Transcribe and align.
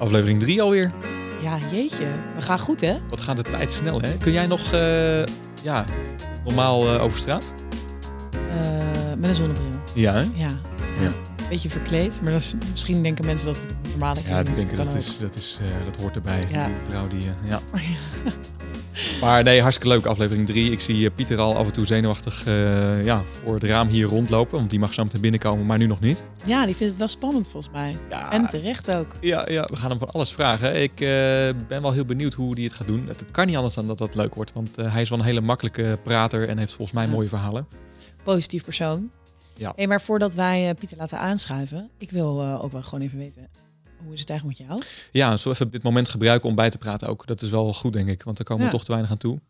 Aflevering 0.00 0.40
3 0.40 0.62
alweer. 0.62 0.90
Ja, 1.42 1.58
jeetje. 1.72 2.06
We 2.34 2.42
gaan 2.42 2.58
goed, 2.58 2.80
hè? 2.80 2.96
Wat 3.08 3.20
gaat 3.20 3.36
de 3.36 3.42
tijd 3.42 3.72
snel, 3.72 4.00
hè? 4.00 4.16
Kun 4.16 4.32
jij 4.32 4.46
nog 4.46 4.72
eh, 4.72 5.24
ja, 5.62 5.84
normaal 6.44 6.94
eh, 6.94 7.02
over 7.02 7.18
straat? 7.18 7.54
Eh, 8.48 8.58
met 9.18 9.30
een 9.30 9.34
zonnebril. 9.36 9.64
Ja, 9.94 10.12
hè? 10.12 10.20
Ja. 10.20 10.28
ja. 10.34 10.48
Ja. 11.00 11.10
Beetje 11.48 11.70
verkleed, 11.70 12.20
maar 12.22 12.32
dat 12.32 12.40
is, 12.40 12.54
misschien 12.70 13.02
denken 13.02 13.26
mensen 13.26 13.46
dat 13.46 13.56
het 13.56 13.74
normale 13.90 14.20
Ja, 14.20 14.26
kleding 14.26 14.56
ik 14.56 14.70
is. 14.70 14.76
denk 14.76 14.88
dat, 14.88 14.96
is, 14.96 15.18
dat, 15.18 15.34
is, 15.34 15.58
dat 15.84 15.96
hoort 16.00 16.14
erbij. 16.14 16.44
Ja. 16.50 16.66
Die 16.66 16.74
vrouw 16.88 17.08
die, 17.08 17.22
ja. 17.44 17.60
Maar 19.20 19.42
nee, 19.42 19.60
hartstikke 19.60 19.94
leuk 19.94 20.04
aflevering 20.06 20.46
3. 20.46 20.70
Ik 20.72 20.80
zie 20.80 21.06
eh, 21.08 21.14
Pieter 21.14 21.38
al 21.38 21.56
af 21.56 21.66
en 21.66 21.72
toe 21.72 21.86
zenuwachtig 21.86 22.44
eh, 22.46 23.02
ja, 23.04 23.22
voor 23.24 23.54
het 23.54 23.64
raam 23.64 23.88
hier 23.88 24.06
rondlopen. 24.06 24.58
Want 24.58 24.70
die 24.70 24.78
mag 24.78 24.92
zo 24.92 25.02
meteen 25.04 25.20
binnenkomen, 25.20 25.66
maar 25.66 25.78
nu 25.78 25.86
nog 25.86 26.00
niet. 26.00 26.24
Ja, 26.44 26.66
die 26.66 26.74
vindt 26.76 26.90
het 26.92 26.98
wel 26.98 27.08
spannend 27.08 27.48
volgens 27.48 27.72
mij. 27.72 27.96
Ja, 28.10 28.32
En 28.32 28.46
terecht 28.46 28.90
ook. 28.94 29.06
ja, 29.20 29.50
ja, 29.50 29.64
we 29.70 29.76
gaan 29.76 29.90
hem 29.90 29.98
van 29.98 30.10
alles 30.10 30.32
vragen. 30.32 30.82
Ik 30.82 30.92
eh, 31.00 31.06
ben 31.68 31.82
wel 31.82 31.92
heel 31.92 32.04
benieuwd 32.04 32.34
hoe 32.34 32.54
hij 32.54 32.62
het 32.64 32.72
gaat 32.72 32.86
doen. 32.86 33.04
Het 33.08 33.24
kan 33.30 33.46
niet 33.46 33.56
anders 33.56 33.74
dan 33.74 33.86
dat 33.86 33.98
dat 33.98 34.14
leuk 34.14 34.34
wordt. 34.34 34.52
Want 34.52 34.76
hij 34.76 35.02
is 35.02 35.08
wel 35.08 35.18
een 35.18 35.24
hele 35.24 35.40
makkelijke 35.40 35.98
prater 36.02 36.48
en 36.48 36.58
heeft 36.58 36.74
volgens 36.74 36.92
mij 36.96 37.06
Ja. 37.06 37.10
mooie 37.12 37.28
verhalen. 37.28 37.66
Positief 38.22 38.64
persoon. 38.64 39.10
Ja. 39.56 39.72
Hey, 39.76 39.86
maar 39.86 40.00
voordat 40.00 40.34
wij 40.34 40.74
Pieter 40.78 40.96
laten 40.96 41.18
aanschuiven, 41.18 41.90
ik 41.98 42.10
wil 42.10 42.42
ook 42.62 42.72
wel 42.72 42.82
gewoon 42.82 43.00
even 43.04 43.18
weten, 43.18 43.48
hoe 44.04 44.12
is 44.12 44.20
het 44.20 44.30
eigenlijk 44.30 44.58
met 44.58 44.68
jou? 44.68 44.82
Ja, 45.12 45.36
we 45.36 45.50
even 45.50 45.70
dit 45.70 45.82
moment 45.82 46.08
gebruiken 46.08 46.48
om 46.48 46.54
bij 46.54 46.70
te 46.70 46.78
praten 46.78 47.08
ook. 47.08 47.26
Dat 47.26 47.42
is 47.42 47.50
wel 47.50 47.74
goed, 47.74 47.92
denk 47.92 48.08
ik, 48.08 48.22
want 48.22 48.36
daar 48.36 48.46
komen 48.46 48.64
we 48.64 48.70
toch 48.70 48.84
te 48.84 48.90
weinig 48.90 49.10
aan 49.10 49.16
toe. 49.16 49.40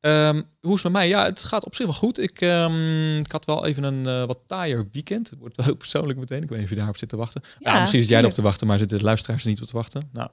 Ehm, 0.00 0.42
hoe 0.60 0.74
is 0.74 0.82
het 0.82 0.92
met 0.92 0.92
mij? 0.92 1.08
Ja, 1.08 1.24
het 1.24 1.44
gaat 1.44 1.64
op 1.64 1.74
zich 1.74 1.86
wel 1.86 1.94
goed. 1.94 2.18
Ik, 2.18 2.40
ehm, 2.40 3.18
ik 3.18 3.30
had 3.30 3.44
wel 3.44 3.66
even 3.66 3.82
een 3.82 4.06
eh, 4.06 4.24
wat 4.24 4.38
taaier 4.46 4.88
weekend. 4.92 5.30
Het 5.30 5.38
wordt 5.38 5.56
wel 5.56 5.66
heel 5.66 5.74
persoonlijk 5.74 6.18
meteen. 6.18 6.42
Ik 6.42 6.48
weet 6.48 6.58
niet 6.58 6.64
of 6.66 6.70
je 6.70 6.76
daarop 6.76 6.96
zit 6.96 7.08
te 7.08 7.16
wachten. 7.16 7.42
Ja, 7.58 7.80
misschien 7.80 8.00
zit 8.00 8.10
jij 8.10 8.20
erop 8.20 8.32
te 8.32 8.42
wachten, 8.42 8.66
maar 8.66 8.78
zitten 8.78 8.98
de 8.98 9.04
luisteraars 9.04 9.42
er 9.42 9.48
niet 9.48 9.60
op 9.60 9.66
te 9.66 9.76
wachten. 9.76 10.08
Nou, 10.12 10.30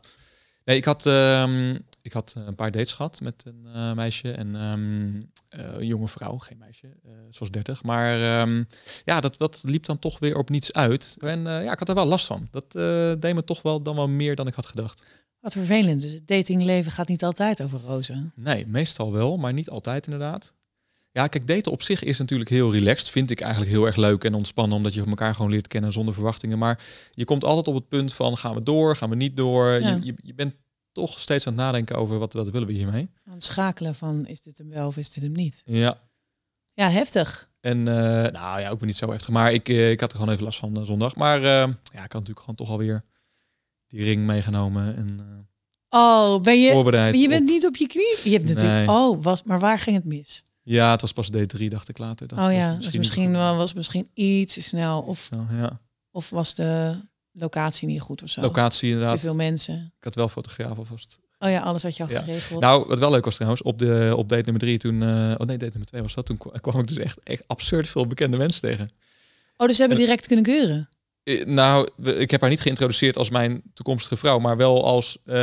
nee, 0.66 0.78
ik 0.78 0.86
had, 0.86 1.06
ehm, 1.06 1.78
ik 2.08 2.14
had 2.14 2.34
een 2.46 2.56
paar 2.56 2.72
dates 2.72 2.94
gehad 2.94 3.22
met 3.22 3.44
een 3.46 3.68
eh, 3.74 3.94
meisje 3.94 4.32
en 4.32 4.56
ehm, 4.56 5.22
eh, 5.50 5.78
een 5.78 5.86
jonge 5.86 6.08
vrouw, 6.08 6.38
geen 6.38 6.58
meisje, 6.58 6.88
eh 6.88 7.12
ze 7.32 7.40
was 7.40 7.52
30. 7.52 7.84
Maar 7.84 8.22
ehm, 8.22 8.64
ja, 9.06 9.20
dat, 9.20 9.38
dat 9.38 9.62
liep 9.66 9.86
dan 9.86 10.00
toch 10.00 10.20
weer 10.20 10.38
op 10.38 10.50
niets 10.50 10.74
uit. 10.74 11.16
En 11.20 11.48
eh, 11.48 11.64
ja, 11.64 11.72
ik 11.72 11.80
had 11.80 11.90
er 11.90 11.96
wel 11.96 12.06
last 12.06 12.26
van. 12.26 12.48
Dat 12.52 12.76
eh, 12.76 13.12
deed 13.20 13.36
me 13.36 13.44
toch 13.44 13.62
wel 13.62 13.82
dan 13.82 13.96
wel 13.96 14.08
meer 14.08 14.36
dan 14.36 14.48
ik 14.48 14.54
had 14.54 14.66
gedacht. 14.66 15.04
Wat 15.40 15.54
vervelend. 15.54 16.02
Dus 16.02 16.12
het 16.12 16.28
datingleven 16.28 16.92
gaat 16.92 17.08
niet 17.08 17.24
altijd 17.24 17.64
over 17.64 17.80
rozen. 17.80 18.32
Nee, 18.36 18.68
meestal 18.68 19.12
wel, 19.12 19.38
maar 19.38 19.54
niet 19.54 19.70
altijd 19.70 20.06
inderdaad. 20.06 20.54
Ja, 21.12 21.28
kijk, 21.28 21.48
daten 21.48 21.72
op 21.72 21.82
zich 21.82 22.04
is 22.04 22.18
natuurlijk 22.18 22.50
heel 22.50 22.72
relaxed. 22.72 23.10
Vind 23.10 23.32
ik 23.32 23.42
eigenlijk 23.42 23.72
heel 23.72 23.86
erg 23.86 23.96
leuk 23.96 24.24
en 24.24 24.34
ontspannen, 24.34 24.78
omdat 24.78 24.94
je 24.94 25.04
elkaar 25.06 25.36
gewoon 25.36 25.52
leert 25.52 25.68
kennen 25.68 25.92
zonder 25.92 26.14
verwachtingen. 26.14 26.58
Maar 26.58 26.80
je 27.12 27.26
komt 27.26 27.44
altijd 27.44 27.68
op 27.68 27.74
het 27.74 27.88
punt 27.88 28.14
van, 28.14 28.38
gaan 28.38 28.54
we 28.54 28.64
door, 28.64 28.96
gaan 28.96 29.10
we 29.10 29.16
niet 29.16 29.38
door? 29.38 29.68
Ja. 29.68 29.96
Je, 29.96 30.06
je, 30.06 30.14
je 30.22 30.34
bent 30.34 30.54
toch 30.98 31.20
steeds 31.20 31.48
aan 31.48 31.54
het 31.54 31.62
nadenken 31.62 31.96
over, 31.96 32.18
wat, 32.18 32.34
wat 32.34 32.50
willen 32.50 32.68
we 32.68 32.74
hiermee? 32.74 33.10
Aan 33.26 33.34
het 33.34 33.44
schakelen 33.44 33.96
van, 33.96 34.26
is 34.26 34.42
dit 34.42 34.58
hem 34.58 34.70
wel 34.70 34.88
of 34.88 34.98
is 34.98 35.10
dit 35.14 35.24
hem 35.24 35.32
niet? 35.32 35.62
Ja, 35.66 36.00
Ja, 36.74 36.90
heftig. 36.90 37.50
en 37.60 37.88
eh, 37.88 38.32
nou 38.32 38.60
ja, 38.60 38.70
ook 38.70 38.80
weer 38.80 38.88
niet 38.88 38.98
zo 38.98 39.10
heftig. 39.10 39.30
Maar 39.30 39.54
ik, 39.54 39.70
eh, 39.70 39.92
ik 39.92 40.00
had 40.00 40.12
er 40.12 40.18
gewoon 40.18 40.34
even 40.34 40.46
last 40.46 40.60
van 40.60 40.78
eh, 40.78 40.84
zondag. 40.84 41.16
Maar 41.16 41.42
ja, 41.42 41.66
ik 41.92 41.94
had 41.94 42.12
natuurlijk 42.14 42.40
gewoon 42.40 42.56
toch 42.56 42.70
alweer 42.70 43.04
die 43.88 44.04
ring 44.04 44.26
meegenomen 44.26 44.96
en 44.96 45.20
Oh, 45.90 46.42
ben 46.42 46.62
je... 46.62 46.72
voorbereid. 46.72 47.22
Je 47.22 47.28
bent 47.28 47.42
op- 47.42 47.48
niet 47.48 47.66
op 47.66 47.76
je 47.76 47.88
knie. 47.88 48.18
Je 48.24 48.30
hebt 48.38 48.48
natuurlijk. 48.50 48.88
Nee. 48.88 48.90
Oh, 48.96 49.24
was, 49.24 49.44
maar 49.44 49.60
waar 49.60 49.80
ging 49.80 49.96
het 49.96 50.06
mis? 50.06 50.46
Ja, 50.62 50.92
het 50.92 51.02
was 51.02 51.12
pas 51.14 51.30
D3, 51.32 51.68
dacht 51.68 51.90
ik 51.90 51.98
later. 51.98 52.28
Dat 52.28 52.38
oh 52.40 52.46
was 52.46 52.54
ja, 52.54 52.78
niet 52.78 52.98
misschien 52.98 53.26
goed. 53.26 53.36
wel 53.36 53.56
was 53.58 53.74
misschien 53.74 54.10
iets 54.14 54.54
te 54.54 54.62
snel. 54.62 55.02
Of, 55.02 55.20
Zo, 55.34 55.46
ja. 55.52 55.80
of 56.12 56.30
was 56.30 56.54
de 56.54 57.00
locatie 57.40 57.88
niet 57.88 58.02
goed 58.02 58.24
of 58.24 58.30
zo? 58.30 58.42
Locatie 58.42 58.88
Te 58.90 58.94
inderdaad. 58.96 59.20
veel 59.20 59.36
mensen. 59.36 59.94
Ik 59.98 60.04
had 60.04 60.16
wel 60.16 60.30
fotograaf 60.30 60.78
alvast. 60.78 61.20
Oh 61.40 61.50
ja, 61.50 61.60
alles 61.62 61.84
had 61.84 61.98
je 61.98 62.04
al 62.04 62.10
Ja. 62.10 62.22
geregeld. 62.22 62.62
Nou, 62.62 62.86
wat 62.88 63.00
wel 63.00 63.12
leuk 63.12 63.26
was 63.26 63.36
trouwens, 63.36 63.62
op, 63.62 63.80
de, 63.80 64.14
op 64.16 64.30
date 64.30 64.42
nummer 64.44 64.62
drie 64.62 64.78
toen... 64.78 65.02
eh, 65.02 65.08
oh 65.10 65.48
nee, 65.48 65.58
date 65.58 65.66
nummer 65.66 65.86
twee 65.86 66.02
was 66.02 66.14
dat. 66.14 66.26
Toen 66.26 66.38
kwa- 66.38 66.60
kwam 66.60 66.80
ik 66.80 66.88
dus 66.88 66.98
echt, 66.98 67.20
echt 67.24 67.44
absurd 67.48 67.88
veel 67.90 68.08
bekende 68.08 68.38
mensen 68.38 68.62
tegen. 68.62 68.90
oh, 69.58 69.68
dus 69.68 69.76
ze 69.76 69.82
hebben 69.82 70.00
direct 70.00 70.28
kunnen 70.28 70.46
keuren. 70.46 70.90
Eh, 71.24 71.46
Nou, 71.46 71.90
ik 72.04 72.32
heb 72.32 72.42
haar 72.42 72.50
niet 72.50 72.62
geïntroduceerd 72.62 73.18
als 73.18 73.30
mijn 73.30 73.62
toekomstige 73.74 74.18
vrouw, 74.18 74.40
maar 74.40 74.58
wel 74.58 74.86
als... 74.86 75.18
eh, 75.26 75.36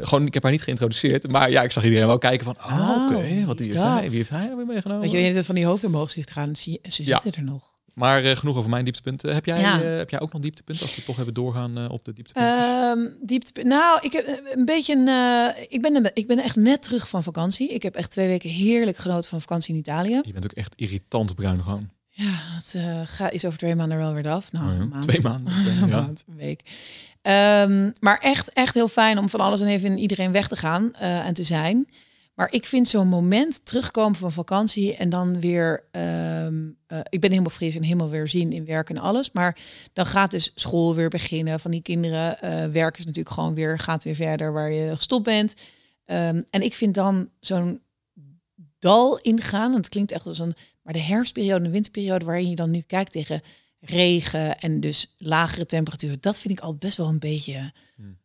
gewoon, 0.00 0.26
ik 0.26 0.34
heb 0.34 0.42
haar 0.42 0.52
niet 0.52 0.62
geïntroduceerd. 0.62 1.30
Maar 1.30 1.50
ja, 1.50 1.62
ik 1.62 1.72
zag 1.72 1.84
iedereen 1.84 2.06
wel 2.06 2.18
kijken 2.18 2.44
van... 2.44 2.56
Oh, 2.56 2.90
Oh, 2.90 3.06
oké, 3.16 3.22
wie 3.22 3.46
wat 3.46 3.58
die 3.58 3.66
heeft 3.66 3.82
hij, 3.82 4.02
wie 4.08 4.16
heeft 4.16 4.28
hij 4.30 4.44
nou 4.44 4.56
weer 4.56 4.66
meegenomen? 4.66 5.02
Dat 5.02 5.10
je 5.10 5.16
de 5.16 5.22
hele 5.22 5.34
tijd 5.34 5.46
van 5.46 5.54
die 5.54 5.64
hoofd 5.66 5.84
omhoog 5.84 6.10
ziet 6.10 6.30
gaan. 6.30 6.56
Ze 6.56 6.78
Ja. 6.82 7.20
zitten 7.20 7.42
er 7.42 7.48
nog. 7.50 7.76
Maar 7.98 8.22
eh, 8.24 8.36
genoeg 8.36 8.56
over 8.56 8.70
mijn 8.70 8.84
dieptepunten. 8.84 9.34
Heb 9.34 9.44
jij, 9.44 9.60
Ja. 9.60 9.82
eh, 9.82 9.96
heb 9.96 10.10
jij 10.10 10.20
ook 10.20 10.32
nog 10.32 10.42
dieptepunten? 10.42 10.84
Als 10.86 10.94
we 10.96 11.02
toch 11.04 11.16
hebben 11.16 11.34
doorgaan 11.34 11.78
eh, 11.78 11.90
op 11.90 12.04
de 12.04 12.12
dieptepunten. 12.12 12.52
Ehm 12.58 13.26
diepte. 13.26 13.62
Nou, 13.62 13.98
ik 14.02 14.12
heb 14.12 14.40
een 14.54 14.64
beetje 14.64 14.94
een. 14.96 15.08
eh, 15.08 15.64
ik, 15.68 15.82
ben 15.82 15.96
een, 15.96 16.10
ik 16.14 16.26
ben 16.26 16.38
echt 16.38 16.56
net 16.56 16.82
terug 16.82 17.08
van 17.08 17.22
vakantie. 17.22 17.68
Ik 17.68 17.82
heb 17.82 17.94
echt 17.94 18.10
twee 18.10 18.26
weken 18.28 18.50
heerlijk 18.50 18.96
genoten 18.96 19.30
van 19.30 19.40
vakantie 19.40 19.74
in 19.74 19.80
Italië. 19.80 20.20
je 20.24 20.32
bent 20.32 20.44
ook 20.44 20.52
echt 20.52 20.74
irritant 20.76 21.34
bruin 21.34 21.62
gewoon. 21.62 21.88
Ja, 22.10 22.32
het 22.34 22.74
eh, 22.76 23.00
ga, 23.04 23.30
is 23.30 23.44
over 23.44 23.58
twee 23.58 23.74
maanden 23.74 23.98
wel 23.98 24.12
weer 24.12 24.28
af. 24.28 24.52
Nou, 24.52 24.66
Oh 24.70 24.74
ja, 24.74 24.80
een 24.80 24.88
maand. 24.88 25.02
Twee 25.08 25.20
maanden. 25.20 25.52
een 25.82 25.88
ja. 25.88 26.00
maand, 26.00 26.24
een 26.28 26.36
week. 26.36 26.60
Ehm, 27.22 27.90
maar 28.00 28.18
echt, 28.18 28.52
echt 28.52 28.74
heel 28.74 28.88
fijn 28.88 29.18
om 29.18 29.28
van 29.28 29.40
alles 29.40 29.60
en 29.60 29.66
even 29.66 29.90
in 29.90 29.98
iedereen 29.98 30.32
weg 30.32 30.48
te 30.48 30.56
gaan 30.56 30.94
eh, 30.94 31.26
en 31.26 31.34
te 31.34 31.42
zijn. 31.42 31.88
Maar 32.38 32.52
ik 32.52 32.66
vind 32.66 32.88
zo'n 32.88 33.08
moment 33.08 33.60
terugkomen 33.64 34.18
van 34.18 34.32
vakantie 34.32 34.96
en 34.96 35.08
dan 35.08 35.40
weer... 35.40 35.84
ehm, 35.90 36.70
eh, 36.86 37.00
ik 37.08 37.20
ben 37.20 37.30
helemaal 37.30 37.50
fris 37.50 37.74
en 37.74 37.82
helemaal 37.82 38.08
weer 38.08 38.28
zin 38.28 38.52
in 38.52 38.64
werk 38.64 38.90
en 38.90 38.98
alles. 38.98 39.32
Maar 39.32 39.58
dan 39.92 40.06
gaat 40.06 40.30
dus 40.30 40.50
school 40.54 40.94
weer 40.94 41.08
beginnen 41.08 41.60
van 41.60 41.70
die 41.70 41.82
kinderen. 41.82 42.40
eh 42.40 42.64
werk 42.64 42.98
is 42.98 43.04
natuurlijk 43.04 43.34
gewoon 43.34 43.54
weer, 43.54 43.78
gaat 43.78 44.04
weer 44.04 44.14
verder 44.14 44.52
waar 44.52 44.70
je 44.70 44.96
gestopt 44.96 45.24
bent. 45.24 45.54
Ehm, 46.04 46.42
en 46.50 46.62
ik 46.62 46.74
vind 46.74 46.94
dan 46.94 47.30
zo'n 47.40 47.80
dal 48.78 49.18
ingaan. 49.18 49.74
Het 49.74 49.88
klinkt 49.88 50.12
echt 50.12 50.26
als 50.26 50.38
een... 50.38 50.54
Maar 50.82 50.92
de 50.92 50.98
herfstperiode 50.98 51.58
en 51.58 51.64
de 51.64 51.70
winterperiode 51.70 52.24
waarin 52.24 52.48
je 52.48 52.56
dan 52.56 52.70
nu 52.70 52.80
kijkt 52.80 53.12
tegen 53.12 53.40
regen 53.80 54.58
en 54.58 54.80
dus 54.80 55.14
lagere 55.16 55.66
temperaturen. 55.66 56.18
Dat 56.20 56.38
vind 56.38 56.58
ik 56.58 56.64
al 56.64 56.74
best 56.74 56.96
wel 56.96 57.08
een 57.08 57.18
beetje 57.18 57.72
Hmm. 57.96 58.18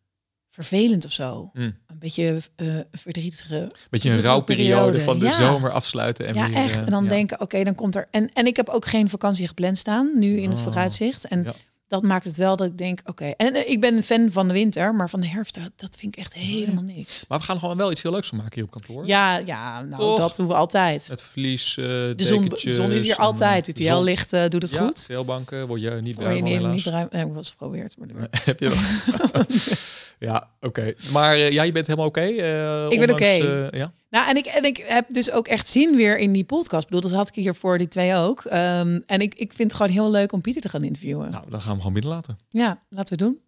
Vervelend 0.54 1.06
of 1.06 1.12
zo. 1.12 1.50
Mm. 1.54 1.64
Een 1.64 2.00
beetje 2.00 2.42
eh 2.56 2.68
verdrietige. 2.92 3.72
Beetje 3.90 4.10
een 4.10 4.16
Een 4.16 4.22
rouwperiode 4.22 4.82
periode, 4.82 5.02
van 5.04 5.20
de 5.20 5.26
ja. 5.26 5.32
zomer 5.32 5.72
afsluiten. 5.72 6.28
En 6.28 6.34
ja, 6.36 6.48
weer, 6.48 6.56
echt. 6.56 6.74
eh, 6.76 6.80
En 6.80 6.92
dan 6.92 7.04
ja. 7.04 7.10
denken, 7.10 7.42
oké, 7.42 7.64
dan 7.64 7.76
komt 7.76 7.96
er... 7.96 8.08
En, 8.12 8.30
en 8.34 8.46
ik 8.46 8.56
heb 8.56 8.70
ook 8.70 8.86
geen 8.86 9.10
vakantie 9.10 9.48
gepland 9.48 9.78
staan, 9.78 10.12
nu 10.20 10.38
in 10.42 10.50
het 10.50 10.58
Oh, 10.58 10.64
vooruitzicht. 10.64 11.26
En 11.28 11.44
ja. 11.44 11.54
dat 11.88 12.04
maakt 12.04 12.26
het 12.26 12.38
wel 12.38 12.56
dat 12.56 12.68
ik 12.68 12.78
denk, 12.78 13.00
oké. 13.06 13.26
En 13.26 13.54
eh, 13.54 13.70
ik 13.70 13.82
ben 13.82 13.96
een 13.96 14.04
fan 14.04 14.32
van 14.32 14.48
de 14.48 14.54
winter, 14.54 14.96
maar 14.96 15.10
van 15.10 15.20
de 15.22 15.28
herfst, 15.28 15.58
dat, 15.76 15.96
vind 16.00 16.16
ik 16.16 16.20
echt 16.20 16.34
helemaal 16.34 16.84
niks. 16.84 17.26
Maar 17.28 17.40
we 17.40 17.44
gaan 17.46 17.60
gewoon 17.60 17.78
wel 17.78 17.92
iets 17.92 18.02
heel 18.02 18.12
leuks 18.12 18.28
van 18.28 18.38
maken 18.38 18.54
hier 18.56 18.64
op 18.64 18.72
kantoor. 18.72 19.08
Ja, 19.08 19.38
ja, 19.38 19.82
nou, 19.82 20.02
Toch? 20.02 20.18
dat 20.18 20.36
doen 20.36 20.48
we 20.48 20.54
altijd. 20.54 21.06
Met 21.10 21.22
vlies, 21.22 21.78
eh 21.78 21.86
De 21.86 22.14
zon, 22.18 22.46
de 22.50 22.74
zon 22.74 22.92
is 22.92 23.04
hier 23.04 23.16
altijd. 23.16 23.68
Het 23.68 23.76
TL 23.76 24.02
licht 24.02 24.30
doet 24.32 24.62
het 24.62 24.72
ja, 24.72 24.84
goed. 24.86 25.06
TL-banken 25.06 25.68
word 25.68 25.82
je 25.82 25.90
niet 25.90 26.16
bruin 26.16 26.36
van, 26.38 26.44
niet, 26.44 26.54
helaas. 26.58 26.74
niet 26.74 26.84
bruin? 26.84 27.08
Nee, 27.12 27.26
ik 27.26 27.34
was 27.34 27.50
geprobeerd. 27.50 27.98
Maar 27.98 28.08
Nee, 28.08 28.28
Heb 28.46 28.60
je 28.60 28.70
wel? 28.70 28.78
ja, 30.20 30.50
oké. 30.62 30.94
Maar 31.12 31.34
eh, 31.36 31.52
ja, 31.52 31.64
je 31.64 31.72
bent 31.72 31.88
helemaal 31.88 32.08
oké? 32.08 32.22
eh, 32.22 32.86
Ik 32.90 33.00
ben 33.00 33.10
oké. 33.12 33.24
eh, 33.24 33.70
ja? 33.70 33.92
Nou, 34.10 34.30
en 34.30 34.36
ik, 34.38 34.46
en 34.46 34.64
ik 34.64 34.78
heb 34.78 35.06
dus 35.14 35.32
ook 35.32 35.48
echt 35.48 35.68
zin 35.68 35.96
weer 35.96 36.18
in 36.18 36.32
die 36.32 36.44
podcast. 36.44 36.84
Ik 36.84 36.90
bedoel, 36.90 37.10
dat 37.10 37.20
had 37.20 37.28
ik 37.28 37.36
hier 37.36 37.56
voor 37.56 37.78
die 37.78 37.88
twee 37.88 38.16
ook. 38.16 38.44
Ehm, 38.46 39.00
en 39.06 39.22
ik, 39.22 39.34
ik 39.36 39.54
vind 39.54 39.72
het 39.72 39.82
gewoon 39.82 39.96
heel 39.96 40.12
leuk 40.12 40.32
om 40.32 40.42
Pieter 40.42 40.62
te 40.62 40.70
gaan 40.70 40.84
interviewen. 40.84 41.32
Nou, 41.32 41.50
dan 41.50 41.62
gaan 41.62 41.72
we 41.72 41.78
gewoon 41.78 41.94
binnenlaten. 41.94 42.40
Ja, 42.50 42.82
laten 42.90 43.18
we 43.18 43.24
doen. 43.24 43.40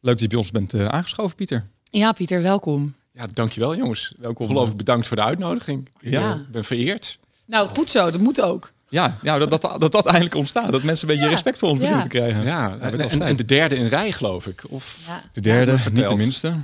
Leuk 0.00 0.12
dat 0.12 0.20
je 0.20 0.26
bij 0.28 0.38
ons 0.38 0.50
bent 0.50 0.74
eh, 0.74 0.86
aangeschoven, 0.86 1.36
Pieter. 1.36 1.66
Ja, 1.90 2.12
Pieter, 2.12 2.42
welkom. 2.42 2.94
Ja, 3.12 3.26
dankjewel 3.32 3.76
jongens. 3.76 4.14
Welkom. 4.18 4.44
Ongelooflijk 4.46 4.76
bedankt 4.78 5.06
voor 5.06 5.16
de 5.16 5.22
uitnodiging. 5.22 5.88
Ik 6.00 6.10
Ja. 6.10 6.32
eh, 6.32 6.40
ben 6.50 6.64
vereerd. 6.64 7.18
Nou, 7.46 7.68
goed 7.68 7.90
zo. 7.90 8.10
Dat 8.10 8.20
moet 8.20 8.40
ook. 8.40 8.72
Ja, 8.88 9.16
ja 9.22 9.38
dat, 9.38 9.50
dat, 9.50 9.80
dat 9.80 9.92
dat 9.92 10.06
eindelijk 10.06 10.34
ontstaat. 10.34 10.72
Dat 10.72 10.82
mensen 10.82 11.08
een 11.08 11.14
beetje 11.14 11.28
Ja. 11.28 11.34
respect 11.34 11.58
voor 11.58 11.68
ons 11.68 11.80
Ja. 11.80 12.02
te 12.02 12.08
krijgen. 12.08 12.42
Ja, 12.42 12.78
en, 12.78 13.36
de 13.36 13.44
derde 13.44 13.76
in 13.76 13.86
rij 13.86 14.12
geloof 14.12 14.46
ik. 14.46 14.62
Of 14.68 14.98
Ja. 15.06 15.22
De 15.32 15.40
derde, 15.40 15.72
Ja, 15.72 15.88
niet 15.92 16.08
de 16.08 16.14
minste. 16.16 16.56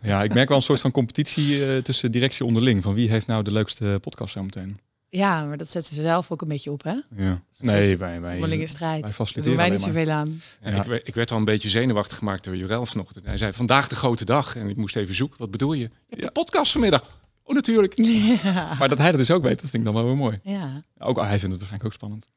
Ja, 0.00 0.22
ik 0.22 0.34
merk 0.34 0.48
wel 0.48 0.56
een 0.56 0.62
soort 0.62 0.80
van 0.80 0.90
competitie 0.90 1.66
eh, 1.66 1.82
tussen 1.82 2.10
directie 2.12 2.44
onderling. 2.44 2.82
Van 2.82 2.94
wie 2.94 3.10
heeft 3.10 3.26
nou 3.26 3.42
de 3.42 3.50
leukste 3.52 3.98
podcast 4.00 4.32
zo 4.32 4.42
meteen? 4.42 4.78
ja, 5.08 5.44
maar 5.44 5.56
dat 5.56 5.70
zetten 5.70 5.94
ze 5.94 6.02
zelf 6.02 6.30
ook 6.30 6.42
een 6.42 6.48
beetje 6.48 6.70
op, 6.72 6.82
hè? 6.82 6.94
Ja. 7.16 7.40
Nee, 7.60 7.96
wij, 7.96 8.20
wij, 8.20 8.34
Onderlinge 8.34 8.66
strijd. 8.66 8.92
wij 8.92 9.00
Daar 9.00 9.10
faciliteren 9.12 9.56
doen 9.58 9.66
wij 9.66 9.76
niet 9.76 9.82
zoveel 9.86 10.10
aan. 10.10 10.40
Ja. 10.62 10.70
ik, 10.70 10.84
werd- 10.86 11.08
ik 11.08 11.14
werd 11.14 11.30
al 11.30 11.36
een 11.38 11.44
beetje 11.44 11.68
zenuwachtig 11.68 12.18
gemaakt 12.18 12.44
door 12.44 12.56
Jurel 12.56 12.86
vanochtend. 12.86 13.24
Hij 13.24 13.36
zei, 13.36 13.52
vandaag 13.52 13.88
de 13.88 13.94
grote 13.94 14.24
dag. 14.24 14.56
En 14.56 14.68
ik 14.68 14.76
moest 14.76 14.96
even 14.96 15.14
zoeken, 15.14 15.38
wat 15.38 15.50
bedoel 15.50 15.72
je? 15.72 15.80
Je 15.82 15.90
hebt 16.08 16.22
Ja. 16.22 16.26
de 16.26 16.32
podcast 16.32 16.72
vanmiddag. 16.72 17.02
Oh, 17.44 17.54
natuurlijk. 17.54 17.94
Ja. 18.42 18.74
Maar 18.78 18.88
dat 18.88 18.98
hij 18.98 19.10
dat 19.10 19.18
dus 19.18 19.30
ook 19.30 19.42
weet, 19.42 19.60
dat 19.60 19.70
vind 19.70 19.74
ik 19.74 19.84
dan 19.84 19.94
wel 19.94 20.04
weer 20.04 20.16
mooi. 20.16 20.40
Ja. 20.42 20.82
Ook, 20.98 21.16
hij 21.16 21.26
vindt 21.28 21.42
het 21.42 21.50
waarschijnlijk 21.50 21.84
ook 21.84 21.92
spannend. 21.92 22.28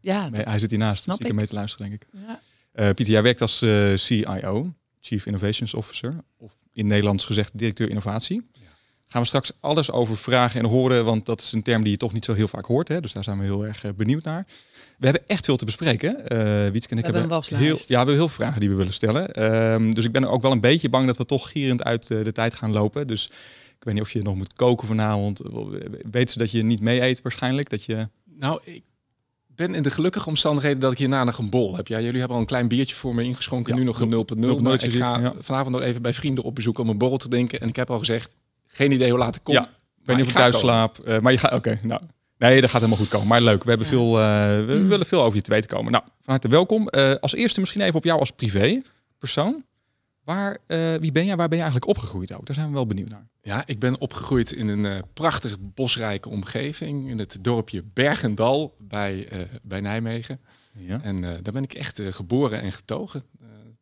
Ja, 0.00 0.28
Nee, 0.28 0.42
hij 0.44 0.58
zit 0.58 0.70
hiernaast, 0.70 1.02
Snap 1.02 1.18
dus 1.18 1.28
ik 1.28 1.34
mee 1.34 1.46
te 1.46 1.54
luisteren, 1.54 1.88
denk 1.88 2.02
ik. 2.02 2.08
ja. 2.26 2.40
Eh, 2.72 2.84
Pieter, 2.86 3.12
jij 3.12 3.22
werkt 3.22 3.40
als 3.40 3.62
eh, 3.62 3.94
CIO, 3.94 4.74
Chief 5.00 5.26
Innovations 5.26 5.74
Officer. 5.74 6.14
Of 6.36 6.52
in 6.72 6.86
Nederlands 6.86 7.24
gezegd 7.24 7.50
directeur 7.54 7.88
innovatie. 7.88 8.48
Ja. 8.52 8.60
Gaan 9.08 9.20
we 9.22 9.26
straks 9.26 9.52
alles 9.60 9.90
over 9.90 10.16
vragen 10.16 10.60
en 10.60 10.66
horen, 10.66 11.04
want 11.04 11.26
dat 11.26 11.40
is 11.40 11.52
een 11.52 11.62
term 11.62 11.82
die 11.82 11.92
je 11.92 11.98
toch 11.98 12.12
niet 12.12 12.24
zo 12.24 12.34
heel 12.34 12.48
vaak 12.48 12.64
hoort. 12.64 12.88
Hè? 12.88 13.00
Dus 13.00 13.12
daar 13.12 13.24
zijn 13.24 13.38
we 13.38 13.44
heel 13.44 13.66
erg 13.66 13.94
benieuwd 13.94 14.24
naar. 14.24 14.46
We 14.98 15.04
hebben 15.04 15.26
echt 15.26 15.44
veel 15.44 15.56
te 15.56 15.64
bespreken. 15.64 16.10
Uh, 16.32 16.70
Wietske 16.70 16.92
en 16.92 16.98
ik 16.98 17.06
we 17.06 17.18
hebben, 17.18 17.42
heel, 17.54 17.76
ja, 17.76 17.84
we 17.86 17.94
hebben 17.96 18.14
heel 18.14 18.28
veel 18.28 18.44
vragen 18.44 18.60
die 18.60 18.68
we 18.68 18.74
willen 18.74 18.92
stellen. 18.92 19.32
Ehm, 19.32 19.90
dus 19.90 20.04
ik 20.04 20.12
ben 20.12 20.24
ook 20.24 20.42
wel 20.42 20.52
een 20.52 20.60
beetje 20.60 20.88
bang 20.88 21.06
dat 21.06 21.16
we 21.16 21.26
toch 21.26 21.50
gierend 21.50 21.84
uit 21.84 22.06
de 22.08 22.32
tijd 22.32 22.54
gaan 22.54 22.72
lopen. 22.72 23.06
Dus 23.06 23.30
weet 23.86 23.94
niet 23.94 24.02
of 24.02 24.12
je 24.12 24.22
nog 24.22 24.36
moet 24.36 24.52
koken 24.52 24.86
vanavond. 24.86 25.40
Weet 26.10 26.30
ze 26.30 26.38
dat 26.38 26.50
je 26.50 26.62
niet 26.62 26.80
mee 26.80 27.02
eet 27.02 27.22
waarschijnlijk? 27.22 27.70
Dat 27.70 27.84
je... 27.84 28.08
Nou, 28.24 28.60
ik 28.64 28.84
ben 29.46 29.74
in 29.74 29.82
de 29.82 29.90
gelukkige 29.90 30.28
omstandigheden 30.28 30.80
dat 30.80 30.92
ik 30.92 30.98
hierna 30.98 31.24
nog 31.24 31.38
een 31.38 31.50
bol 31.50 31.76
heb. 31.76 31.88
Ja, 31.88 32.00
jullie 32.00 32.18
hebben 32.18 32.36
al 32.36 32.42
een 32.42 32.48
klein 32.48 32.68
biertje 32.68 32.94
voor 32.94 33.14
me 33.14 33.22
ingeschonken. 33.22 33.74
nu 33.74 33.84
nog 33.84 34.00
een 34.00 34.26
0.0. 34.36 34.62
Maar 34.62 34.84
ik 34.84 34.92
ga 34.92 35.34
vanavond 35.38 35.74
nog 35.76 35.84
even 35.84 36.02
bij 36.02 36.14
vrienden 36.14 36.44
op 36.44 36.54
bezoek 36.54 36.78
om 36.78 36.88
een 36.88 36.98
borrel 36.98 37.18
te 37.18 37.28
drinken. 37.28 37.60
En 37.60 37.68
ik 37.68 37.76
heb 37.76 37.90
al 37.90 37.98
gezegd, 37.98 38.34
geen 38.66 38.92
idee 38.92 39.10
hoe 39.10 39.18
laat 39.18 39.36
ik 39.36 39.42
kom. 39.42 39.54
Ja, 39.54 39.62
ik 39.62 40.06
weet 40.06 40.16
niet 40.16 40.24
of 40.24 40.30
ik 40.30 40.36
thuis 40.36 40.58
slaap. 40.58 40.98
Uh, 41.04 41.18
maar 41.18 41.32
je 41.32 41.38
gaat, 41.38 41.52
oké, 41.52 41.80
nou. 41.82 42.00
Nee, 42.38 42.60
dat 42.60 42.70
gaat 42.70 42.80
helemaal 42.80 43.02
goed 43.02 43.12
komen. 43.12 43.26
Maar 43.26 43.40
leuk, 43.40 43.62
we, 43.62 43.68
hebben 43.68 43.86
veel, 43.86 44.18
uh, 44.18 44.24
we 44.66 44.78
mm. 44.78 44.88
willen 44.88 45.06
veel 45.06 45.22
over 45.22 45.36
je 45.36 45.42
te 45.42 45.50
weten 45.50 45.68
komen. 45.68 45.92
Nou, 45.92 46.04
van 46.04 46.32
harte 46.32 46.48
welkom. 46.48 46.88
Uh, 46.90 47.14
als 47.20 47.34
eerste 47.34 47.60
misschien 47.60 47.80
even 47.80 47.94
op 47.94 48.04
jou 48.04 48.20
als 48.20 48.30
privé 48.30 48.82
persoon. 49.18 49.64
Waar, 50.26 50.58
uh, 50.66 50.94
wie 50.94 51.12
ben 51.12 51.24
jij? 51.24 51.36
Waar 51.36 51.48
ben 51.48 51.58
je 51.58 51.64
eigenlijk 51.64 51.96
opgegroeid 51.96 52.32
ook? 52.32 52.46
Daar 52.46 52.54
zijn 52.54 52.68
we 52.68 52.72
wel 52.72 52.86
benieuwd 52.86 53.08
naar. 53.08 53.26
Ja, 53.42 53.62
ik 53.66 53.78
ben 53.78 54.00
opgegroeid 54.00 54.52
in 54.52 54.68
een 54.68 54.84
uh, 54.84 54.98
prachtige 55.14 55.56
bosrijke 55.58 56.28
omgeving. 56.28 57.08
In 57.08 57.18
het 57.18 57.38
dorpje 57.40 57.82
Bergendal 57.92 58.76
bij, 58.78 59.32
uh, 59.32 59.40
bij 59.62 59.80
Nijmegen. 59.80 60.40
Ja. 60.72 61.02
En 61.02 61.20
daar 61.20 61.52
ben 61.52 61.62
ik 61.62 61.74
echt 61.74 62.02
geboren 62.10 62.60
en 62.60 62.72
getogen. 62.72 63.22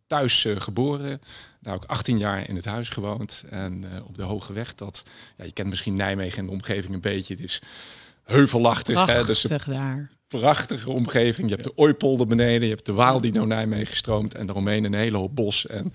thuis 0.07 0.47
geboren. 0.57 1.21
Daar 1.61 1.75
ook 1.75 1.85
18 1.85 2.19
jaar 2.19 2.49
in 2.49 2.57
het 2.57 2.65
huis 2.65 2.89
gewoond. 2.89 3.45
En 3.51 3.85
op 4.07 4.17
de 4.17 4.23
Hoge 4.23 4.53
Weg, 4.53 4.75
dat, 4.75 5.03
ja, 5.37 5.45
je 5.45 5.53
kent 5.53 5.69
misschien 5.69 5.95
Nijmegen 5.95 6.39
en 6.39 6.47
de 6.47 6.53
omgeving 6.53 6.95
een 6.95 7.01
beetje. 7.01 7.35
Het 7.35 7.43
is 7.43 7.63
heuvelachtig. 8.23 8.95
Prachtig 8.95 9.17
hè? 9.17 9.25
Dus 9.25 9.43
daar 9.43 10.11
prachtige 10.39 10.91
omgeving. 10.91 11.49
Je 11.49 11.55
hebt 11.55 11.65
de 11.65 11.77
Ooipolder 11.77 12.27
beneden, 12.27 12.63
je 12.63 12.75
hebt 12.75 12.87
de 12.87 12.93
Waal 12.93 13.21
die 13.21 13.33
naar 13.33 13.47
Nijmegen 13.47 13.97
stroomt 13.97 14.35
en 14.35 14.47
daaromheen 14.47 14.85
een 14.85 14.95
hele 14.95 15.17
hoop 15.17 15.35
bos. 15.37 15.67
En 15.67 15.93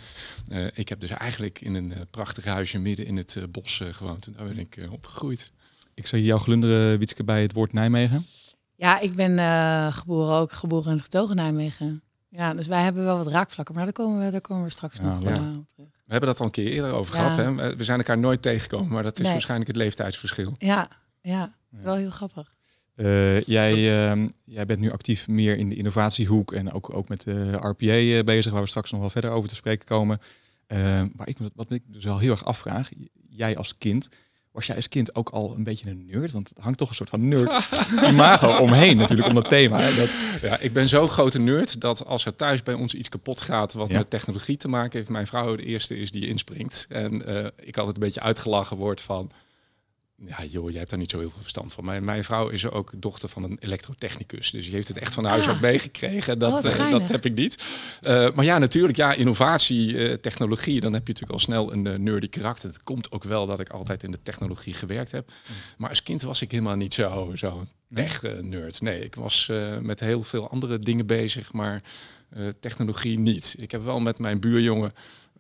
uh, 0.48 0.68
ik 0.74 0.90
heb 0.90 1.00
dus 1.00 1.10
eigenlijk 1.10 1.62
in 1.62 1.76
een 1.76 1.92
uh, 1.92 1.98
prachtig 2.12 2.46
huisje 2.46 2.80
midden 2.80 3.06
in 3.06 3.18
het 3.18 3.36
uh, 3.36 3.44
bos 3.52 3.82
gewoond 3.92 4.26
en 4.26 4.34
daar 4.38 4.48
ben 4.48 4.58
ik 4.58 4.88
opgegroeid. 4.92 5.52
Ik 5.94 6.08
zou 6.08 6.22
jou 6.22 6.40
glunderen, 6.40 7.00
Wietske, 7.00 7.24
bij 7.24 7.42
het 7.42 7.54
woord 7.54 7.74
Nijmegen. 7.74 8.26
Ja, 8.76 9.00
ik 9.00 9.16
ben 9.16 9.40
geboren 9.94 10.36
ook, 10.36 10.52
geboren 10.52 10.92
en 10.92 11.00
getogen 11.00 11.36
Nijmegen. 11.36 12.02
Ja, 12.30 12.54
dus 12.54 12.68
wij 12.68 12.84
hebben 12.84 13.04
wel 13.04 13.18
wat 13.18 13.28
raakvlakken, 13.28 13.76
maar 13.76 13.84
daar 13.84 13.94
komen 13.94 14.26
we, 14.26 14.32
daar 14.32 14.42
komen 14.42 14.64
we 14.64 14.70
straks 14.70 15.00
nog 15.00 15.22
ja. 15.22 15.30
op 15.30 15.68
terug. 15.68 15.90
We 16.06 16.12
hebben 16.12 16.30
dat 16.30 16.40
al 16.40 16.46
een 16.46 16.52
keer 16.52 16.68
eerder 16.68 16.92
over 16.92 17.14
gehad. 17.14 17.36
Hè? 17.36 17.76
We 17.76 17.84
zijn 17.84 17.98
elkaar 17.98 18.18
nooit 18.18 18.42
tegengekomen, 18.42 18.92
maar 18.92 19.04
dat 19.04 19.20
is 19.20 19.28
waarschijnlijk 19.28 19.70
het 19.70 19.78
leeftijdsverschil. 19.78 20.56
Ja, 20.58 20.88
ja, 21.22 21.54
wel 21.70 21.96
heel 21.96 22.10
grappig. 22.10 22.58
Uh, 23.00 23.42
jij, 23.42 23.74
uh, 23.74 24.26
jij 24.46 24.66
bent 24.66 24.80
nu 24.80 24.92
actief 24.92 25.28
meer 25.28 25.58
in 25.58 25.70
de 25.70 25.76
innovatiehoek 25.76 26.54
en 26.54 26.72
ook, 26.72 26.96
ook 26.96 27.10
met 27.10 27.24
de 27.24 27.52
RPA 27.52 27.98
uh, 27.98 28.24
bezig, 28.24 28.52
waar 28.52 28.62
we 28.62 28.68
straks 28.68 28.92
nog 28.92 29.00
wel 29.00 29.10
verder 29.10 29.32
over 29.32 29.50
te 29.50 29.56
spreken 29.56 29.86
komen. 29.86 30.20
maar 31.16 31.28
ik, 31.28 31.38
wat 31.56 31.72
ik 31.72 31.84
dus 31.86 32.04
wel 32.04 32.20
heel 32.20 32.32
erg 32.32 32.46
afvraag, 32.46 32.90
jij 33.30 33.58
als 33.58 33.78
kind, 33.78 34.10
was 34.52 34.66
jij 34.66 34.76
als 34.76 34.90
kind 34.90 35.16
ook 35.16 35.30
al 35.30 35.56
een 35.56 35.64
beetje 35.64 35.90
een 35.90 36.06
nerd? 36.06 36.32
Want 36.32 36.50
het 36.50 36.58
hangt 36.58 36.78
toch 36.78 36.90
een 36.90 36.96
soort 36.96 37.10
van 37.10 37.28
nerd 37.28 37.70
imago 38.12 38.58
omheen 38.58 38.98
natuurlijk, 38.98 39.28
om 39.28 39.34
dat 39.34 39.50
thema. 39.50 39.92
Dat... 39.92 40.10
Ja, 40.42 40.60
ik 40.60 40.74
ben 40.74 40.90
zo'n 40.90 41.10
grote 41.10 41.40
nerd 41.40 41.82
dat 41.82 42.06
als 42.06 42.26
er 42.26 42.36
thuis 42.36 42.64
bij 42.64 42.74
ons 42.74 42.94
iets 42.94 43.10
kapot 43.10 43.42
gaat 43.42 43.74
wat 43.74 43.92
met 43.92 44.10
technologie 44.10 44.58
te 44.58 44.68
maken 44.68 44.98
heeft, 44.98 45.10
mijn 45.10 45.28
vrouw 45.28 45.56
de 45.56 45.66
eerste 45.66 45.98
is 45.98 46.12
die 46.12 46.28
inspringt. 46.28 46.86
En 46.90 47.14
ik 47.56 47.78
altijd 47.78 47.96
een 47.96 48.04
beetje 48.04 48.22
uitgelachen 48.22 48.78
word 48.78 49.02
van 49.02 49.32
ja, 50.26 50.44
joh, 50.44 50.70
jij 50.70 50.78
hebt 50.78 50.90
daar 50.90 51.00
niet 51.00 51.12
zo 51.12 51.20
heel 51.20 51.30
veel 51.30 51.42
verstand 51.42 51.74
van. 51.74 51.86
Mijn, 51.86 52.04
mijn 52.04 52.24
vrouw 52.24 52.50
is 52.50 52.70
ook 52.70 52.92
dochter 52.98 53.30
van 53.30 53.44
een 53.44 53.58
elektrotechnicus. 53.60 54.52
Dus 54.52 54.64
die 54.66 54.74
heeft 54.74 54.88
het 54.88 54.98
echt 54.98 55.14
van 55.14 55.26
huis 55.26 55.44
ah. 55.44 55.50
uit 55.50 55.62
meegekregen. 55.62 56.40
Dat, 56.40 56.66
uh, 56.66 56.92
dat 56.92 57.10
heb 57.10 57.26
ik 57.26 57.36
niet. 57.36 57.64
Uh, 58.02 58.32
maar 58.32 58.46
ja, 58.46 58.58
natuurlijk, 58.58 58.98
ja, 58.98 59.14
innovatie, 59.14 59.94
uh, 59.94 60.14
technologie, 60.14 60.80
dan 60.80 60.94
heb 60.94 61.08
je 61.08 61.14
natuurlijk 61.14 61.40
al 61.40 61.46
snel 61.46 61.74
een 61.74 62.04
nerdy 62.04 62.30
karakter. 62.30 62.70
Het 62.70 62.84
komt 62.84 63.12
ook 63.12 63.24
wel 63.24 63.46
dat 63.46 63.60
ik 63.60 63.70
altijd 63.70 64.04
in 64.04 64.12
de 64.12 64.22
technologie 64.24 64.74
gewerkt 64.74 65.12
heb. 65.12 65.28
Mm. 65.28 65.56
Maar 65.78 65.90
als 65.90 66.04
kind 66.04 66.22
was 66.22 66.42
ik 66.42 66.52
helemaal 66.52 66.76
niet 66.76 66.94
zo, 66.94 67.32
zo 67.36 67.66
tech 67.94 68.22
nerd. 68.42 68.82
Nee, 68.82 69.04
ik 69.04 69.16
was 69.16 69.52
met 69.82 70.00
heel 70.00 70.22
veel 70.22 70.50
andere 70.50 70.80
dingen 70.80 71.06
bezig, 71.06 71.54
maar 71.54 71.82
technologie 72.60 73.20
niet. 73.20 73.56
Ik 73.60 73.72
heb 73.72 73.84
wel 73.84 74.00
met 74.00 74.18
mijn 74.18 74.40
buurjongen 74.40 74.92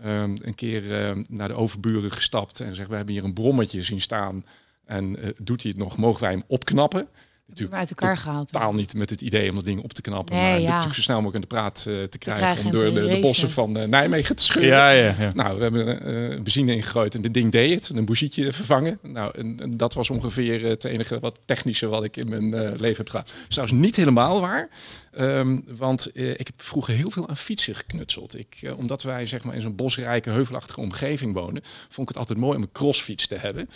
um, 0.05 0.35
een 0.41 0.55
keer 0.55 1.15
naar 1.29 1.47
de 1.47 1.53
overburen 1.53 2.11
gestapt 2.11 2.59
en 2.59 2.75
zeg, 2.75 2.87
we 2.87 2.95
hebben 2.95 3.13
hier 3.13 3.23
een 3.23 3.33
brommetje 3.33 3.81
zien 3.81 4.01
staan. 4.01 4.43
En 4.89 5.15
uh, 5.19 5.29
doet 5.37 5.61
hij 5.61 5.71
het 5.71 5.79
nog, 5.79 5.97
mogen 5.97 6.21
wij 6.21 6.31
hem 6.31 6.43
opknappen? 6.47 7.07
Natuurlijk 7.47 7.77
uit 7.77 7.89
elkaar 7.89 8.17
gehaald. 8.17 8.51
Totaal 8.51 8.73
niet 8.73 8.93
met 8.93 9.09
het 9.09 9.21
idee 9.21 9.49
om 9.49 9.55
dat 9.55 9.63
ding 9.63 9.83
op 9.83 9.93
te 9.93 10.01
knappen. 10.01 10.35
Nee, 10.35 10.43
maar 10.43 10.59
ja. 10.59 10.67
natuurlijk 10.67 10.95
zo 10.95 11.01
snel 11.01 11.21
mogelijk 11.21 11.43
in 11.43 11.49
de 11.49 11.55
praat 11.55 11.85
uh, 11.87 12.03
te, 12.03 12.17
krijgen. 12.17 12.65
om 12.65 12.71
door 12.71 12.93
de, 12.93 13.07
de, 13.07 13.19
bossen 13.19 13.49
van 13.49 13.77
uh, 13.77 13.83
Nijmegen 13.83 14.35
te 14.35 14.43
scheuren. 14.43 14.71
Ja, 14.71 14.89
ja, 14.89 15.15
ja. 15.19 15.31
Nou, 15.33 15.57
we 15.57 15.63
hebben 15.63 15.87
uh, 15.87 16.41
benzine 16.41 16.75
ingegooid 16.75 17.15
en 17.15 17.21
dit 17.21 17.33
ding 17.33 17.51
deed 17.51 17.87
het. 17.87 17.97
Een 17.97 18.05
bougietje 18.05 18.53
vervangen. 18.53 18.99
Nou, 19.01 19.31
en, 19.37 19.55
en 19.59 19.77
dat 19.77 19.93
was 19.93 20.09
ongeveer 20.09 20.65
het 20.65 20.83
enige 20.83 21.19
wat 21.19 21.39
technische 21.45 21.87
wat 21.87 22.03
ik 22.03 22.17
in 22.17 22.29
mijn 22.29 22.75
leven 22.75 22.97
heb 22.97 23.09
gedaan. 23.09 23.25
Dat 23.25 23.45
is 23.47 23.55
trouwens 23.55 23.79
niet 23.81 23.95
helemaal 23.95 24.41
waar. 24.41 24.69
Um, 25.17 25.63
want 25.77 26.09
uh, 26.13 26.29
ik 26.29 26.47
heb 26.47 26.61
vroeger 26.61 26.93
heel 26.93 27.09
veel 27.11 27.29
aan 27.29 27.37
fietsen 27.37 27.75
geknutseld. 27.75 28.37
Ik, 28.37 28.59
uh, 28.61 28.77
omdat 28.77 29.03
wij 29.03 29.25
zeg 29.25 29.43
maar, 29.43 29.55
in 29.55 29.61
zo'n 29.61 29.75
bosrijke, 29.75 30.29
heuvelachtige 30.29 30.79
omgeving 30.79 31.33
wonen, 31.33 31.61
vond 31.63 32.01
ik 32.01 32.07
het 32.07 32.17
altijd 32.17 32.39
mooi 32.39 32.55
om 32.55 32.61
een 32.61 32.71
crossfiets 32.71 33.27
te 33.27 33.35
hebben. 33.35 33.69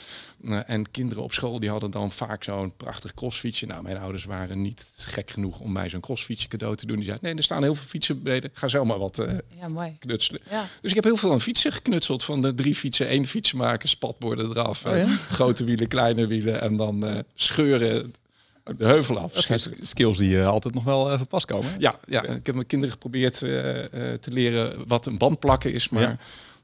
Uh, 0.43 0.59
en 0.69 0.91
kinderen 0.91 1.23
op 1.23 1.33
school 1.33 1.59
die 1.59 1.69
hadden 1.69 1.91
dan 1.91 2.11
vaak 2.11 2.43
zo'n 2.43 2.73
prachtig 2.77 3.13
crossfietsje. 3.13 3.65
Nou, 3.65 3.83
mijn 3.83 3.97
ouders 3.97 4.25
waren 4.25 4.61
niet 4.61 4.93
gek 4.95 5.31
genoeg 5.31 5.59
om 5.59 5.71
mij 5.71 5.89
zo'n 5.89 5.99
crossfietsje 5.99 6.47
cadeau 6.47 6.75
te 6.75 6.85
doen. 6.85 6.95
Die 6.95 7.05
zeiden, 7.05 7.27
nee, 7.27 7.37
er 7.37 7.43
staan 7.43 7.63
heel 7.63 7.75
veel 7.75 7.87
fietsen 7.87 8.23
beneden. 8.23 8.49
Ga 8.53 8.67
zelf 8.67 8.87
maar 8.87 8.99
wat 8.99 9.25
ja, 9.59 9.67
mooi. 9.67 9.95
knutselen. 9.99 10.41
Ja. 10.49 10.67
Dus 10.81 10.89
ik 10.89 10.95
heb 10.95 11.03
heel 11.03 11.17
veel 11.17 11.31
aan 11.31 11.41
fietsen 11.41 11.71
geknutseld. 11.71 12.23
Van 12.23 12.41
de 12.41 12.53
drie 12.53 12.75
fietsen, 12.75 13.07
één 13.07 13.25
fiets 13.25 13.53
maken, 13.53 13.89
spatborden 13.89 14.49
eraf. 14.49 14.85
Oh, 14.85 14.97
ja? 14.97 15.05
grote 15.05 15.63
wielen, 15.63 15.87
kleine 15.87 16.27
wielen. 16.27 16.61
En 16.61 16.75
dan 16.77 17.23
scheuren 17.35 18.13
de 18.63 18.85
heuvel 18.85 19.19
af. 19.19 19.31
skills 19.81 20.17
die 20.17 20.35
uh, 20.35 20.47
altijd 20.47 20.73
nog 20.73 20.83
wel 20.83 21.13
even 21.13 21.27
pas 21.27 21.45
komen. 21.45 21.75
Ja, 21.79 21.99
ja, 22.05 22.23
ik 22.23 22.45
heb 22.45 22.55
mijn 22.55 22.67
kinderen 22.67 22.93
geprobeerd 22.93 23.41
uh, 23.41 23.75
uh, 23.75 23.83
te 24.13 24.31
leren 24.31 24.87
wat 24.87 25.05
een 25.05 25.17
band 25.17 25.39
plakken 25.39 25.73
is, 25.73 25.89
maar 25.89 26.01
ja. 26.01 26.17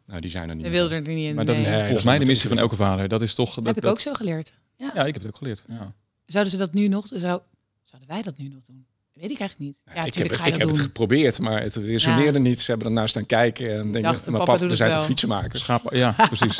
nou, 0.05 0.21
die 0.21 0.29
zijn 0.29 0.49
er 0.49 0.55
niet. 0.55 0.65
We 0.65 0.71
wilden 0.71 1.05
er 1.05 1.13
niet 1.13 1.27
in. 1.27 1.35
Maar 1.35 1.45
dat 1.45 1.55
is 1.55 1.67
volgens 1.67 2.03
mij 2.03 2.19
de 2.19 2.25
missie 2.25 2.49
van 2.49 2.57
elke 2.57 2.75
vader. 2.75 3.07
Dat 3.07 3.21
is 3.21 3.35
toch. 3.35 3.53
Dat, 3.53 3.65
heb 3.65 3.75
ik 3.75 3.81
dat... 3.81 3.91
ook 3.91 3.99
zo 3.99 4.13
geleerd. 4.13 4.53
Ja. 4.75 4.91
ja, 4.95 5.05
ik 5.05 5.13
heb 5.13 5.23
het 5.23 5.27
ook 5.27 5.37
geleerd. 5.37 5.65
Ja. 5.67 5.93
Zouden 6.25 6.51
ze 6.51 6.59
dat 6.59 6.73
nu 6.73 6.87
nog? 6.87 7.07
Zou, 7.07 7.41
zouden 7.83 8.09
wij 8.09 8.21
dat 8.21 8.37
nu 8.37 8.47
nog 8.47 8.61
doen? 8.63 8.85
Weet 9.19 9.31
ik 9.31 9.39
eigenlijk 9.39 9.59
niet. 9.59 9.95
Ja, 9.95 10.03
ik 10.03 10.13
heb, 10.13 10.31
ga 10.31 10.45
je 10.45 10.51
ik 10.53 10.59
heb 10.59 10.69
het 10.69 10.79
geprobeerd, 10.79 11.39
maar 11.39 11.61
het 11.61 11.75
resoneerde 11.75 12.39
niet. 12.39 12.59
Ze 12.59 12.71
hebben 12.71 12.87
ernaar 12.87 13.09
staan 13.09 13.25
kijken 13.25 13.79
en 13.79 13.91
denken, 13.91 14.31
maar 14.31 14.45
papa, 14.45 14.63
er 14.63 14.75
zijn 14.75 14.91
toch 14.91 15.05
fietsenmakers? 15.05 15.59
Schaap, 15.59 15.93
ja, 15.93 16.15
precies. 16.31 16.59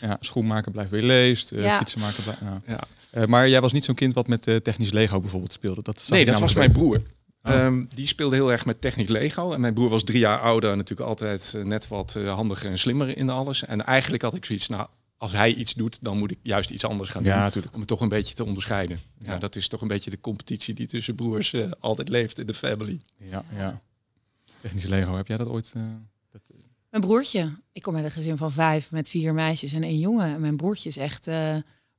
ja, 0.00 0.16
schoenmaker 0.20 0.72
blijft 0.72 0.90
weer 0.90 1.02
leest, 1.02 1.52
uh, 1.52 1.76
fietsenmaker 1.76 2.22
blijft... 2.22 2.40
Ja. 2.66 2.80
Uh, 3.14 3.24
maar 3.24 3.48
jij 3.48 3.60
was 3.60 3.72
niet 3.72 3.84
zo'n 3.84 3.94
kind 3.94 4.14
wat 4.14 4.28
met 4.28 4.46
uh, 4.46 4.56
technisch 4.56 4.92
Lego 4.92 5.20
bijvoorbeeld 5.20 5.52
speelde? 5.52 5.82
Dat 5.82 6.06
nee, 6.08 6.24
dat 6.24 6.38
was 6.38 6.54
mijn 6.54 6.72
broer. 6.72 7.02
Oh. 7.42 7.64
Um, 7.64 7.88
die 7.94 8.06
speelde 8.06 8.36
heel 8.36 8.52
erg 8.52 8.64
met 8.64 8.80
technisch 8.80 9.08
Lego. 9.08 9.52
En 9.52 9.60
mijn 9.60 9.74
broer 9.74 9.88
was 9.88 10.04
drie 10.04 10.18
jaar 10.18 10.40
ouder, 10.40 10.76
natuurlijk 10.76 11.08
altijd 11.08 11.52
uh, 11.56 11.64
net 11.64 11.88
wat 11.88 12.18
handiger 12.26 12.70
en 12.70 12.78
slimmer 12.78 13.16
in 13.16 13.30
alles. 13.30 13.64
En 13.64 13.84
eigenlijk 13.84 14.22
had 14.22 14.34
ik 14.34 14.44
zoiets, 14.44 14.68
nou, 14.68 14.86
als 15.16 15.32
hij 15.32 15.54
iets 15.54 15.74
doet, 15.74 16.04
dan 16.04 16.18
moet 16.18 16.30
ik 16.30 16.38
juist 16.42 16.70
iets 16.70 16.84
anders 16.84 17.10
gaan 17.10 17.22
doen. 17.22 17.32
Ja, 17.32 17.38
natuurlijk. 17.38 17.74
Om 17.74 17.78
het 17.78 17.88
toch 17.88 18.00
een 18.00 18.08
beetje 18.08 18.34
te 18.34 18.44
onderscheiden. 18.44 18.98
Ja. 19.18 19.32
ja. 19.32 19.38
dat 19.38 19.56
is 19.56 19.68
toch 19.68 19.80
een 19.80 19.88
beetje 19.88 20.10
de 20.10 20.20
competitie 20.20 20.74
die 20.74 20.86
tussen 20.86 21.14
broers 21.14 21.54
altijd 21.80 22.08
leeft 22.08 22.38
in 22.38 22.46
de 22.46 22.54
family. 22.54 23.00
Ja, 23.16 23.44
ja. 23.54 23.80
Technische 24.60 24.88
Lego, 24.88 25.16
heb 25.16 25.26
jij 25.26 25.36
dat 25.36 25.48
ooit... 25.48 25.72
Dat... 26.32 26.42
Mijn 26.90 27.02
broertje. 27.02 27.52
Ik 27.72 27.82
kom 27.82 27.96
uit 27.96 28.04
een 28.04 28.10
gezin 28.10 28.36
van 28.36 28.52
vijf 28.52 28.90
met 28.90 29.08
vier 29.08 29.34
meisjes 29.34 29.72
en 29.72 29.82
één 29.82 29.98
jongen. 29.98 30.34
En 30.34 30.40
mijn 30.40 30.56
broertje 30.56 30.88
is 30.88 30.96
echt 30.96 31.26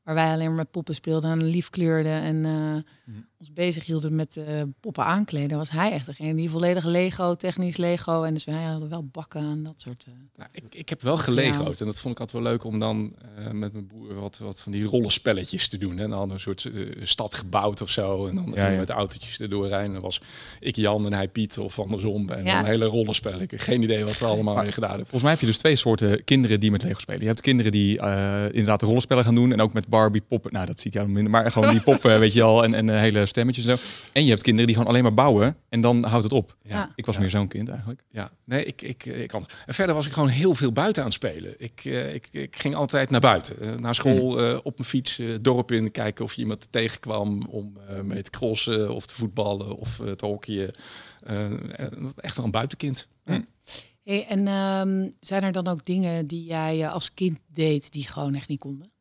waar 0.08 0.16
wij 0.16 0.32
alleen 0.32 0.48
maar 0.48 0.56
met 0.56 0.72
poppen 0.72 0.96
speelden 0.96 1.32
en 1.32 1.44
lief 1.44 1.70
kleurden 1.70 2.22
en 2.22 2.36
uh, 2.36 3.16
mm. 3.16 3.28
Ons 3.40 3.54
bezig 3.54 3.86
hielden 3.86 4.16
met 4.16 4.36
uh, 4.36 4.46
poppen 4.80 5.06
aankleden, 5.06 5.58
was 5.58 5.70
hij 5.70 5.92
echt 5.92 6.06
degene 6.06 6.36
die 6.36 6.50
volledig 6.50 6.86
Lego, 6.86 7.36
technisch 7.36 7.78
Lego 7.78 8.24
en 8.24 8.34
dus 8.34 8.44
wij 8.44 8.64
hadden 8.64 8.90
wel 8.90 9.08
bakken 9.12 9.42
en 9.42 9.64
dat 9.64 9.74
soort. 9.78 10.06
Uh, 10.08 10.14
nou, 10.36 10.50
ik, 10.54 10.64
ik 10.70 10.90
heb 10.90 11.02
wel 11.02 11.18
gelego'd 11.18 11.80
en 11.80 11.86
dat 11.86 12.00
vond 12.00 12.14
ik 12.14 12.20
altijd 12.20 12.44
wel 12.44 12.52
leuk 12.52 12.64
om 12.64 12.80
dan 12.80 13.16
met 13.52 13.74
mijn 13.74 13.88
broer 13.88 14.14
wat, 14.14 14.38
wat 14.38 14.62
van 14.62 14.72
die 14.72 14.84
rollenspelletjes 14.84 15.68
te 15.68 15.78
doen. 15.78 16.00
En 16.00 16.10
dan 16.10 16.32
een 16.32 16.40
soort 16.40 16.70
stad 17.02 17.36
gebouwd 17.36 17.82
of 17.82 17.90
zo 17.90 18.28
en 18.28 18.36
dan 18.36 18.52
ja, 18.56 18.68
ja. 18.68 18.78
met 18.78 18.90
autootjes 18.90 19.40
erdoor 19.40 19.68
rijden. 19.68 19.94
Dan 19.94 20.02
was 20.02 20.22
ik 20.60 20.76
Jan 20.76 21.06
en 21.06 21.14
hij 21.14 21.28
Piet 21.28 21.58
of 21.58 21.80
andersom 21.80 22.30
en 22.30 22.46
ja. 22.46 22.62
dan 22.62 22.70
hele 22.70 22.86
rollenspel. 22.86 23.42
Ik 23.42 23.52
heb 23.52 23.60
geen 23.60 23.84
idee 23.84 24.06
wat 24.06 24.20
we 24.20 24.26
allemaal 24.26 24.56
mee 24.56 24.72
gedaan 24.72 24.90
hebben. 24.90 25.08
Volgens 25.08 25.24
mij 25.24 25.32
heb 25.32 25.42
je 25.42 25.48
dus 25.48 25.58
twee 25.58 25.76
soorten 25.76 26.24
kinderen 26.24 26.60
die 26.60 26.72
met 26.72 26.84
Lego 26.84 27.00
spelen. 27.00 27.22
Je 27.22 27.28
hebt 27.28 27.42
kinderen 27.42 27.72
die 27.72 28.00
inderdaad 28.52 28.82
rollenspellen 28.82 29.24
gaan 29.24 29.36
doen 29.36 29.52
en 29.52 29.62
ook 29.62 29.74
met 29.74 29.88
Barbie 29.88 30.24
poppen. 30.28 30.54
Nou, 30.54 30.66
dat 30.66 30.80
zie 30.80 30.88
ik 30.88 30.94
jou 30.94 31.08
minder. 31.08 31.32
Maar 31.32 31.52
gewoon 31.52 31.70
die 31.70 31.82
poppen, 31.92 32.20
weet 32.20 32.34
je 32.34 32.42
al. 32.42 32.64
En, 32.64 32.74
en 32.74 33.00
hele 33.00 33.26
stemmetjes 33.28 33.66
en 33.66 33.78
zo. 33.78 33.84
En 34.14 34.24
je 34.24 34.30
hebt 34.30 34.42
kinderen 34.42 34.68
die 34.68 34.76
gewoon 34.76 34.92
alleen 34.92 35.04
maar 35.04 35.14
bouwen 35.14 35.58
en 35.70 35.82
dan 35.82 36.04
houdt 36.04 36.24
het 36.24 36.34
op. 36.34 36.58
Ja. 36.62 36.92
Ik 36.96 37.06
was 37.06 37.16
Ja. 37.16 37.22
meer 37.22 37.30
zo'n 37.30 37.48
kind 37.48 37.70
eigenlijk. 37.70 38.04
Ja, 38.12 38.32
nee, 38.44 38.66
ik, 38.66 38.82
ik, 38.82 39.06
ik 39.06 39.28
kan. 39.28 39.46
En 39.66 39.74
verder 39.74 39.96
was 39.96 40.06
ik 40.06 40.12
gewoon 40.14 40.28
heel 40.30 40.56
veel 40.56 40.72
buiten 40.72 41.02
aan 41.04 41.08
het 41.10 41.18
spelen. 41.18 41.56
Ik, 41.58 41.82
eh, 41.86 42.14
ik, 42.14 42.28
ik 42.32 42.56
ging 42.56 42.76
altijd 42.76 43.10
naar 43.10 43.22
buiten. 43.22 43.60
Eh, 43.60 43.76
naar 43.76 43.96
school, 43.96 44.40
eh, 44.40 44.60
op 44.64 44.78
mijn 44.78 44.90
fiets, 44.90 45.20
eh, 45.20 45.28
dorp 45.42 45.72
in, 45.72 45.92
kijken 45.92 46.26
of 46.26 46.34
je 46.34 46.42
iemand 46.42 46.68
tegenkwam 46.72 47.42
om 47.46 47.78
eh, 47.88 48.02
mee 48.02 48.22
te 48.22 48.30
crossen 48.30 48.94
of 48.94 49.06
te 49.06 49.14
voetballen 49.14 49.78
of 49.78 50.00
eh, 50.00 50.12
te 50.12 50.26
hockeyen. 50.26 50.74
Eh, 51.24 51.46
eh, 51.80 51.88
echt 52.16 52.36
wel 52.36 52.46
een 52.46 52.52
buitenkind. 52.52 53.08
Hey, 54.04 54.26
en 54.28 54.48
ehm, 54.48 55.10
zijn 55.20 55.44
er 55.44 55.52
dan 55.52 55.68
ook 55.68 55.86
dingen 55.86 56.26
die 56.26 56.44
jij 56.46 56.84
eh, 56.84 56.94
als 56.94 57.14
kind 57.14 57.40
deed 57.54 57.92
die 57.92 58.08
gewoon 58.08 58.36
echt 58.36 58.48
niet 58.48 58.60
konden? 58.60 58.92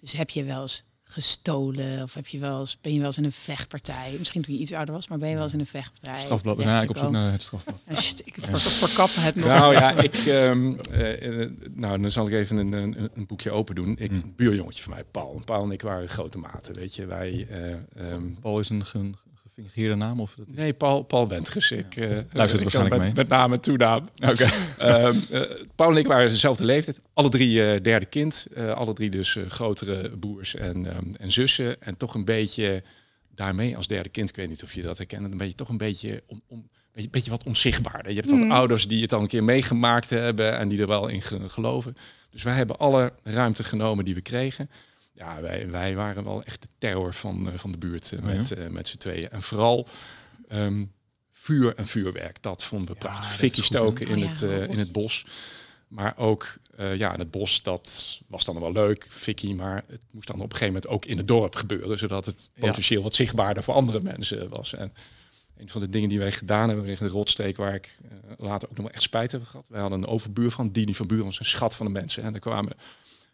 Dus 0.00 0.12
heb 0.12 0.30
je 0.30 0.44
wel 0.44 0.60
eens 0.60 0.84
gestolen 1.08 2.02
of 2.02 2.14
heb 2.14 2.26
je 2.26 2.38
wel 2.38 2.58
eens, 2.58 2.78
ben 2.80 2.92
je 2.92 2.98
wel 2.98 3.06
eens 3.06 3.18
in 3.18 3.24
een 3.24 3.32
vechtpartij? 3.32 4.14
Misschien 4.18 4.42
toen 4.42 4.54
je 4.54 4.60
iets 4.60 4.72
ouder 4.72 4.94
was, 4.94 5.08
maar 5.08 5.18
ben 5.18 5.28
je 5.28 5.34
wel 5.34 5.44
eens 5.44 5.52
in 5.52 5.60
een 5.60 5.66
vechtpartij? 5.66 6.18
Strafblad. 6.18 6.56
We 6.56 6.62
zijn 6.62 6.74
eigenlijk 6.74 6.98
op 6.98 7.04
zoek 7.04 7.20
naar 7.20 7.32
het 7.32 7.42
strafblad. 7.42 7.80
Ja, 7.84 7.94
sst, 7.94 8.22
ik 8.24 8.36
ver, 8.40 8.60
verkappen 8.60 9.22
het 9.22 9.34
nog. 9.34 9.44
Nou 9.44 9.72
ja, 9.72 9.92
ik, 9.92 10.14
ehm, 10.14 10.74
eh, 10.90 11.42
eh, 11.42 11.50
nou, 11.74 12.00
dan 12.00 12.10
zal 12.10 12.26
ik 12.26 12.32
even 12.32 12.56
een, 12.56 12.72
een, 12.72 13.10
een 13.14 13.26
boekje 13.26 13.50
open 13.50 13.74
doen. 13.74 13.96
Ik, 13.98 14.10
een 14.10 14.32
buurjongetje 14.36 14.82
van 14.82 14.92
mij, 14.92 15.04
Paul. 15.10 15.42
Paul 15.44 15.62
en 15.62 15.70
ik 15.70 15.82
waren 15.82 16.08
grote 16.08 16.38
maten, 16.38 16.74
weet 16.74 16.94
je. 16.94 17.06
Wij, 17.06 17.46
eh, 17.50 17.72
ehm, 18.12 18.32
Paul 18.40 18.58
is 18.58 18.68
een 18.68 18.84
ge- 19.56 19.62
gefingeerde 19.62 19.94
naam 19.94 20.20
of 20.20 20.34
dat 20.34 20.46
is... 20.48 20.54
Nee, 20.54 20.72
Paul, 20.72 21.02
Paul 21.02 21.28
Wentges. 21.28 21.70
Ik, 21.70 21.96
eh, 21.96 22.08
Luistert 22.32 22.32
ik 22.32 22.70
waarschijnlijk 22.70 22.94
met, 22.94 22.98
mee. 23.04 23.12
Met 23.14 23.28
naam 23.28 23.52
en 23.52 23.60
toenaam. 23.60 24.02
Oké. 24.30 24.46
Ehm, 24.78 25.16
eh, 25.30 25.40
Paul 25.74 25.90
en 25.90 25.96
ik 25.96 26.06
waren 26.06 26.28
dezelfde 26.30 26.64
leeftijd. 26.64 27.00
Alle 27.12 27.28
drie 27.28 27.64
eh, 27.72 27.82
derde 27.82 28.06
kind. 28.06 28.46
Eh, 28.54 28.72
alle 28.72 28.92
drie 28.92 29.10
dus 29.10 29.36
eh, 29.36 29.46
grotere 29.46 30.10
broers 30.16 30.54
en, 30.54 30.86
ehm, 30.94 31.04
en 31.18 31.32
zussen. 31.32 31.82
En 31.82 31.96
toch 31.96 32.14
een 32.14 32.24
beetje 32.24 32.82
daarmee 33.34 33.76
als 33.76 33.86
derde 33.86 34.08
kind. 34.08 34.28
Ik 34.28 34.36
weet 34.36 34.48
niet 34.48 34.62
of 34.62 34.72
je 34.72 34.82
dat 34.82 34.98
herkent. 34.98 35.24
Een 35.32 35.36
beetje, 35.36 35.54
toch 35.54 35.68
een 35.68 35.76
beetje, 35.76 36.22
om, 36.26 36.42
om, 36.48 36.68
beetje, 36.92 37.10
beetje 37.10 37.30
wat 37.30 37.44
onzichtbaarder. 37.44 38.12
Je 38.12 38.18
hebt 38.18 38.30
wat 38.30 38.40
Mhm. 38.40 38.50
ouders 38.52 38.88
die 38.88 39.02
het 39.02 39.12
al 39.12 39.20
een 39.20 39.26
keer 39.26 39.44
meegemaakt 39.44 40.10
hebben. 40.10 40.58
En 40.58 40.68
die 40.68 40.80
er 40.80 40.86
wel 40.86 41.08
in 41.08 41.22
ge- 41.22 41.48
geloven. 41.48 41.96
Dus 42.30 42.42
wij 42.42 42.54
hebben 42.54 42.78
alle 42.78 43.12
ruimte 43.22 43.64
genomen 43.64 44.04
die 44.04 44.14
we 44.14 44.20
kregen. 44.20 44.70
Ja, 45.16 45.40
wij, 45.40 45.70
wij 45.70 45.94
waren 45.94 46.24
wel 46.24 46.42
echt 46.44 46.62
de 46.62 46.68
terror 46.78 47.14
van, 47.14 47.50
eh, 47.52 47.58
van 47.58 47.72
de 47.72 47.78
buurt 47.78 48.12
eh, 48.12 48.18
Oh 48.24 48.30
ja? 48.30 48.36
met, 48.36 48.52
eh, 48.52 48.66
met 48.66 48.88
z'n 48.88 48.96
tweeën. 48.96 49.30
En 49.30 49.42
vooral 49.42 49.88
ehm, 50.48 50.84
vuur 51.32 51.74
en 51.74 51.86
vuurwerk, 51.86 52.42
dat 52.42 52.64
vonden 52.64 52.86
we 52.86 52.92
Ja, 52.92 52.98
prachtig. 52.98 53.30
Fikkie 53.34 53.62
stoken 53.62 54.06
in, 54.06 54.14
Oh 54.14 54.18
ja, 54.22 54.28
het, 54.28 54.42
eh, 54.42 54.68
in 54.68 54.78
het 54.78 54.92
bos. 54.92 55.26
Maar 55.88 56.14
ook 56.16 56.56
eh, 56.76 56.96
ja, 56.96 57.12
in 57.12 57.18
het 57.18 57.30
bos, 57.30 57.62
dat 57.62 58.20
was 58.26 58.44
dan 58.44 58.60
wel 58.60 58.72
leuk, 58.72 59.06
fikkie. 59.10 59.54
Maar 59.54 59.84
het 59.88 60.00
moest 60.10 60.26
dan 60.26 60.36
op 60.36 60.42
een 60.42 60.56
gegeven 60.56 60.72
moment 60.74 60.92
ook 60.92 61.04
in 61.04 61.16
het 61.16 61.28
dorp 61.28 61.54
gebeuren. 61.54 61.98
Zodat 61.98 62.24
het 62.26 62.50
Ja. 62.54 62.66
potentieel 62.66 63.02
wat 63.02 63.14
zichtbaarder 63.14 63.62
voor 63.62 63.74
andere 63.74 64.00
mensen 64.00 64.48
was. 64.48 64.74
En 64.74 64.92
een 65.56 65.68
van 65.68 65.80
de 65.80 65.88
dingen 65.88 66.08
die 66.08 66.18
wij 66.18 66.32
gedaan 66.32 66.68
hebben 66.68 66.86
richting 66.86 67.10
de 67.10 67.16
rotsteek, 67.16 67.56
waar 67.56 67.74
ik 67.74 67.98
later 68.38 68.68
ook 68.68 68.76
nog 68.76 68.84
wel 68.86 68.94
echt 68.94 69.02
spijt 69.02 69.32
heb 69.32 69.44
gehad. 69.44 69.66
Wij 69.68 69.80
hadden 69.80 69.98
een 69.98 70.06
overbuur 70.06 70.50
van 70.50 70.72
Dini 70.72 70.94
van 70.94 71.06
Buren, 71.06 71.24
was 71.24 71.38
een 71.38 71.44
schat 71.44 71.76
van 71.76 71.86
de 71.86 71.92
mensen. 71.92 72.22
En 72.22 72.32
daar 72.32 72.40
kwamen 72.40 72.72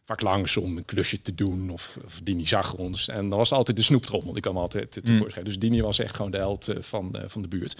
vaak 0.04 0.20
langs 0.20 0.56
om 0.56 0.76
een 0.76 0.84
klusje 0.84 1.22
te 1.22 1.34
doen. 1.34 1.70
Of, 1.70 1.98
of 2.04 2.20
Dini 2.22 2.46
zag 2.46 2.74
ons. 2.74 3.08
En 3.08 3.28
dan 3.28 3.38
was 3.38 3.52
altijd 3.52 3.76
de 3.76 3.82
snoeptrommel. 3.82 4.32
Die 4.32 4.42
kwam 4.42 4.56
altijd 4.56 4.96
Mm. 4.96 5.02
tevoorschijn. 5.02 5.44
Dus 5.44 5.58
Dini 5.58 5.80
was 5.82 5.98
echt 5.98 6.16
gewoon 6.16 6.30
de 6.30 6.36
held 6.36 6.68
eh, 6.68 6.82
van, 6.82 7.14
eh, 7.14 7.28
van 7.28 7.42
de 7.42 7.48
buurt. 7.48 7.76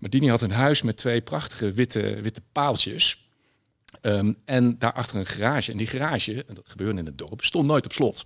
Maar 0.00 0.10
Dini 0.10 0.28
had 0.28 0.42
een 0.42 0.50
huis 0.50 0.82
met 0.82 0.96
twee 0.96 1.20
prachtige 1.20 1.72
witte, 1.72 2.20
witte 2.20 2.42
paaltjes. 2.52 3.26
Ehm, 4.00 4.32
en 4.44 4.78
daarachter 4.78 5.18
een 5.18 5.26
garage. 5.26 5.72
En 5.72 5.78
die 5.78 5.86
garage, 5.86 6.44
en 6.44 6.54
dat 6.54 6.68
gebeurde 6.68 6.98
in 6.98 7.06
het 7.06 7.18
dorp, 7.18 7.44
stond 7.44 7.66
nooit 7.66 7.84
op 7.84 7.92
slot. 7.92 8.24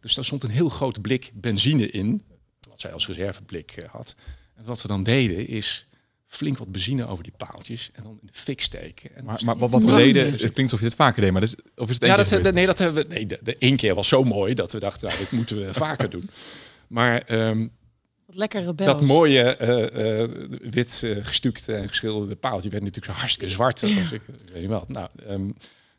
Dus 0.00 0.14
daar 0.14 0.24
stond 0.24 0.42
een 0.42 0.50
heel 0.50 0.68
groot 0.68 1.00
blik 1.00 1.30
benzine 1.34 1.90
in. 1.90 2.24
Wat 2.68 2.80
zij 2.80 2.92
als 2.92 3.06
reserveblik 3.06 3.70
eh, 3.72 3.88
had. 3.88 4.16
En 4.56 4.64
wat 4.64 4.82
we 4.82 4.88
dan 4.88 5.02
deden 5.02 5.46
is 5.48 5.86
flink 6.28 6.58
wat 6.58 6.72
benzine 6.72 7.06
over 7.06 7.24
die 7.24 7.32
paaltjes. 7.36 7.90
En 7.94 8.02
dan 8.02 8.18
in 8.20 8.26
de 8.32 8.38
fik 8.38 8.60
steken. 8.60 9.16
En 9.16 9.24
Maar, 9.24 9.36
dan 9.36 9.46
maar 9.46 9.56
wat, 9.56 9.70
wat 9.70 9.84
meer. 9.84 10.14
het 10.30 10.38
klinkt 10.38 10.58
alsof 10.58 10.78
je 10.80 10.84
het 10.84 10.94
vaker 10.94 11.22
deed, 11.22 11.32
maar 11.32 11.40
dat 11.40 11.50
is, 11.50 11.72
of 11.76 11.88
is 11.88 11.94
het 11.94 12.02
één 12.02 12.16
ja, 12.16 12.24
keer 12.24 12.42
dat, 12.42 12.54
nee, 12.54 12.66
dat 12.66 12.78
hebben 12.78 13.06
we. 13.08 13.14
Nee, 13.14 13.26
de, 13.26 13.38
de 13.42 13.56
één 13.58 13.76
keer 13.76 13.94
was 13.94 14.08
zo 14.08 14.24
mooi 14.24 14.54
dat 14.54 14.72
we 14.72 14.78
dachten, 14.78 15.08
nou, 15.08 15.20
dit 15.20 15.30
moeten 15.30 15.56
we 15.66 15.74
vaker 15.88 16.10
doen. 16.10 16.30
Maar 16.88 17.22
ehm, 17.22 17.66
Wat 18.26 18.36
lekker 18.36 18.64
rebels. 18.64 18.86
dat 18.88 19.06
mooie 19.06 19.42
eh, 19.42 20.22
eh, 20.22 20.30
wit 20.70 21.06
gestukte 21.22 21.72
en 21.74 21.88
geschilderde 21.88 22.36
paaltje 22.36 22.70
werd 22.70 22.82
natuurlijk 22.82 23.12
zo 23.12 23.18
hartstikke 23.18 23.52
zwart. 23.52 23.82
Ik, 23.88 24.10
ik 24.10 24.20
weet 24.52 24.60
niet 24.60 24.68
wel. 24.68 24.84
Nou, 24.88 25.08
ehm, 25.26 25.50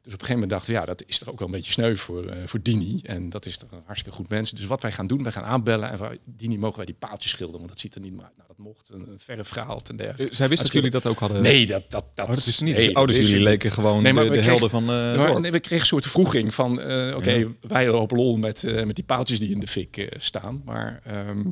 dus 0.01 0.13
op 0.13 0.19
een 0.19 0.25
gegeven 0.27 0.33
moment 0.33 0.49
dachten 0.49 0.73
we, 0.73 0.79
ja, 0.79 0.85
dat 0.85 1.03
is 1.05 1.19
toch 1.19 1.29
ook 1.29 1.39
wel 1.39 1.47
een 1.47 1.53
beetje 1.53 1.71
sneu 1.71 1.95
voor, 1.95 2.25
eh, 2.27 2.37
voor 2.45 2.61
Dini. 2.61 2.99
En 3.03 3.29
dat 3.29 3.45
is 3.45 3.57
toch 3.57 3.71
een 3.71 3.81
hartstikke 3.85 4.17
goed 4.17 4.29
mens. 4.29 4.51
Dus 4.51 4.65
wat 4.65 4.81
wij 4.81 4.91
gaan 4.91 5.07
doen, 5.07 5.23
wij 5.23 5.31
gaan 5.31 5.43
aanbellen 5.43 5.89
en 5.91 5.99
wij, 5.99 6.17
Dini, 6.25 6.57
mogen 6.57 6.77
wij 6.77 6.85
die 6.85 6.95
paaltjes 6.99 7.31
schilderen? 7.31 7.59
Want 7.59 7.71
dat 7.71 7.79
ziet 7.81 7.95
er 7.95 8.01
niet 8.01 8.11
meer 8.13 8.23
uit. 8.23 8.35
Nou, 8.35 8.47
dat 8.47 8.57
mocht, 8.57 8.89
een, 8.89 9.11
een 9.11 9.19
verre 9.19 9.43
verhaal 9.43 9.81
en 9.87 9.95
dergelijke. 9.95 10.31
Eh, 10.31 10.37
Zij 10.37 10.47
wisten 10.49 10.65
dat 10.67 10.75
jullie 10.75 10.91
dat 10.91 11.05
ook 11.05 11.19
hadden? 11.19 11.41
Nee, 11.41 11.65
dat, 11.67 11.83
dat, 11.91 12.05
dat, 12.13 12.27
Oh, 12.27 12.33
dat 12.33 12.45
is 12.45 12.59
niet. 12.59 12.75
nee, 12.75 12.85
dus 12.85 12.93
ouders 12.95 13.17
jullie 13.19 13.39
leken 13.43 13.71
gewoon 13.71 14.03
Nee, 14.03 14.13
maar 14.13 14.23
de, 14.23 14.29
we 14.29 14.35
de 14.35 14.41
kregen- 14.41 14.59
helden 14.59 14.87
van 14.87 14.95
eh 14.95 15.17
maar, 15.17 15.39
nee, 15.41 15.51
we 15.51 15.59
kregen 15.59 15.79
een 15.81 15.85
soort 15.85 16.05
vroeging 16.05 16.53
van, 16.53 16.81
eh, 16.81 17.15
oké, 17.15 17.31
Ja. 17.31 17.47
wij 17.61 17.87
lopen 17.89 18.17
lol 18.17 18.37
met, 18.37 18.63
eh, 18.63 18.83
met 18.83 18.95
die 18.95 19.05
paaltjes 19.05 19.39
die 19.39 19.49
in 19.51 19.59
de 19.59 19.67
fik 19.67 19.97
eh, 19.97 20.07
staan. 20.19 20.61
Maar 20.65 21.01
ehm, 21.03 21.43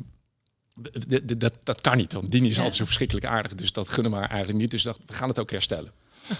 d- 1.08 1.40
dat, 1.40 1.52
dat 1.62 1.80
kan 1.80 1.96
niet, 1.96 2.12
want 2.12 2.30
Dini 2.30 2.46
is 2.48 2.52
Ja. 2.54 2.58
altijd 2.58 2.78
zo 2.78 2.84
verschrikkelijk 2.84 3.26
aardig. 3.26 3.54
Dus 3.54 3.72
dat 3.72 3.88
gunnen 3.88 4.12
we 4.12 4.18
haar 4.18 4.28
eigenlijk 4.28 4.58
niet. 4.60 4.70
Dus 4.70 4.82
dacht, 4.82 4.98
we 5.06 5.12
gaan 5.12 5.28
het 5.28 5.38
ook 5.38 5.50
herstellen. 5.50 5.92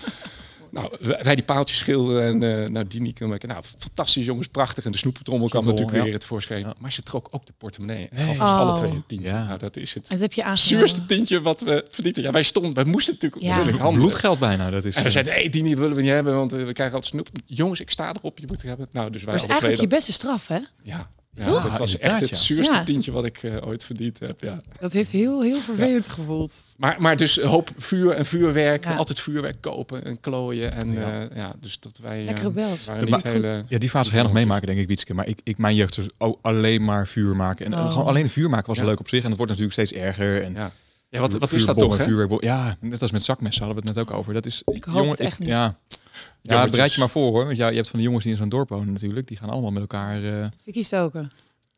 nou, 0.71 0.97
wij 1.23 1.35
die 1.35 1.45
paaltjes 1.45 1.79
schilderen 1.79 2.23
en 2.23 2.63
eh 2.63 2.69
nou, 2.69 2.87
Dini 2.87 3.13
kunnen 3.13 3.39
we 3.41 3.47
nou, 3.47 3.63
fantastisch 3.79 4.25
jongens, 4.25 4.47
prachtig. 4.47 4.85
En 4.85 4.93
de 4.93 4.99
snoeptrommel 4.99 5.49
kwam 5.49 5.65
natuurlijk 5.65 5.97
ja. 5.97 6.03
weer 6.03 6.13
het 6.13 6.25
voorschijn. 6.25 6.61
Ja. 6.61 6.75
Maar 6.79 6.93
ze 6.93 7.03
trok 7.03 7.29
ook 7.31 7.47
de 7.47 7.53
portemonnee 7.59 8.09
en 8.09 8.19
gaf 8.19 8.29
ons 8.29 8.51
Oh. 8.51 8.59
alle 8.59 8.77
twee 8.77 8.91
een 8.91 9.05
tientje. 9.07 9.29
Ja. 9.29 9.45
Nou, 9.45 9.59
dat 9.59 9.77
is 9.77 9.95
het 9.95 10.09
En 10.09 10.19
dat 10.19 10.21
heb 10.21 10.33
je 10.33 10.57
zuurste 10.57 11.07
tientje 11.07 11.41
wat 11.41 11.61
we 11.61 11.85
verdienten. 11.91 12.23
Ja, 12.23 12.31
wij 12.31 12.43
stonden, 12.43 12.75
wij 12.75 12.85
moesten 12.85 13.13
natuurlijk 13.13 13.43
Ja. 13.43 13.55
handelen. 13.55 13.93
Bloedgeld 13.93 14.39
bijna, 14.39 14.71
dat 14.71 14.85
is... 14.85 14.95
En 14.95 15.01
we 15.01 15.07
eh, 15.07 15.13
zeiden, 15.13 15.35
nee, 15.35 15.51
die 15.51 15.63
niet 15.63 15.79
willen 15.79 15.97
we 15.97 16.03
niet 16.03 16.11
hebben, 16.11 16.35
want 16.35 16.53
eh, 16.53 16.65
we 16.65 16.73
krijgen 16.73 16.95
altijd 16.95 17.13
snoep. 17.13 17.29
Jongens, 17.47 17.81
ik 17.81 17.91
sta 17.91 18.15
erop, 18.15 18.39
je 18.39 18.47
moet 18.47 18.63
er 18.63 18.69
hebben. 18.69 18.89
Nou, 18.93 19.11
dus 19.11 19.25
wij 19.25 19.35
Dat 19.35 19.43
is 19.45 19.51
alle 19.51 19.59
twee 19.59 19.69
eigenlijk 19.69 19.93
je 19.93 19.97
beste 19.99 20.13
straf, 20.13 20.47
hè? 20.49 20.59
Ja, 20.83 21.11
ja 21.39 21.45
Toch? 21.45 21.69
dat 21.69 21.79
was 21.79 21.99
echt 21.99 22.21
het 22.21 22.37
zuurste 22.37 22.73
Ja. 22.73 22.85
tientje 22.85 23.13
wat 23.13 23.25
ik 23.25 23.43
eh, 23.43 23.67
ooit 23.67 23.85
verdiend 23.85 24.19
heb. 24.21 24.41
Ja. 24.41 24.61
Dat 24.81 24.93
heeft 24.93 25.11
heel, 25.11 25.43
heel 25.43 25.61
vervelend 25.61 26.09
gevoeld. 26.09 26.65
Maar, 26.77 26.97
maar 26.99 27.17
dus 27.17 27.43
een 27.43 27.49
hoop 27.49 27.71
vuur 27.77 28.11
en 28.11 28.27
vuurwerk, 28.27 28.85
Ja. 28.85 28.95
altijd 28.97 29.21
vuurwerk 29.21 29.57
kopen 29.61 30.05
en 30.05 30.21
klooien. 30.21 30.73
En 30.73 30.93
Ja. 30.93 31.01
ja, 31.01 31.29
ja 31.35 31.53
dus 31.61 31.79
dat 31.81 31.99
wij 32.03 32.25
Lekker 32.25 32.47
eh, 32.57 32.87
Maar 32.87 33.05
niet 33.05 33.23
hele... 33.23 33.65
Ja, 33.69 33.79
die 33.79 33.89
fase 33.91 34.09
ga 34.11 34.15
jij 34.17 34.25
nog 34.25 34.33
meemaken, 34.33 34.67
denk 34.67 34.79
ik, 34.79 34.87
Wietske. 34.89 35.15
Maar 35.15 35.27
ik, 35.27 35.41
ik, 35.45 35.59
mijn 35.59 35.75
jeugd 35.75 35.97
was 35.97 36.07
ook 36.19 36.39
alleen 36.43 36.85
maar 36.85 37.07
vuur 37.07 37.37
maken. 37.37 37.67
En 37.67 37.73
eh, 37.73 37.79
Oh. 37.79 37.91
gewoon 37.91 38.07
alleen 38.07 38.31
vuur 38.31 38.51
maken 38.51 38.67
was 38.67 38.79
Ja. 38.79 38.85
leuk 38.85 39.01
op 39.01 39.09
zich. 39.09 39.23
En 39.23 39.29
het 39.29 39.37
wordt 39.37 39.53
natuurlijk 39.53 39.79
steeds 39.81 39.93
erger. 40.03 40.43
En 40.43 40.53
Ja, 40.55 40.71
ja 41.09 41.21
wat, 41.21 41.33
wat 41.33 41.53
is 41.53 41.67
dat 41.67 41.79
toch, 41.79 41.97
hè? 41.99 42.37
Ja, 42.41 42.77
net 42.81 43.03
als 43.03 43.11
met 43.11 43.23
zakmessen 43.23 43.65
hadden 43.65 43.83
we 43.83 43.89
het 43.89 43.99
net 43.99 44.09
ook 44.09 44.19
over. 44.19 44.33
Dat 44.33 44.47
is, 44.47 44.63
Ik 44.65 44.85
hoop 44.85 45.11
het 45.11 45.21
echt 45.21 45.39
niet. 45.39 45.49
Ja, 45.49 45.77
ja 46.43 46.51
Jongetjes. 46.51 46.71
bereid 46.71 46.93
je 46.93 46.99
maar 47.01 47.09
voor 47.11 47.31
hoor. 47.33 47.45
Want 47.45 47.57
ja, 47.57 47.69
je 47.69 47.77
hebt 47.77 47.89
van 47.89 47.99
de 47.99 48.05
jongens 48.05 48.25
die 48.25 48.33
in 48.33 48.39
zo'n 48.39 48.49
dorp 48.49 48.69
wonen 48.69 48.93
natuurlijk. 48.93 49.29
Die 49.29 49.37
gaan 49.37 49.51
allemaal 49.51 49.71
met 49.71 49.81
elkaar... 49.81 50.25
eh 50.25 50.47
Fikkie 50.63 50.83
stoken. 50.85 51.31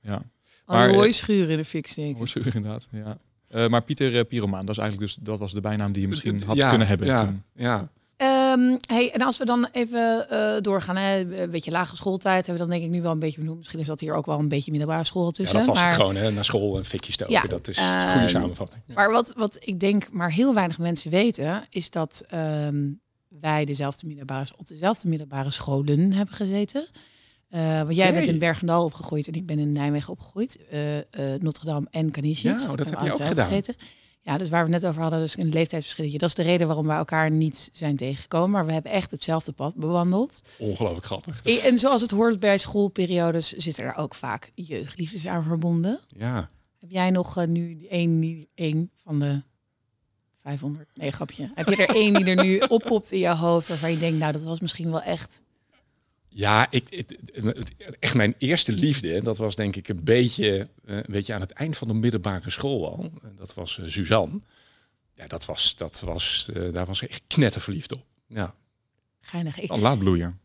ja, 0.02 0.23
Maar, 0.66 0.85
een 0.85 0.90
eh, 0.90 0.97
mooie 0.97 1.12
schuur 1.12 1.50
in 1.50 1.56
de 1.56 1.64
fik 1.64 1.87
steken. 1.87 2.16
Hoorzuur 2.16 2.54
inderdaad. 2.56 2.88
Ja. 2.92 3.18
Eh, 3.49 3.68
maar 3.68 3.82
Pieter 3.82 4.12
uh, 4.12 4.20
Pyromaan, 4.28 4.66
dat, 4.66 4.76
is 4.76 4.82
eigenlijk 4.82 5.12
dus, 5.12 5.25
dat 5.25 5.38
was 5.38 5.52
de 5.52 5.61
bijnaam 5.61 5.92
die 5.92 6.02
je 6.02 6.09
misschien 6.09 6.42
had 6.42 6.56
Ja, 6.56 6.68
kunnen 6.68 6.87
hebben 6.87 7.06
Ja, 7.06 7.25
toen. 7.25 7.42
ja. 7.54 7.88
Ehm, 8.16 8.76
hey, 8.88 9.12
en 9.12 9.20
als 9.23 9.38
we 9.38 9.44
dan 9.44 9.68
even 9.73 10.28
eh, 10.28 10.61
doorgaan, 10.61 10.97
hè, 10.97 11.18
een 11.42 11.50
beetje 11.50 11.70
lage 11.70 11.97
schooltijd, 11.97 12.47
hebben 12.47 12.52
we 12.54 12.70
dan 12.70 12.78
denk 12.78 12.82
ik 12.82 12.97
nu 12.97 13.02
wel 13.02 13.12
een 13.12 13.18
beetje 13.18 13.40
benoemd. 13.40 13.59
Misschien 13.59 13.80
is 13.80 13.87
dat 13.87 14.00
hier 14.00 14.14
ook 14.14 14.26
wel 14.26 14.38
een 14.38 14.49
beetje 14.49 14.70
middelbare 14.70 15.04
school 15.04 15.25
ja, 15.25 15.30
tussen. 15.30 15.56
dat 15.56 15.66
was 15.66 15.76
maar, 15.78 15.87
het 15.87 15.97
gewoon, 15.97 16.16
hè? 16.16 16.30
Naar 16.30 16.44
school 16.44 16.76
en 16.76 16.85
fikjes 16.85 17.14
stoken. 17.14 17.35
Ja, 17.35 17.42
dat 17.42 17.68
is 17.68 17.76
een 17.76 17.82
ehm, 17.85 18.12
goede 18.12 18.28
samenvatting. 18.28 18.82
Ja. 18.87 18.94
Maar 18.94 19.11
wat, 19.11 19.32
wat 19.37 19.56
ik 19.61 19.80
denk, 19.80 20.09
maar 20.11 20.32
heel 20.32 20.54
weinig 20.54 20.78
mensen 20.78 21.11
weten, 21.11 21.66
is 21.70 21.90
dat 21.90 22.25
ehm, 22.28 22.88
wij 23.40 23.64
dezelfde 23.64 24.06
middelbare, 24.06 24.50
op 24.56 24.66
dezelfde 24.66 25.09
middelbare 25.09 25.50
scholen 25.50 26.12
hebben 26.12 26.35
gezeten. 26.35 26.88
Eh, 27.49 27.82
want 27.82 27.94
jij 27.94 28.12
bent 28.12 28.28
in 28.28 28.38
Bergendal 28.38 28.85
opgegroeid 28.85 29.26
en 29.26 29.32
ik 29.32 29.47
ben 29.47 29.59
in 29.59 29.70
Nijmegen 29.70 30.12
opgegroeid. 30.12 30.59
Eh, 30.70 30.99
eh, 30.99 31.40
Notre 31.40 31.64
Dame 31.64 31.87
en 31.90 32.11
Canisius. 32.11 32.62
Ja, 32.62 32.70
oh, 32.70 32.76
dat 32.76 32.90
heb 32.90 32.99
we 32.99 33.04
je 33.04 33.12
ook 33.12 33.25
gedaan. 33.25 33.44
Gezeten. 33.44 33.75
Ja, 34.23 34.38
dus 34.38 34.49
waar 34.49 34.64
we 34.64 34.70
net 34.70 34.87
over 34.87 35.02
hadden, 35.02 35.20
dus 35.20 35.38
een 35.38 35.49
leeftijdsverschilletje. 35.49 36.18
Dat 36.18 36.28
is 36.28 36.35
de 36.35 36.42
reden 36.42 36.66
waarom 36.66 36.87
wij 36.87 36.97
elkaar 36.97 37.30
niet 37.30 37.70
zijn 37.73 37.97
tegengekomen. 37.97 38.50
Maar 38.50 38.66
we 38.66 38.73
hebben 38.73 38.90
echt 38.92 39.11
hetzelfde 39.11 39.52
pad 39.52 39.75
bewandeld. 39.75 40.42
Ongelooflijk 40.59 41.06
grappig. 41.06 41.42
En 41.42 41.62
en 41.62 41.78
zoals 41.78 42.02
het 42.02 42.11
hoort 42.11 42.40
bij 42.40 42.59
schoolperiodes, 42.59 43.52
zitten 43.52 43.85
er 43.85 43.97
ook 43.97 44.14
vaak 44.14 44.52
jeugdliefdes 44.54 45.26
aan 45.26 45.42
verbonden. 45.42 46.00
Ja. 46.09 46.50
Heb 46.80 46.90
jij 46.90 47.11
nog 47.11 47.47
nu 47.47 47.87
één, 47.88 48.47
één 48.54 48.90
van 48.97 49.18
de 49.18 49.42
500? 50.50 50.88
Nee, 50.95 51.11
grapje. 51.11 51.50
Heb 51.54 51.69
je 51.69 51.87
er 51.87 51.95
één 51.95 52.14
die 52.14 52.25
er 52.25 52.45
nu 52.45 52.59
oppopt 52.78 53.12
in 53.12 53.19
je 53.19 53.35
hoofd 53.35 53.69
waarvan 53.69 53.90
je 53.90 53.99
denkt, 53.99 54.19
nou, 54.19 54.33
dat 54.33 54.45
was 54.45 54.61
misschien 54.61 54.90
wel 54.90 55.02
echt. 55.02 55.42
Ja, 56.28 56.66
ik, 56.71 56.87
het, 56.90 57.19
echt 57.99 58.14
mijn 58.14 58.35
eerste 58.38 58.73
liefde, 58.73 59.14
en 59.14 59.25
dat 59.25 59.38
was 59.38 59.57
denk 59.57 59.76
ik 59.76 59.88
een 59.88 60.04
beetje, 60.04 60.69
eh, 60.85 60.97
een 60.97 61.04
beetje 61.07 61.35
aan 61.35 61.40
het 61.40 61.50
eind 61.50 61.76
van 61.76 61.88
de 61.88 61.95
middelbare 61.95 62.50
school 62.50 62.90
al. 62.90 63.11
Dat 63.37 63.54
was 63.54 63.78
eh, 63.78 63.87
Suzanne. 63.88 64.40
Ja, 65.14 65.26
dat 65.26 65.45
was, 65.45 65.76
dat 65.76 66.00
was, 66.00 66.50
eh, 66.54 66.73
daar 66.73 66.87
was 66.87 67.02
ik 67.02 67.11
echt 67.11 67.23
knetterverliefd 67.26 67.92
op. 67.92 68.04
Ja. 68.26 68.54
Geinig. 69.21 69.59
Ik, 69.59 69.71
Een 69.71 69.80
laadbloeier. 69.80 70.37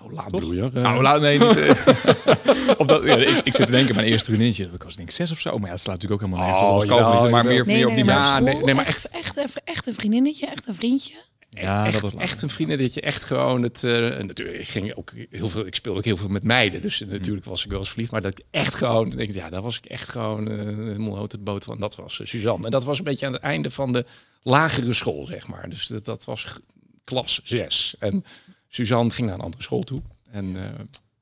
Nou, 0.00 0.12
laat 0.12 0.30
bloeien. 0.30 0.70
Uh. 0.74 0.82
Nou, 0.82 1.02
laat, 1.02 1.20
nee, 1.20 1.38
niet. 1.38 1.48
op 2.78 2.88
dat, 2.88 3.04
ja, 3.04 3.16
ik, 3.16 3.40
ik, 3.44 3.54
zit 3.54 3.66
te 3.66 3.72
denken, 3.72 3.94
mijn 3.94 4.06
eerste 4.06 4.24
vriendinnetje, 4.24 4.68
ik 4.74 4.82
was 4.82 4.96
denk 4.96 5.08
ik 5.08 5.14
zes 5.14 5.30
of 5.30 5.40
zo. 5.40 5.58
Maar 5.58 5.66
ja, 5.66 5.72
het 5.72 5.80
slaat 5.80 5.94
natuurlijk 5.94 6.22
ook 6.22 6.28
helemaal 6.28 6.46
nergens 6.46 6.90
oh, 6.92 7.22
op. 7.22 7.30
maar 7.30 7.44
meer, 7.44 7.66
nee, 7.66 7.76
meer 7.76 7.88
op 7.88 7.94
die 7.94 8.04
ja, 8.04 8.38
nee, 8.38 8.56
nee, 8.56 8.74
maar 8.74 8.86
echt, 8.86 9.08
echt, 9.08 9.36
echt, 9.36 9.60
echt 9.64 9.86
een 9.86 9.94
vriendinnetje, 9.94 10.46
echt 10.46 10.68
een 10.68 10.74
vriendje. 10.74 11.14
Ja, 11.50 11.86
echt, 11.86 12.00
dat 12.00 12.12
was 12.12 12.22
echt 12.22 12.42
een 12.42 12.50
vrienden 12.50 12.78
dat 12.78 12.94
je 12.94 13.00
echt 13.00 13.24
gewoon 13.24 13.62
het. 13.62 13.82
Uh, 13.82 13.92
natuurlijk, 14.18 14.58
ik 14.58 14.68
ging 14.68 14.94
ook 14.94 15.12
heel 15.30 15.48
veel. 15.48 15.66
Ik 15.66 15.74
speelde 15.74 15.98
ook 15.98 16.04
heel 16.04 16.16
veel 16.16 16.28
met 16.28 16.42
meiden, 16.42 16.80
dus 16.80 17.04
natuurlijk 17.06 17.44
was 17.44 17.64
ik 17.64 17.70
wel 17.70 17.78
eens 17.78 17.88
verliefd. 17.88 18.10
Maar 18.10 18.20
dat 18.20 18.38
ik 18.38 18.44
echt 18.50 18.74
gewoon 18.74 19.10
denk, 19.10 19.30
ja, 19.30 19.50
daar 19.50 19.62
was 19.62 19.76
ik 19.76 19.84
echt 19.84 20.08
gewoon 20.08 20.50
uh, 20.52 20.58
helemaal 20.58 21.22
het 21.22 21.44
boot 21.44 21.64
van. 21.64 21.78
Dat 21.78 21.96
was 21.96 22.18
uh, 22.18 22.26
Suzanne. 22.26 22.64
En 22.64 22.70
dat 22.70 22.84
was 22.84 22.98
een 22.98 23.04
beetje 23.04 23.26
aan 23.26 23.32
het 23.32 23.42
einde 23.42 23.70
van 23.70 23.92
de 23.92 24.04
lagere 24.42 24.92
school, 24.92 25.26
zeg 25.26 25.46
maar. 25.46 25.68
Dus 25.68 25.86
dat, 25.86 26.04
dat 26.04 26.24
was 26.24 26.46
klas 27.04 27.40
6. 27.44 27.94
En 27.98 28.24
Suzanne 28.70 29.10
ging 29.10 29.26
naar 29.26 29.36
een 29.36 29.44
andere 29.44 29.62
school 29.62 29.82
toe. 29.82 29.98
En 30.30 30.52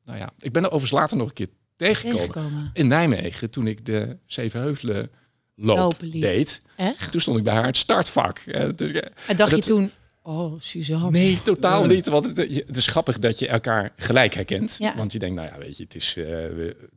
nou 0.04 0.18
ja, 0.18 0.30
ik 0.38 0.52
ben 0.52 0.62
er 0.62 0.70
overigens 0.70 1.00
later 1.00 1.16
nog 1.16 1.28
een 1.28 1.34
keer 1.34 1.48
tegengekomen, 1.76 2.70
in 2.72 2.86
Nijmegen 2.86 3.50
toen 3.50 3.66
ik 3.66 3.84
de 3.84 4.16
Zevenheuvelen 4.26 5.10
loop 5.54 6.02
deed. 6.10 6.62
Echt? 6.76 7.10
Toen 7.10 7.20
stond 7.20 7.38
ik 7.38 7.44
bij 7.44 7.54
haar 7.54 7.66
het 7.66 7.76
startvak. 7.76 8.44
Dus, 8.76 8.92
en 9.26 9.36
dacht 9.36 9.50
je 9.56 9.62
toen, 9.62 9.90
Oh, 10.28 10.60
Suzanne. 10.60 11.10
Nee, 11.10 11.42
totaal 11.42 11.84
niet. 11.84 12.06
Want 12.06 12.24
het, 12.24 12.36
het, 12.36 12.76
is 12.76 12.86
grappig 12.86 13.18
dat 13.18 13.38
je 13.38 13.48
elkaar 13.48 13.92
gelijk 13.96 14.34
herkent. 14.34 14.76
Ja. 14.78 14.96
Want 14.96 15.12
je 15.12 15.18
denkt, 15.18 15.34
nou 15.36 15.48
ja, 15.48 15.58
weet 15.58 15.76
je, 15.76 15.82
het 15.82 15.94
is 15.94 16.16
uh, 16.16 16.26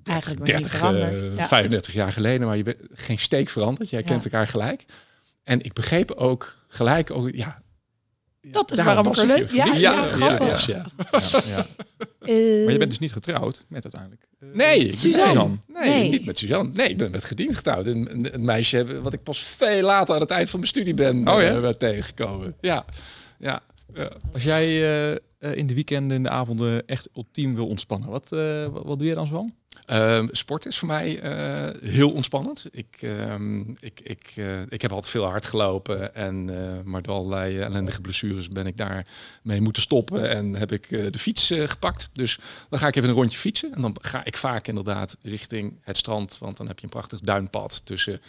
30, 0.03 0.33
30 0.33 0.83
uh, 0.83 1.43
35 1.47 1.93
jaar 1.93 2.13
geleden, 2.13 2.47
maar 2.47 2.57
je 2.57 2.63
bent 2.63 2.77
geen 2.93 3.19
steek 3.19 3.49
veranderd. 3.49 3.89
Je 3.89 3.95
herkent 3.95 4.23
elkaar 4.23 4.47
gelijk. 4.47 4.85
En 5.43 5.61
ik 5.61 5.73
begreep 5.73 6.11
ook 6.11 6.57
gelijk, 6.67 7.11
ook, 7.11 7.29
ja, 7.33 7.60
dat 8.41 8.71
is 8.71 8.81
waarom 8.81 9.07
ik 9.07 9.15
er 9.15 9.25
leuk. 9.25 9.49
Ja, 9.49 9.65
ja, 9.65 9.73
ja, 9.73 10.07
grappig. 10.07 10.65
Ja, 10.65 10.85
ja. 11.45 11.67
Uh, 12.21 12.63
maar 12.65 12.71
je 12.71 12.77
bent 12.77 12.89
dus 12.89 12.99
niet 12.99 13.11
getrouwd 13.11 13.65
met 13.67 13.83
uiteindelijk. 13.83 14.27
Uh, 14.39 14.55
nee, 14.55 14.93
Suzanne. 14.93 15.57
Nee, 15.67 15.89
nee, 15.89 16.09
niet 16.09 16.25
met 16.25 16.37
Suzanne. 16.37 16.71
Nee, 16.73 16.89
ik 16.89 16.97
ben 16.97 17.11
met 17.11 17.23
gediend 17.23 17.55
getrouwd. 17.55 17.85
Een, 17.85 18.33
een, 18.33 18.45
meisje 18.45 19.01
wat 19.01 19.13
ik 19.13 19.23
pas 19.23 19.39
veel 19.39 19.81
later 19.81 20.15
aan 20.15 20.21
het 20.21 20.31
eind 20.31 20.49
van 20.49 20.59
mijn 20.59 20.71
studie 20.71 20.93
ben 20.93 21.27
oh, 21.27 21.41
ja? 21.41 21.57
uh, 21.57 21.69
tegengekomen. 21.69 22.55
Ja 22.61 22.85
ja. 23.41 23.61
ja. 23.93 24.11
Als 24.33 24.43
jij 24.43 24.67
uh, 25.39 25.57
in 25.57 25.67
de 25.67 25.73
weekenden 25.73 26.17
en 26.17 26.23
de 26.23 26.29
avonden 26.29 26.87
echt 26.87 27.09
ultiem 27.15 27.55
wil 27.55 27.67
ontspannen, 27.67 28.09
wat, 28.09 28.31
uh, 28.33 28.65
wat 28.65 28.99
doe 28.99 29.07
je 29.07 29.15
dan 29.15 29.27
zo? 29.27 29.49
Uh, 29.91 30.27
sport 30.31 30.65
is 30.65 30.77
voor 30.77 30.87
mij 30.87 31.19
heel 31.83 32.11
ontspannend. 32.11 32.67
Ik, 32.71 32.97
ehm, 32.99 33.59
ik, 33.59 33.99
ik, 34.03 34.35
ik 34.69 34.81
heb 34.81 34.91
altijd 34.91 35.11
veel 35.11 35.25
hard 35.25 35.45
gelopen 35.45 36.15
en 36.15 36.45
maar 36.83 37.01
door 37.01 37.15
allerlei 37.15 37.59
ellendige 37.59 38.01
blessures 38.01 38.49
ben 38.49 38.67
ik 38.67 38.77
daar 38.77 39.07
mee 39.41 39.61
moeten 39.61 39.81
stoppen 39.81 40.29
en 40.29 40.55
heb 40.55 40.71
ik 40.71 40.89
de 40.89 41.19
fiets 41.19 41.53
gepakt. 41.65 42.09
Dus 42.13 42.39
dan 42.69 42.79
ga 42.79 42.87
ik 42.87 42.95
even 42.95 43.09
een 43.09 43.15
rondje 43.15 43.37
fietsen 43.37 43.73
en 43.73 43.81
dan 43.81 43.95
ga 44.01 44.25
ik 44.25 44.37
vaak 44.37 44.67
inderdaad 44.67 45.17
richting 45.21 45.79
het 45.81 45.97
strand, 45.97 46.37
want 46.37 46.57
dan 46.57 46.67
heb 46.67 46.79
je 46.79 46.83
een 46.83 46.89
prachtig 46.89 47.19
duinpad 47.19 47.81
tussen 47.85 48.21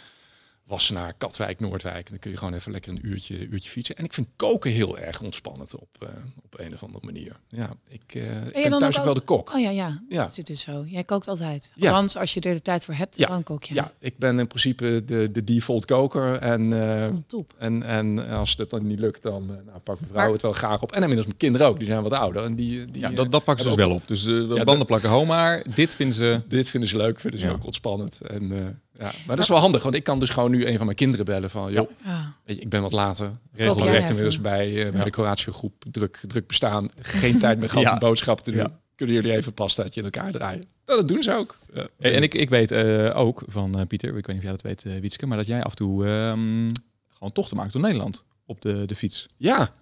Wassenaar, 0.63 1.13
Katwijk, 1.13 1.59
Noordwijk. 1.59 2.09
dan 2.09 2.19
kun 2.19 2.31
je 2.31 2.37
gewoon 2.37 2.53
even 2.53 2.71
lekker 2.71 2.91
een 2.91 3.07
uurtje, 3.07 3.47
uurtje 3.47 3.69
fietsen. 3.69 3.95
En 3.95 4.03
ik 4.03 4.13
vind 4.13 4.27
koken 4.35 4.71
heel 4.71 4.97
erg 4.97 5.21
ontspannend 5.21 5.75
op, 5.75 5.89
uh, 6.03 6.09
op 6.43 6.59
een 6.59 6.73
of 6.73 6.83
andere 6.83 7.05
manier. 7.05 7.39
Ja, 7.47 7.73
ik, 7.87 8.15
uh, 8.15 8.45
ik 8.45 8.69
ben 8.69 8.79
thuis 8.79 8.97
ook 8.97 9.05
wel 9.05 9.13
de 9.13 9.21
kok. 9.21 9.53
Oh 9.53 9.59
ja, 9.59 9.69
ja, 9.69 10.01
ja. 10.09 10.23
Dat 10.23 10.33
zit 10.33 10.47
dus 10.47 10.61
zo. 10.61 10.83
Jij 10.87 11.03
kookt 11.03 11.27
altijd. 11.27 11.71
Althans, 11.79 12.17
als 12.17 12.33
je 12.33 12.41
er 12.41 12.53
de 12.53 12.61
tijd 12.61 12.85
voor 12.85 12.93
hebt, 12.93 13.17
ja. 13.17 13.27
dan 13.27 13.43
kook 13.43 13.63
je. 13.63 13.73
Ja, 13.73 13.91
ik 13.99 14.17
ben 14.17 14.39
in 14.39 14.47
principe 14.47 15.01
de, 15.05 15.31
de 15.31 15.43
default 15.43 15.85
koker. 15.85 16.35
En, 16.35 16.71
uh, 16.71 17.07
top. 17.27 17.53
En, 17.57 17.83
en 17.83 18.27
als 18.29 18.55
het 18.57 18.69
dan 18.69 18.87
niet 18.87 18.99
lukt, 18.99 19.21
dan 19.21 19.45
nou, 19.45 19.79
pak 19.83 19.99
mijn 19.99 20.11
vrouw 20.11 20.31
het 20.31 20.41
wel 20.41 20.53
graag 20.53 20.81
op. 20.81 20.91
En 20.91 20.99
inmiddels 20.99 21.27
mijn 21.27 21.37
kinderen 21.37 21.67
ook. 21.67 21.77
Die 21.77 21.87
zijn 21.87 22.03
wat 22.03 22.11
ouder. 22.11 22.43
En 22.43 22.55
die, 22.55 22.85
die, 22.85 23.01
ja, 23.01 23.09
dat, 23.09 23.31
dat 23.31 23.43
pakken 23.43 23.63
ze 23.63 23.75
dus 23.75 23.85
wel 23.85 23.95
op. 23.95 24.07
Dus 24.07 24.25
uh, 24.25 24.63
banden 24.63 24.85
plakken 24.85 25.09
home 25.09 25.25
maar. 25.25 25.65
Dit 25.75 25.95
vinden 25.95 26.15
ze... 26.15 26.41
Dit 26.47 26.69
vinden 26.69 26.89
ze 26.89 26.97
leuk. 26.97 27.19
Vinden 27.19 27.39
ze 27.39 27.49
ook 27.49 27.65
ontspannend. 27.65 28.21
En 28.21 28.81
ja, 28.99 29.11
maar 29.27 29.35
dat 29.35 29.39
is 29.39 29.47
wel 29.47 29.57
handig, 29.59 29.83
want 29.83 29.95
ik 29.95 30.03
kan 30.03 30.19
dus 30.19 30.29
gewoon 30.29 30.51
nu 30.51 30.65
een 30.65 30.77
van 30.77 30.85
mijn 30.85 30.97
kinderen 30.97 31.25
bellen 31.25 31.49
van, 31.49 31.71
joh, 31.71 31.89
ja. 32.05 32.35
weet 32.45 32.55
je, 32.55 32.61
ik 32.61 32.69
ben 32.69 32.81
wat 32.81 32.91
later. 32.91 33.31
Regelrecht 33.53 34.07
inmiddels 34.07 34.41
bij, 34.41 34.85
uh, 34.85 34.91
bij 34.91 35.03
de 35.03 35.09
Kroatische 35.09 35.51
groep 35.51 35.85
druk, 35.91 36.21
druk 36.27 36.47
bestaan. 36.47 36.89
Geen 36.99 37.39
tijd 37.39 37.59
meer 37.59 37.69
gehad 37.69 37.91
om 37.93 37.99
boodschappen 37.99 38.45
te 38.45 38.51
doen. 38.51 38.67
Kunnen 38.95 39.15
jullie 39.15 39.31
even 39.31 39.53
pastaatje 39.53 39.99
in 39.99 40.05
elkaar 40.05 40.31
draaien? 40.31 40.65
Nou, 40.85 40.99
dat 40.99 41.07
doen 41.07 41.23
ze 41.23 41.33
ook. 41.33 41.57
En 41.99 42.23
ik, 42.23 42.33
ik 42.33 42.49
weet 42.49 42.71
uh, 42.71 43.17
ook 43.17 43.43
van 43.47 43.79
uh, 43.79 43.85
Pieter, 43.87 44.09
ik 44.09 44.25
weet 44.25 44.27
niet 44.27 44.37
of 44.37 44.43
jij 44.43 44.51
dat 44.51 44.61
weet, 44.61 44.83
uh, 44.85 44.99
Wietske, 44.99 45.25
maar 45.25 45.37
dat 45.37 45.45
jij 45.45 45.63
af 45.63 45.69
en 45.69 45.77
toe 45.77 46.07
um, 46.07 46.71
gewoon 47.13 47.31
tochten 47.33 47.57
maakt 47.57 47.73
door 47.73 47.81
Nederland 47.81 48.25
op 48.45 48.61
de, 48.61 48.85
de 48.85 48.95
fiets. 48.95 49.25
Ja, 49.37 49.73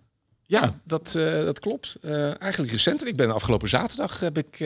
ja, 0.43 0.79
Dat, 0.83 1.11
dat 1.45 1.59
klopt. 1.59 1.97
eigenlijk 2.39 2.71
recent. 2.71 3.07
Ik 3.07 3.15
ben 3.15 3.33
afgelopen 3.33 3.69
zaterdag 3.69 4.19
heb 4.19 4.37
ik 4.37 4.59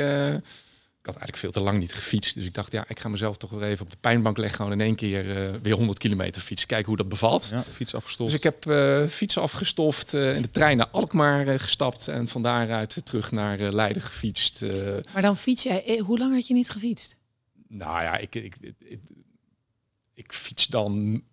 ik 1.06 1.13
had 1.13 1.22
eigenlijk 1.22 1.54
veel 1.54 1.63
te 1.63 1.70
lang 1.70 1.80
niet 1.80 1.94
gefietst. 1.94 2.36
Dus 2.36 2.46
ik 2.46 2.54
dacht, 2.54 2.72
ja, 2.72 2.86
ik 2.88 3.00
ga 3.00 3.10
mezelf 3.10 3.38
toch 3.38 3.50
weer 3.50 3.63
even 3.63 3.86
op 3.86 3.91
de 3.91 3.98
pijnbank 4.02 4.38
leggen. 4.38 4.58
Gewoon 4.58 4.72
in 4.72 4.82
één 4.82 4.96
keer 4.96 5.54
uh, 5.54 5.60
weer 5.62 5.74
100 5.74 6.00
kilometer 6.00 6.41
fietsen. 6.41 6.68
Kijken 6.68 6.88
hoe 6.88 6.98
dat 6.98 7.10
bevalt. 7.10 7.48
Ja, 7.52 7.63
fiets 7.72 7.96
afgestoft. 7.96 8.30
Dus 8.30 8.39
ik 8.39 8.44
heb 8.44 8.65
uh, 8.65 9.08
fietsen 9.08 9.41
afgestoft. 9.41 10.13
Uh, 10.13 10.36
in 10.36 10.41
de 10.41 10.52
trein 10.52 10.78
naar 10.78 10.88
Alkmaar 10.88 11.60
gestapt. 11.60 12.08
En 12.08 12.28
van 12.28 12.41
daaruit 12.41 13.06
terug 13.06 13.32
naar 13.32 13.58
Leiden 13.58 14.02
gefietst. 14.02 14.62
maar 15.13 15.22
dan 15.22 15.38
fiets 15.38 15.63
jij... 15.63 16.02
Hoe 16.04 16.18
lang 16.18 16.34
had 16.34 16.48
je 16.48 16.54
niet 16.54 16.70
gefietst? 16.70 17.15
Nou 17.68 18.02
ja, 18.02 18.18
ik, 18.18 18.36
ik, 18.36 18.56
ik, 18.80 19.00
ik 20.13 20.34
fiets 20.34 20.68
dan 20.68 21.24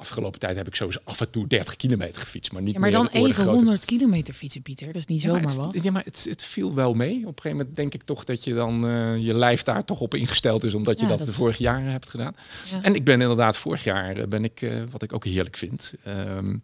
afgelopen 0.00 0.40
tijd 0.40 0.56
heb 0.56 0.66
ik 0.66 0.74
sowieso 0.74 1.00
af 1.04 1.20
en 1.20 1.30
toe 1.30 1.46
30 1.46 1.76
kilometer 1.76 2.22
gefietst. 2.22 2.52
Maar, 2.52 2.62
niet 2.62 2.74
ja, 2.74 2.80
maar 2.80 2.90
dan 2.90 3.08
even 3.08 3.44
100 3.44 3.84
kilometer 3.84 4.34
fietsen, 4.34 4.62
Pieter. 4.62 4.86
Dat 4.86 4.96
is 4.96 5.06
niet 5.06 5.22
zomaar 5.22 5.40
het, 5.40 5.54
wat. 5.54 5.82
Ja, 5.82 5.90
maar 5.90 6.04
het, 6.04 6.26
het, 6.28 6.44
viel 6.44 6.74
wel 6.74 6.94
mee. 6.94 7.16
Op 7.16 7.26
een 7.26 7.26
gegeven 7.26 7.56
moment 7.56 7.76
denk 7.76 7.94
ik 7.94 8.02
toch 8.02 8.24
dat 8.24 8.44
je 8.44 8.54
dan 8.54 8.86
uh, 8.86 9.16
je 9.16 9.34
lijf 9.34 9.62
daar 9.62 9.84
toch 9.84 10.00
op 10.00 10.14
ingesteld 10.14 10.64
is, 10.64 10.74
omdat 10.74 11.00
je 11.00 11.06
dat, 11.06 11.24
de 11.24 11.32
vorige 11.32 11.62
jaren 11.62 11.90
hebt 11.90 12.10
gedaan. 12.10 12.36
Ja. 12.70 12.82
En 12.82 12.94
ik 12.94 13.04
ben 13.04 13.20
inderdaad 13.20 13.56
vorig 13.56 13.84
jaar, 13.84 14.16
eh, 14.16 14.26
ben 14.26 14.44
ik, 14.44 14.60
uh, 14.60 14.82
wat 14.90 15.02
ik 15.02 15.12
ook 15.12 15.24
heerlijk 15.24 15.56
vind, 15.56 15.94
um, 16.06 16.62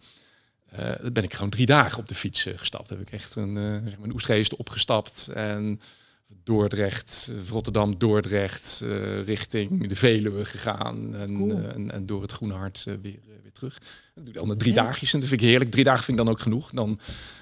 ben 1.12 1.24
ik 1.24 1.34
gewoon 1.34 1.50
drie 1.50 1.66
dagen 1.66 1.98
op 1.98 2.08
de 2.08 2.14
fiets 2.14 2.46
gestapt. 2.56 2.88
Heb 2.88 3.00
ik 3.00 3.10
echt 3.10 3.34
een, 3.34 3.82
zeg 3.84 3.98
maar 3.98 4.08
een 4.08 4.58
opgestapt 4.58 5.28
en 5.34 5.80
Dordrecht, 6.44 7.32
Rotterdam, 7.48 7.98
Dordrecht, 7.98 8.82
uh, 8.84 9.22
richting 9.24 9.88
de 9.88 9.96
Veluwe 9.96 10.44
gegaan. 10.44 11.16
En, 11.16 11.34
cool. 11.34 11.50
uh, 11.50 11.74
en, 11.74 11.90
en, 11.90 12.06
door 12.06 12.22
het 12.22 12.32
Groene 12.32 12.54
Hart 12.54 12.84
uh, 12.88 12.94
weer, 13.02 13.18
weer 13.42 13.52
terug. 13.52 13.78
Dat 14.14 14.24
doe 14.24 14.34
ik 14.34 14.48
dan 14.48 14.56
drie 14.56 14.74
ja. 14.74 14.82
dagjes 14.84 15.12
en 15.12 15.20
dat 15.20 15.28
vind 15.28 15.40
ik 15.40 15.48
heerlijk. 15.48 15.70
Drie 15.70 15.84
dagen 15.84 16.04
vind 16.04 16.18
ik 16.18 16.24
dan 16.24 16.34
ook 16.34 16.40
genoeg. 16.40 16.70
Dan 16.70 17.00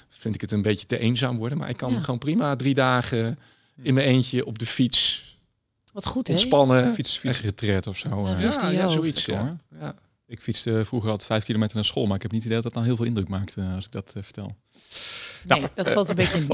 vind 0.08 0.34
ik 0.34 0.40
het 0.40 0.52
een 0.52 0.62
beetje 0.62 0.86
te 0.86 0.98
eenzaam 0.98 1.36
worden. 1.36 1.58
Maar 1.58 1.68
ik 1.68 1.76
kan 1.76 1.92
ja. 1.92 2.00
gewoon 2.00 2.18
prima 2.18 2.56
drie 2.56 2.74
dagen 2.74 3.38
in 3.82 3.94
mijn 3.94 4.06
eentje 4.06 4.46
op 4.46 4.58
de 4.58 4.66
fiets. 4.66 5.32
Wat 5.92 6.06
goed, 6.06 6.28
Ontspannen. 6.28 6.84
Hè? 6.84 6.92
Fiets, 6.92 7.18
fietsretreat 7.18 7.86
of 7.86 7.98
zo. 7.98 8.28
Ja, 8.28 8.38
ja, 8.38 8.70
ja 8.70 8.88
zoiets. 8.88 9.24
Ja. 9.24 9.56
Ik 10.34 10.42
fietste 10.42 10.84
vroeger 10.84 11.10
altijd 11.10 11.28
vijf 11.28 11.44
kilometer 11.44 11.74
naar 11.74 11.84
school. 11.84 12.06
Maar 12.06 12.16
ik 12.16 12.22
heb 12.22 12.30
niet 12.32 12.42
het 12.42 12.50
idee 12.50 12.62
dat 12.62 12.72
dat 12.72 12.82
nou 12.82 12.86
heel 12.86 12.96
veel 12.96 13.06
indruk 13.06 13.28
maakt 13.28 13.56
als 13.74 13.84
ik 13.84 13.92
dat 13.92 14.12
vertel. 14.14 14.56
Nee, 15.46 15.60
nou, 15.60 15.70
dat 15.74 15.90
valt 15.90 16.08
een 16.08 16.16
beetje 16.16 16.38
in. 16.38 16.44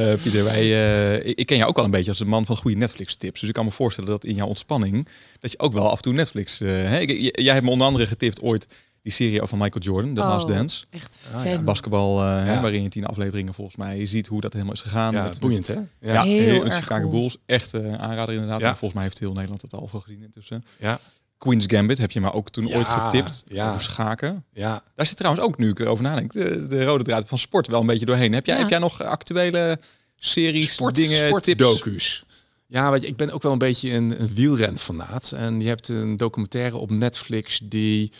uh, 0.00 0.14
Pieter, 0.22 0.44
wij, 0.44 0.64
uh, 0.64 1.32
ik 1.34 1.46
ken 1.46 1.56
jou 1.56 1.68
ook 1.68 1.78
al 1.78 1.84
een 1.84 1.90
beetje 1.90 2.10
als 2.10 2.20
een 2.20 2.28
man 2.28 2.46
van 2.46 2.56
goede 2.56 2.76
Netflix-tips. 2.76 3.40
Dus 3.40 3.48
ik 3.48 3.54
kan 3.54 3.64
me 3.64 3.70
voorstellen 3.70 4.10
dat 4.10 4.24
in 4.24 4.34
jouw 4.34 4.46
ontspanning, 4.46 5.08
dat 5.40 5.50
je 5.50 5.58
ook 5.58 5.72
wel 5.72 5.90
af 5.90 5.96
en 5.96 6.02
toe 6.02 6.12
Netflix... 6.12 6.60
Uh, 6.60 6.68
hè? 6.68 6.98
Jij 7.32 7.52
hebt 7.52 7.64
me 7.64 7.70
onder 7.70 7.86
andere 7.86 8.06
getipt 8.06 8.42
ooit 8.42 8.66
die 9.02 9.12
serie 9.12 9.42
over 9.42 9.56
Michael 9.56 9.84
Jordan, 9.84 10.14
The 10.14 10.20
oh, 10.20 10.28
Last 10.28 10.48
Dance. 10.48 10.84
Echt 10.90 11.20
ah, 11.34 11.44
ja. 11.44 11.58
Basketbal, 11.58 12.22
ja. 12.22 12.38
hè, 12.38 12.60
waarin 12.60 12.82
je 12.82 12.88
tien 12.88 13.06
afleveringen 13.06 13.54
volgens 13.54 13.76
mij 13.76 14.06
ziet 14.06 14.26
hoe 14.26 14.40
dat 14.40 14.52
helemaal 14.52 14.74
is 14.74 14.80
gegaan. 14.80 15.12
Ja, 15.12 15.22
met, 15.22 15.40
boeiend 15.40 15.66
hè? 15.66 15.74
Ja, 15.74 15.84
ja 16.00 16.22
heel, 16.22 16.62
heel 16.62 16.70
Chicago 16.70 17.00
cool. 17.00 17.10
Bulls. 17.10 17.36
Echt 17.46 17.74
aanrader 17.74 18.34
inderdaad. 18.34 18.62
volgens 18.62 18.94
mij 18.94 19.02
heeft 19.02 19.18
heel 19.18 19.32
Nederland 19.32 19.62
het 19.62 19.74
al 19.74 19.86
veel 19.86 20.00
gezien 20.00 20.22
intussen. 20.22 20.64
Ja. 20.78 20.98
Queen's 21.40 21.64
Gambit 21.66 21.98
heb 21.98 22.10
je 22.10 22.20
maar 22.20 22.34
ook 22.34 22.50
toen 22.50 22.74
ooit 22.74 22.88
getipt 22.88 23.44
ja. 23.46 23.68
over 23.68 23.80
schaken. 23.80 24.44
Ja. 24.52 24.82
Daar 24.94 25.06
zit 25.06 25.16
trouwens 25.16 25.44
ook, 25.44 25.58
nu 25.58 25.68
ik 25.68 25.78
erover 25.78 26.04
nadenk, 26.04 26.32
de, 26.32 26.66
de 26.66 26.84
rode 26.84 27.04
draad 27.04 27.28
van 27.28 27.38
sport 27.38 27.66
wel 27.66 27.80
een 27.80 27.86
beetje 27.86 28.06
doorheen. 28.06 28.32
Heb 28.32 28.46
jij, 28.46 28.58
heb 28.58 28.68
jij 28.68 28.78
nog 28.78 29.02
actuele 29.02 29.78
series, 30.16 30.72
sport, 30.72 30.94
dingen, 30.94 31.26
sportdocu's? 31.26 32.24
Ja, 32.66 32.90
weet 32.90 33.02
je, 33.02 33.06
ik 33.06 33.16
ben 33.16 33.30
ook 33.30 33.42
wel 33.42 33.52
een 33.52 33.58
beetje 33.58 33.90
een, 33.90 34.20
een 34.20 34.34
wielrenfanaat. 34.34 35.32
En 35.32 35.60
je 35.60 35.68
hebt 35.68 35.88
een 35.88 36.16
documentaire 36.16 36.76
op 36.76 36.90
Netflix 36.90 37.60
die 37.64 38.12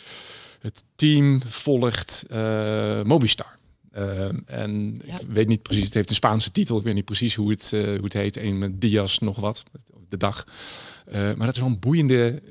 het 0.59 0.83
team 0.95 1.41
volgt 1.45 2.25
uh, 2.31 3.01
Mobistar. 3.01 3.57
Uh, 3.97 4.29
en 4.45 4.99
ja. 5.05 5.19
ik 5.19 5.27
weet 5.27 5.47
niet 5.47 5.61
precies, 5.61 5.85
het 5.85 5.93
heeft 5.93 6.09
een 6.09 6.15
Spaanse 6.15 6.51
titel. 6.51 6.77
Ik 6.77 6.83
weet 6.83 6.93
niet 6.93 7.05
precies 7.05 7.35
hoe 7.35 7.49
het, 7.49 7.71
uh, 7.73 7.83
hoe 7.83 8.03
het 8.03 8.13
heet. 8.13 8.37
Een 8.37 8.57
met 8.57 8.81
Diaz 8.81 9.17
nog 9.17 9.39
wat, 9.39 9.63
de 10.09 10.17
dag. 10.17 10.45
Uh, 11.07 11.13
maar 11.13 11.45
dat 11.45 11.55
is 11.55 11.59
wel 11.59 11.69
een 11.69 11.79
boeiende 11.79 12.41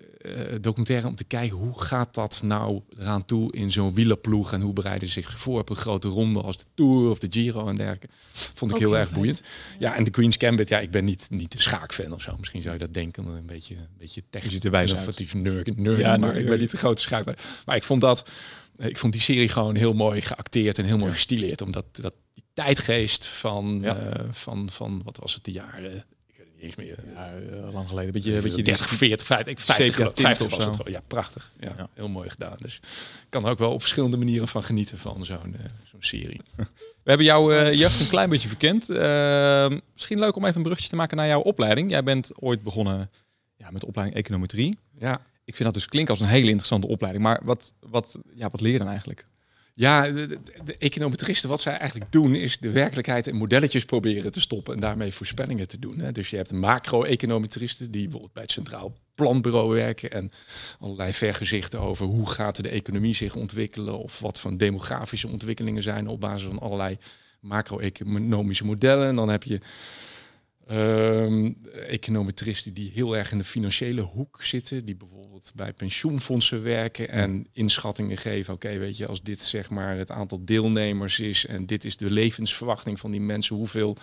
documentaire 0.60 1.06
om 1.06 1.16
te 1.16 1.24
kijken 1.24 1.56
hoe 1.56 1.82
gaat 1.82 2.14
dat 2.14 2.40
nou 2.44 2.80
eraan 2.98 3.24
toe 3.24 3.52
in 3.52 3.72
zo'n 3.72 3.94
wielerploeg 3.94 4.52
en 4.52 4.60
hoe 4.60 4.72
bereiden 4.72 5.08
ze 5.08 5.14
zich 5.14 5.38
voor 5.38 5.58
op 5.58 5.70
een 5.70 5.76
grote 5.76 6.08
ronde 6.08 6.40
als 6.40 6.58
de 6.58 6.64
Tour 6.74 7.10
of 7.10 7.18
de 7.18 7.26
Giro 7.30 7.68
en 7.68 7.76
dergelijke. 7.76 8.08
Vond 8.32 8.70
ik 8.70 8.78
heel, 8.78 8.90
heel 8.90 8.98
erg 8.98 9.12
boeiend. 9.12 9.42
Ja, 9.78 9.94
en 9.96 10.04
de 10.04 10.10
Queen's 10.10 10.36
Gambit, 10.38 10.68
ja, 10.68 10.78
ik 10.78 10.90
ben 10.90 11.04
niet, 11.04 11.26
niet 11.30 11.52
de 11.52 11.60
schaakfan 11.60 12.12
of 12.12 12.22
zo. 12.22 12.36
Misschien 12.38 12.62
zou 12.62 12.74
je 12.74 12.80
dat 12.80 12.94
denken, 12.94 13.26
een 13.26 13.46
beetje, 13.46 13.76
een 13.76 13.86
beetje 13.98 14.22
technisch, 14.30 14.64
innovatief 14.64 15.34
nerd, 15.34 15.76
nerd 15.76 15.98
ja, 15.98 16.16
maar 16.16 16.36
ik 16.36 16.46
ben 16.46 16.58
niet 16.58 16.70
de 16.70 16.76
grote 16.76 17.02
schaak. 17.02 17.24
Maar 17.66 17.76
ik 17.76 17.82
vond 17.82 18.00
dat, 18.00 18.30
ik 18.76 18.98
vond 18.98 19.12
die 19.12 19.22
serie 19.22 19.48
gewoon 19.48 19.74
heel 19.74 19.92
mooi 19.92 20.20
geacteerd 20.20 20.78
en 20.78 20.84
heel 20.84 20.98
mooi 20.98 21.12
gestileerd, 21.12 21.62
omdat 21.62 21.84
dat 21.92 22.14
tijdgeest 22.52 23.26
van, 23.26 23.84
van, 24.30 24.70
van, 24.70 25.00
wat 25.04 25.16
was 25.16 25.34
het, 25.34 25.44
de 25.44 25.52
jaren 25.52 26.04
eens 26.60 26.74
meer. 26.76 26.98
Ja, 27.14 27.32
uh, 27.38 27.72
lang 27.72 27.88
geleden. 27.88 28.12
Beetje, 28.12 28.40
beetje 28.40 28.62
30, 28.62 28.88
40, 28.88 29.26
50, 29.26 29.64
50, 29.64 30.10
50 30.14 30.56
was 30.56 30.64
het 30.64 30.76
Ja, 30.84 31.00
prachtig. 31.06 31.52
Ja, 31.60 31.74
ja, 31.76 31.88
heel 31.94 32.08
mooi 32.08 32.30
gedaan. 32.30 32.56
Dus 32.58 32.74
ik 33.22 33.26
kan 33.28 33.44
er 33.44 33.50
ook 33.50 33.58
wel 33.58 33.72
op 33.72 33.80
verschillende 33.80 34.16
manieren 34.16 34.48
van 34.48 34.62
genieten 34.62 34.98
van 34.98 35.24
zo'n 35.24 35.54
uh, 35.58 35.64
zo'n 35.84 36.02
serie. 36.02 36.40
We 37.04 37.08
hebben 37.16 37.26
jouw 37.26 37.52
uh, 37.52 37.72
jeugd 37.72 38.00
een 38.00 38.08
klein 38.08 38.30
beetje 38.30 38.48
verkend. 38.48 38.88
Ehm, 38.88 39.78
misschien 39.92 40.18
leuk 40.18 40.36
om 40.36 40.44
even 40.44 40.56
een 40.56 40.62
brugje 40.62 40.88
te 40.88 40.96
maken 40.96 41.16
naar 41.16 41.26
jouw 41.26 41.40
opleiding. 41.40 41.90
Jij 41.90 42.02
bent 42.02 42.40
ooit 42.40 42.62
begonnen 42.62 43.10
ja, 43.56 43.70
met 43.70 43.80
de 43.80 43.86
opleiding 43.86 44.18
econometrie. 44.18 44.78
Ja. 44.98 45.20
Ik 45.44 45.56
vind 45.56 45.64
dat 45.64 45.74
dus 45.74 45.88
klinkt 45.88 46.10
als 46.10 46.20
een 46.20 46.26
hele 46.26 46.46
interessante 46.46 46.86
opleiding. 46.86 47.24
Maar 47.24 47.40
wat, 47.44 47.72
wat, 47.80 48.18
ja, 48.34 48.48
wat 48.50 48.60
leer 48.60 48.72
je 48.72 48.78
dan 48.78 48.88
eigenlijk? 48.88 49.26
Ja, 49.74 50.08
de, 50.10 50.38
econometristen, 50.78 51.48
wat 51.48 51.60
zij 51.60 51.76
eigenlijk 51.78 52.12
doen, 52.12 52.34
is 52.34 52.58
de 52.58 52.70
werkelijkheid 52.70 53.26
in 53.26 53.36
modelletjes 53.36 53.84
proberen 53.84 54.32
te 54.32 54.40
stoppen 54.40 54.74
en 54.74 54.80
daarmee 54.80 55.12
voorspellingen 55.12 55.68
te 55.68 55.78
doen. 55.78 55.98
Hè. 55.98 56.12
Dus 56.12 56.30
je 56.30 56.36
hebt 56.36 56.52
macro-econometristen 56.52 57.90
die 57.90 58.02
bijvoorbeeld 58.02 58.32
bij 58.32 58.42
het 58.42 58.52
Centraal 58.52 58.92
Planbureau 59.14 59.74
werken 59.74 60.10
en 60.10 60.32
allerlei 60.80 61.12
vergezichten 61.12 61.80
over 61.80 62.06
hoe 62.06 62.30
gaat 62.30 62.62
de 62.62 62.68
economie 62.68 63.14
zich 63.14 63.34
ontwikkelen 63.34 63.98
of 63.98 64.20
wat 64.20 64.40
van 64.40 64.56
demografische 64.56 65.28
ontwikkelingen 65.28 65.82
zijn 65.82 66.08
op 66.08 66.20
basis 66.20 66.46
van 66.46 66.58
allerlei 66.58 66.98
macro-economische 67.40 68.64
modellen. 68.64 69.08
En 69.08 69.16
dan 69.16 69.28
heb 69.28 69.42
je 69.42 69.60
Um, 70.72 71.56
econometristen 71.86 72.74
die 72.74 72.90
heel 72.94 73.16
erg 73.16 73.32
in 73.32 73.38
de 73.38 73.44
financiële 73.44 74.00
hoek 74.00 74.42
zitten, 74.42 74.84
die 74.84 74.96
bijvoorbeeld 74.96 75.52
bij 75.54 75.72
pensioenfondsen 75.72 76.62
werken 76.62 77.08
en 77.08 77.46
inschattingen 77.52 78.16
geven. 78.16 78.54
Oké, 78.54 78.78
weet 78.78 78.96
je, 78.96 79.06
als 79.06 79.22
dit 79.22 79.40
zeg 79.40 79.70
maar 79.70 79.96
het 79.96 80.10
aantal 80.10 80.44
deelnemers 80.44 81.20
is 81.20 81.46
en 81.46 81.66
dit 81.66 81.84
is 81.84 81.96
de 81.96 82.10
levensverwachting 82.10 83.00
van 83.00 83.10
die 83.10 83.20
mensen, 83.20 83.56
hoeveel 83.56 83.96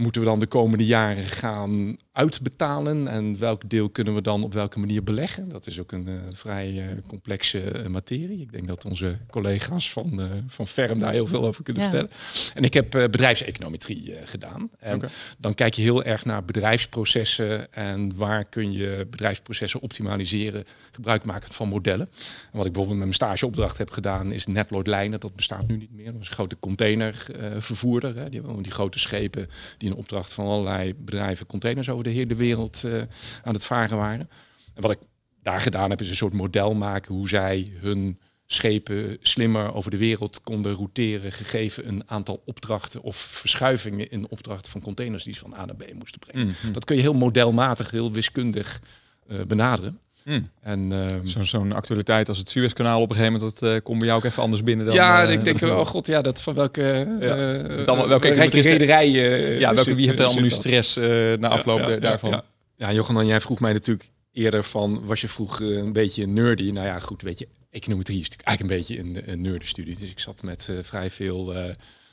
moeten 0.00 0.20
we 0.20 0.26
dan 0.26 0.38
de 0.38 0.46
komende 0.46 0.86
jaren 0.86 1.24
gaan 1.24 1.96
uitbetalen 2.12 3.08
en 3.08 3.38
welk 3.38 3.70
deel 3.70 3.90
kunnen 3.90 4.14
we 4.14 4.22
dan 4.22 4.42
op 4.42 4.52
welke 4.52 4.78
manier 4.78 5.04
beleggen? 5.04 5.48
Dat 5.48 5.66
is 5.66 5.80
ook 5.80 5.92
een 5.92 6.08
uh, 6.08 6.20
vrij 6.34 6.72
uh, 6.72 6.84
complexe 7.06 7.82
uh, 7.82 7.86
materie. 7.86 8.40
Ik 8.40 8.52
denk 8.52 8.68
dat 8.68 8.84
onze 8.84 9.16
collega's 9.30 9.92
van, 9.92 10.20
van 10.46 10.66
Ferm 10.66 10.98
daar 10.98 11.12
heel 11.12 11.26
veel 11.26 11.46
over 11.46 11.62
kunnen 11.62 11.82
ja. 11.82 11.88
vertellen. 11.90 12.16
En 12.54 12.62
ik 12.62 12.74
heb 12.74 12.90
bedrijfseconometrie 12.90 14.14
gedaan. 14.24 14.70
En 14.78 14.96
okay. 14.96 15.10
dan 15.38 15.54
kijk 15.54 15.74
je 15.74 15.82
heel 15.82 16.04
erg 16.04 16.24
naar 16.24 16.44
bedrijfsprocessen 16.44 17.72
en 17.72 18.16
waar 18.16 18.44
kun 18.44 18.72
je 18.72 19.06
bedrijfsprocessen 19.10 19.80
optimaliseren, 19.80 20.64
gebruik 20.90 21.24
maken 21.24 21.52
van 21.52 21.68
modellen. 21.68 22.08
En 22.52 22.58
wat 22.58 22.66
ik 22.66 22.72
bijvoorbeeld 22.72 22.88
met 22.88 22.98
mijn 22.98 23.12
stageopdracht 23.12 23.78
heb 23.78 23.90
gedaan 23.90 24.32
is 24.32 24.46
Netload 24.46 24.86
Lijnen. 24.86 25.20
Dat 25.20 25.34
bestaat 25.34 25.66
nu 25.66 25.76
niet 25.76 25.92
meer. 25.92 26.12
Dat 26.12 26.20
is 26.20 26.28
een 26.28 26.34
grote 26.34 26.56
containervervoerder. 26.60 28.14
die 28.14 28.40
hebben 28.40 28.62
die 28.62 28.72
grote 28.72 28.98
schepen 28.98 29.48
die 29.78 29.89
in 29.90 29.96
opdracht 29.96 30.32
van 30.32 30.46
allerlei 30.46 30.94
bedrijven 30.94 31.46
containers 31.46 31.88
over 31.88 32.04
de 32.04 32.10
hele 32.10 32.34
wereld 32.34 32.82
uh, 32.86 33.02
aan 33.42 33.54
het 33.54 33.64
varen 33.64 33.96
waren. 33.96 34.30
En 34.74 34.82
wat 34.82 34.90
ik 34.90 34.98
daar 35.42 35.60
gedaan 35.60 35.90
heb, 35.90 36.00
is 36.00 36.08
een 36.08 36.16
soort 36.16 36.32
model 36.32 36.74
maken 36.74 37.14
hoe 37.14 37.28
zij 37.28 37.72
hun 37.78 38.18
schepen 38.46 39.16
slimmer 39.20 39.74
over 39.74 39.90
de 39.90 39.96
wereld 39.96 40.40
konden 40.42 40.74
routeren, 40.74 41.32
gegeven 41.32 41.88
een 41.88 42.02
aantal 42.06 42.42
opdrachten 42.44 43.02
of 43.02 43.16
verschuivingen 43.16 44.10
in 44.10 44.28
opdrachten 44.28 44.72
van 44.72 44.80
containers 44.80 45.24
die 45.24 45.34
ze 45.34 45.40
van 45.40 45.54
A 45.54 45.64
naar 45.64 45.76
B 45.76 45.92
moesten 45.94 46.20
brengen. 46.20 46.54
Mm 46.62 46.72
Dat 46.72 46.84
kun 46.84 46.96
je 46.96 47.02
heel 47.02 47.14
modelmatig, 47.14 47.90
heel 47.90 48.12
wiskundig 48.12 48.80
uh, 49.28 49.42
benaderen. 49.42 49.98
Mm. 50.30 50.50
En 50.60 50.90
uh, 50.90 51.06
zo'n 51.22 51.44
zo 51.44 51.68
actualiteit 51.68 52.28
als 52.28 52.38
het 52.38 52.50
Suezkanaal 52.50 53.00
op 53.00 53.10
een 53.10 53.16
gegeven 53.16 53.38
moment, 53.38 53.60
dat 53.60 53.70
uh, 53.70 53.76
komt 53.82 53.98
bij 53.98 54.06
jou 54.06 54.20
ook 54.20 54.26
even 54.26 54.42
anders 54.42 54.62
binnen 54.62 54.86
dan. 54.86 54.94
Ja, 54.94 55.26
uh, 55.26 55.32
ik 55.32 55.44
denk, 55.44 55.62
oh 55.62 55.86
god, 55.86 56.06
ja, 56.06 56.22
dat 56.22 56.42
van 56.42 56.54
welke. 56.54 57.16
Ja. 57.20 57.36
Uh, 57.36 57.86
allemaal, 57.86 58.08
welke 58.08 58.28
rederijen. 58.28 59.58
ja, 59.58 59.74
welke 59.74 59.94
wie 59.94 60.06
heeft 60.06 60.18
er 60.18 60.24
allemaal 60.24 60.42
nu 60.42 60.50
stress 60.50 60.96
na 61.38 61.48
afloop 61.48 61.80
ja, 61.80 61.90
ja, 61.90 61.96
daarvan? 61.96 62.30
Ja, 62.30 62.44
ja. 62.76 62.92
Johan, 62.92 63.26
jij 63.26 63.40
vroeg 63.40 63.60
mij 63.60 63.72
natuurlijk 63.72 64.10
eerder 64.32 64.64
van, 64.64 65.06
was 65.06 65.20
je 65.20 65.28
vroeg 65.28 65.60
een 65.60 65.92
beetje 65.92 66.26
nerdy? 66.26 66.70
Nou 66.70 66.86
ja, 66.86 66.98
goed, 66.98 67.22
weet 67.22 67.38
je, 67.38 67.48
econometrie 67.70 68.20
is 68.20 68.28
natuurlijk 68.28 68.48
eigenlijk 68.48 68.92
een 68.94 68.96
beetje 68.96 69.22
een, 69.22 69.32
een 69.32 69.40
nerdenstudie. 69.40 69.96
Dus 69.98 70.10
ik 70.10 70.18
zat 70.18 70.42
met 70.42 70.72
vrij 70.80 71.10
veel, 71.10 71.54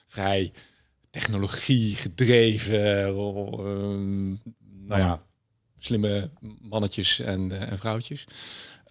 vrij 0.07 0.51
technologie 1.09 1.95
gedreven, 1.95 3.15
nou 4.87 5.01
ja 5.01 5.25
slimme 5.79 6.29
mannetjes 6.61 7.19
en, 7.19 7.51
uh, 7.51 7.71
en 7.71 7.77
vrouwtjes. 7.77 8.25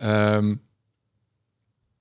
Um, 0.03 0.61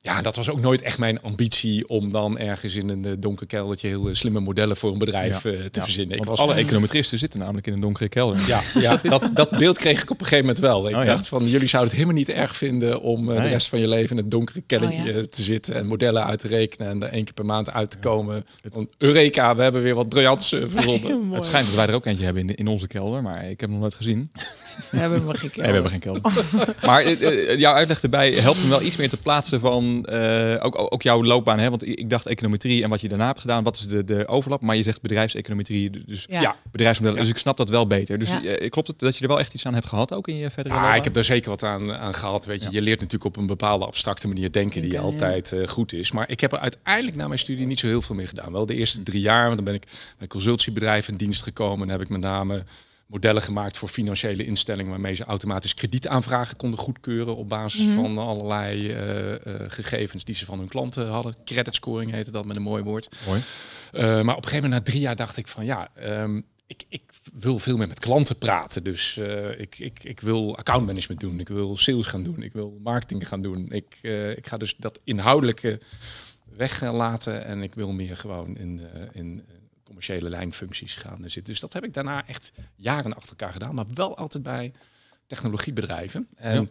ja, 0.05 0.21
dat 0.21 0.35
was 0.35 0.49
ook 0.49 0.59
nooit 0.59 0.81
echt 0.81 0.97
mijn 0.97 1.21
ambitie 1.21 1.87
om 1.87 2.11
dan 2.11 2.37
ergens 2.37 2.75
in 2.75 2.89
een 2.89 3.07
uh, 3.07 3.13
donker 3.19 3.47
keldertje 3.47 3.87
heel 3.87 4.09
uh, 4.09 4.15
slimme 4.15 4.39
modellen 4.39 4.77
voor 4.77 4.91
een 4.91 4.97
bedrijf 4.97 5.43
ja, 5.43 5.51
uh, 5.51 5.57
te 5.57 5.69
ja, 5.71 5.83
verzinnen. 5.83 6.17
Want 6.17 6.39
alle 6.39 6.53
econometristen 6.53 7.17
zitten 7.17 7.39
namelijk 7.39 7.67
in 7.67 7.73
een 7.73 7.79
donkere 7.79 8.09
kelder. 8.09 8.47
Ja, 8.47 8.61
ja 8.73 8.99
dat, 9.03 9.31
dat 9.33 9.49
beeld 9.49 9.77
kreeg 9.77 10.01
ik 10.01 10.09
op 10.09 10.19
een 10.19 10.25
gegeven 10.25 10.45
moment 10.45 10.63
wel. 10.63 10.89
Ik 10.89 10.95
oh, 10.95 11.05
dacht 11.05 11.27
van, 11.27 11.45
jullie 11.45 11.67
zouden 11.67 11.91
het 11.91 12.01
helemaal 12.01 12.19
niet 12.19 12.29
erg 12.29 12.55
vinden 12.55 13.01
om 13.01 13.25
nee. 13.25 13.41
de 13.41 13.47
rest 13.47 13.67
van 13.67 13.79
je 13.79 13.87
leven 13.87 14.09
in 14.09 14.17
het 14.17 14.31
donkere 14.31 14.61
keldertje 14.61 15.13
oh, 15.15 15.21
te 15.21 15.41
zitten 15.41 15.75
en 15.75 15.87
modellen 15.87 16.25
uit 16.25 16.39
te 16.39 16.47
rekenen 16.47 16.89
en 16.89 17.03
er 17.03 17.09
één 17.09 17.23
keer 17.23 17.33
per 17.33 17.45
maand 17.45 17.71
uit 17.71 17.89
te 17.89 17.97
komen. 17.97 18.45
Van, 18.63 18.89
Eureka, 18.97 19.55
we 19.55 19.63
hebben 19.63 19.81
weer 19.81 19.95
wat 19.95 20.09
briljants 20.09 20.55
verzonnen. 20.65 21.31
het 21.31 21.45
schijnt 21.45 21.67
dat 21.67 21.75
wij 21.75 21.87
er 21.87 21.93
ook 21.93 22.05
eentje 22.05 22.25
hebben 22.25 22.49
in, 22.49 22.55
in 22.55 22.67
onze 22.67 22.87
kelder, 22.87 23.21
maar 23.21 23.43
ik 23.43 23.59
heb 23.59 23.59
hem 23.59 23.69
nog 23.69 23.79
nooit 23.79 23.95
gezien. 23.95 24.31
We 24.91 24.97
hebben 24.97 25.37
geen 25.37 25.51
kelder. 25.51 25.57
Nee, 25.57 25.67
we 25.67 25.73
hebben 25.73 25.91
geen 25.91 25.99
kelder. 25.99 26.31
maar 26.85 27.11
jouw 27.57 27.73
uitleg 27.73 28.01
erbij 28.01 28.31
helpt 28.31 28.59
hem 28.59 28.69
wel 28.69 28.81
iets 28.81 28.95
meer 28.95 29.09
te 29.09 29.17
plaatsen 29.17 29.59
van 29.59 29.94
uh, 30.10 30.65
ook, 30.65 30.93
ook 30.93 31.01
jouw 31.01 31.23
loopbaan, 31.23 31.60
hè? 31.60 31.69
want 31.69 31.88
ik 31.88 32.10
dacht 32.10 32.25
econometrie 32.25 32.84
en 32.84 32.89
wat 32.89 33.01
je 33.01 33.08
daarna 33.08 33.25
hebt 33.25 33.39
gedaan, 33.39 33.63
wat 33.63 33.75
is 33.75 33.88
de, 33.88 34.03
de 34.03 34.27
overlap? 34.27 34.62
Maar 34.62 34.75
je 34.75 34.84
zegt 34.84 35.01
bedrijfseconometrie, 35.01 35.89
dus 36.05 36.25
ja, 36.29 36.41
ja 36.41 36.55
bedrijfsmodellen. 36.71 37.19
Ja. 37.19 37.25
Dus 37.25 37.34
ik 37.36 37.41
snap 37.41 37.58
dat 37.58 37.69
wel 37.69 37.88
beter. 37.88 38.17
Dus 38.19 38.31
ja. 38.31 38.60
uh, 38.60 38.69
klopt 38.69 38.88
het 38.88 38.99
dat 38.99 39.15
je 39.15 39.21
er 39.21 39.27
wel 39.27 39.39
echt 39.39 39.53
iets 39.53 39.65
aan 39.65 39.73
hebt 39.73 39.88
gehad 39.88 40.13
ook 40.13 40.27
in 40.27 40.36
je 40.36 40.49
verdere 40.49 40.75
Ja, 40.75 40.81
loopbaan? 40.81 40.97
ik 40.97 41.03
heb 41.03 41.15
er 41.15 41.23
zeker 41.23 41.49
wat 41.49 41.63
aan, 41.63 41.93
aan 41.93 42.13
gehad. 42.13 42.45
Weet 42.45 42.63
je, 42.63 42.71
je 42.71 42.81
leert 42.81 42.99
natuurlijk 42.99 43.36
op 43.36 43.38
een 43.38 43.47
bepaalde 43.47 43.86
abstracte 43.86 44.27
manier 44.27 44.51
denken 44.51 44.81
die 44.81 44.99
altijd 44.99 45.51
uh, 45.51 45.67
goed 45.67 45.93
is. 45.93 46.12
Maar 46.12 46.29
ik 46.29 46.39
heb 46.39 46.51
er 46.51 46.60
uiteindelijk 46.60 47.17
na 47.17 47.27
mijn 47.27 47.39
studie 47.39 47.65
niet 47.65 47.79
zo 47.79 47.88
heel 47.88 48.01
veel 48.01 48.15
mee 48.15 48.27
gedaan. 48.27 48.51
Wel 48.51 48.65
de 48.65 48.75
eerste 48.75 49.03
drie 49.03 49.21
jaar, 49.21 49.43
want 49.43 49.55
dan 49.55 49.65
ben 49.65 49.73
ik 49.73 49.84
bij 50.17 50.27
consultiebedrijven 50.27 51.12
in 51.12 51.17
dienst 51.17 51.43
gekomen 51.43 51.88
en 51.88 51.93
heb 51.93 52.01
ik 52.01 52.10
met 52.10 52.21
name 52.21 52.63
modellen 53.05 53.41
gemaakt 53.41 53.77
voor 53.77 53.89
financiële 53.89 54.45
instellingen 54.45 54.91
waarmee 54.91 55.13
ze 55.13 55.23
automatisch 55.23 55.73
kredietaanvragen 55.73 56.57
konden 56.57 56.79
goedkeuren 56.79 57.35
op 57.35 57.49
basis 57.49 57.81
mm 57.81 57.95
-hmm. 57.95 58.03
van 58.03 58.17
allerlei 58.17 58.89
uh, 58.89 59.29
uh, 59.31 59.35
gegevens 59.67 60.25
die 60.25 60.35
ze 60.35 60.45
van 60.45 60.59
hun 60.59 60.67
klanten 60.67 61.07
hadden. 61.07 61.35
Credit 61.45 61.75
scoring 61.75 62.11
heette 62.11 62.31
dat 62.31 62.45
met 62.45 62.55
een 62.55 62.61
mooi 62.61 62.83
woord. 62.83 63.09
Mooi. 63.25 63.41
Uh, 63.93 64.01
maar 64.01 64.35
op 64.35 64.43
een 64.43 64.49
gegeven 64.49 64.69
moment 64.69 64.71
na 64.71 64.91
drie 64.91 64.99
jaar 65.01 65.15
dacht 65.15 65.37
ik 65.37 65.47
van 65.47 65.65
ja, 65.65 65.89
um, 66.21 66.45
ik, 66.67 66.83
ik, 66.89 67.01
wil 67.33 67.59
veel 67.59 67.77
meer 67.77 67.87
met 67.87 67.99
klanten 67.99 68.37
praten. 68.37 68.83
Dus 68.83 69.17
ik, 69.57 69.79
ik, 69.79 70.03
ik 70.03 70.19
wil 70.19 70.57
accountmanagement 70.57 71.19
doen, 71.19 71.39
ik 71.39 71.47
wil 71.47 71.77
sales 71.77 72.05
gaan 72.05 72.23
doen, 72.23 72.41
ik 72.41 72.53
wil 72.53 72.79
marketing 72.83 73.27
gaan 73.27 73.41
doen. 73.41 73.71
Ik, 73.71 73.99
ik 74.35 74.47
ga 74.47 74.57
dus 74.57 74.75
dat 74.77 74.99
inhoudelijke 75.03 75.79
weglaten 76.57 77.45
en 77.45 77.61
ik 77.61 77.75
wil 77.75 77.91
meer 77.91 78.17
gewoon 78.17 78.57
in, 78.57 78.81
in 79.11 79.43
commerciële 79.86 80.30
lijnfuncties 80.30 80.95
gaan 80.95 81.21
zitten. 81.21 81.43
Dus 81.43 81.60
dat 81.60 81.74
heb 81.74 81.84
ik 81.84 81.93
daarna 81.93 82.28
echt 82.28 82.52
jaren 82.76 83.15
achter 83.15 83.30
elkaar 83.30 83.54
gedaan, 83.54 83.76
maar 83.76 83.86
wel 83.93 84.17
altijd 84.17 84.43
bij 84.43 84.74
technologiebedrijven. 85.28 86.28
En 86.38 86.69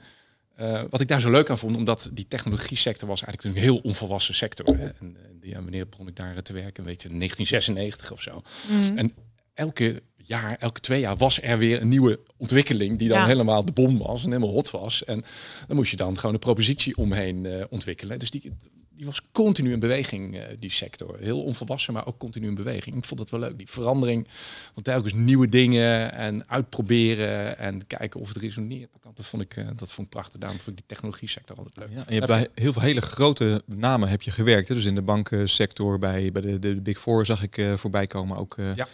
ja. 0.57 0.83
uh, 0.83 0.85
wat 0.91 1.01
ik 1.01 1.09
daar 1.09 1.21
zo 1.21 1.31
leuk 1.31 1.51
aan 1.51 1.59
vond, 1.59 1.77
omdat 1.77 2.11
die 2.13 2.29
technologie 2.29 2.77
sector 2.77 3.09
was 3.09 3.23
eigenlijk 3.23 3.57
een 3.57 3.63
heel 3.63 3.77
onvolwassen 3.77 4.35
sector. 4.35 4.67
Hè. 4.67 4.87
En, 4.87 5.17
en 5.25 5.39
ja, 5.41 5.63
wanneer 5.63 5.89
begon 5.89 6.09
ik 6.09 6.17
daar 6.17 6.43
te 6.43 6.53
werken? 6.53 6.85
Weet 6.85 7.03
je, 7.03 7.09
1996 7.09 8.13
of 8.13 8.23
zo. 8.23 8.43
Mm. 8.69 8.99
En 8.99 9.13
elke 9.55 10.03
jaar, 10.17 10.57
elke 10.59 10.81
twee 10.81 11.01
jaar 11.01 11.17
was 11.17 11.43
er 11.43 11.59
weer 11.59 11.81
een 11.81 11.89
nieuwe 11.89 12.21
ontwikkeling 12.37 12.99
die 12.99 13.09
dan 13.09 13.19
ja. 13.19 13.27
helemaal 13.27 13.65
de 13.65 13.73
bom 13.73 13.99
was 13.99 14.25
en 14.25 14.31
helemaal 14.31 14.55
hot 14.55 14.71
was. 14.71 15.05
En 15.05 15.25
dan 15.67 15.77
moest 15.77 15.91
je 15.91 15.97
dan 15.97 16.19
gewoon 16.19 16.35
een 16.35 16.41
propositie 16.41 16.97
omheen 16.97 17.45
uh, 17.45 17.65
ontwikkelen. 17.71 18.19
Dus 18.19 18.31
die, 18.31 18.53
die 18.97 19.07
was 19.07 19.21
continu 19.33 19.73
in 19.73 19.79
beweging, 19.79 20.35
uh, 20.35 20.43
die 20.59 20.71
sector. 20.71 21.17
Heel 21.21 21.43
onvolwassen, 21.43 21.93
maar 21.93 22.07
ook 22.07 22.19
continu 22.19 22.49
in 22.49 22.55
beweging. 22.55 22.97
Ik 22.97 23.05
vond 23.05 23.21
dat 23.21 23.31
wel 23.31 23.41
leuk, 23.41 23.59
die 23.59 23.71
verandering. 23.71 24.29
Want 24.75 24.87
telkens 24.87 25.13
nieuwe 25.13 25.49
dingen 25.49 26.13
en 26.13 26.49
uitproberen 26.49 27.59
en 27.59 27.87
kijken 27.87 28.21
of 28.21 28.29
het 28.29 28.37
resoneert. 28.37 28.91
Dat 29.15 29.27
vond 29.27 29.43
ik, 29.43 29.57
uh, 29.57 29.67
dat 29.77 29.93
vond 29.93 30.07
ik 30.07 30.13
prachtig. 30.13 30.41
Daarom 30.41 30.59
vond 30.59 30.71
ik 30.71 30.77
die 30.77 30.97
technologie 30.97 31.29
sector 31.29 31.57
altijd 31.57 31.77
leuk. 31.77 31.89
Ja, 31.89 32.07
en 32.07 32.15
je 32.15 32.21
hebt 32.21 32.27
bij 32.27 32.49
heel 32.55 32.73
veel 32.73 32.83
hele 32.83 33.01
grote 33.01 33.63
namen 33.67 34.09
heb 34.09 34.23
je 34.23 34.31
gewerkt. 34.31 34.69
Hè? 34.69 34.75
Dus 34.75 34.85
in 34.85 34.95
de 34.95 35.03
bankensector, 35.03 35.99
bij, 35.99 36.33
bij 36.33 36.43
de, 36.43 36.59
de 36.59 36.81
Big 36.81 37.01
Four 37.01 37.27
zag 37.27 37.43
ik 37.43 37.57
uh, 37.57 37.75
voorbij 37.75 38.07
komen. 38.07 38.37
Ook 38.37 38.57
ja. 38.75 38.89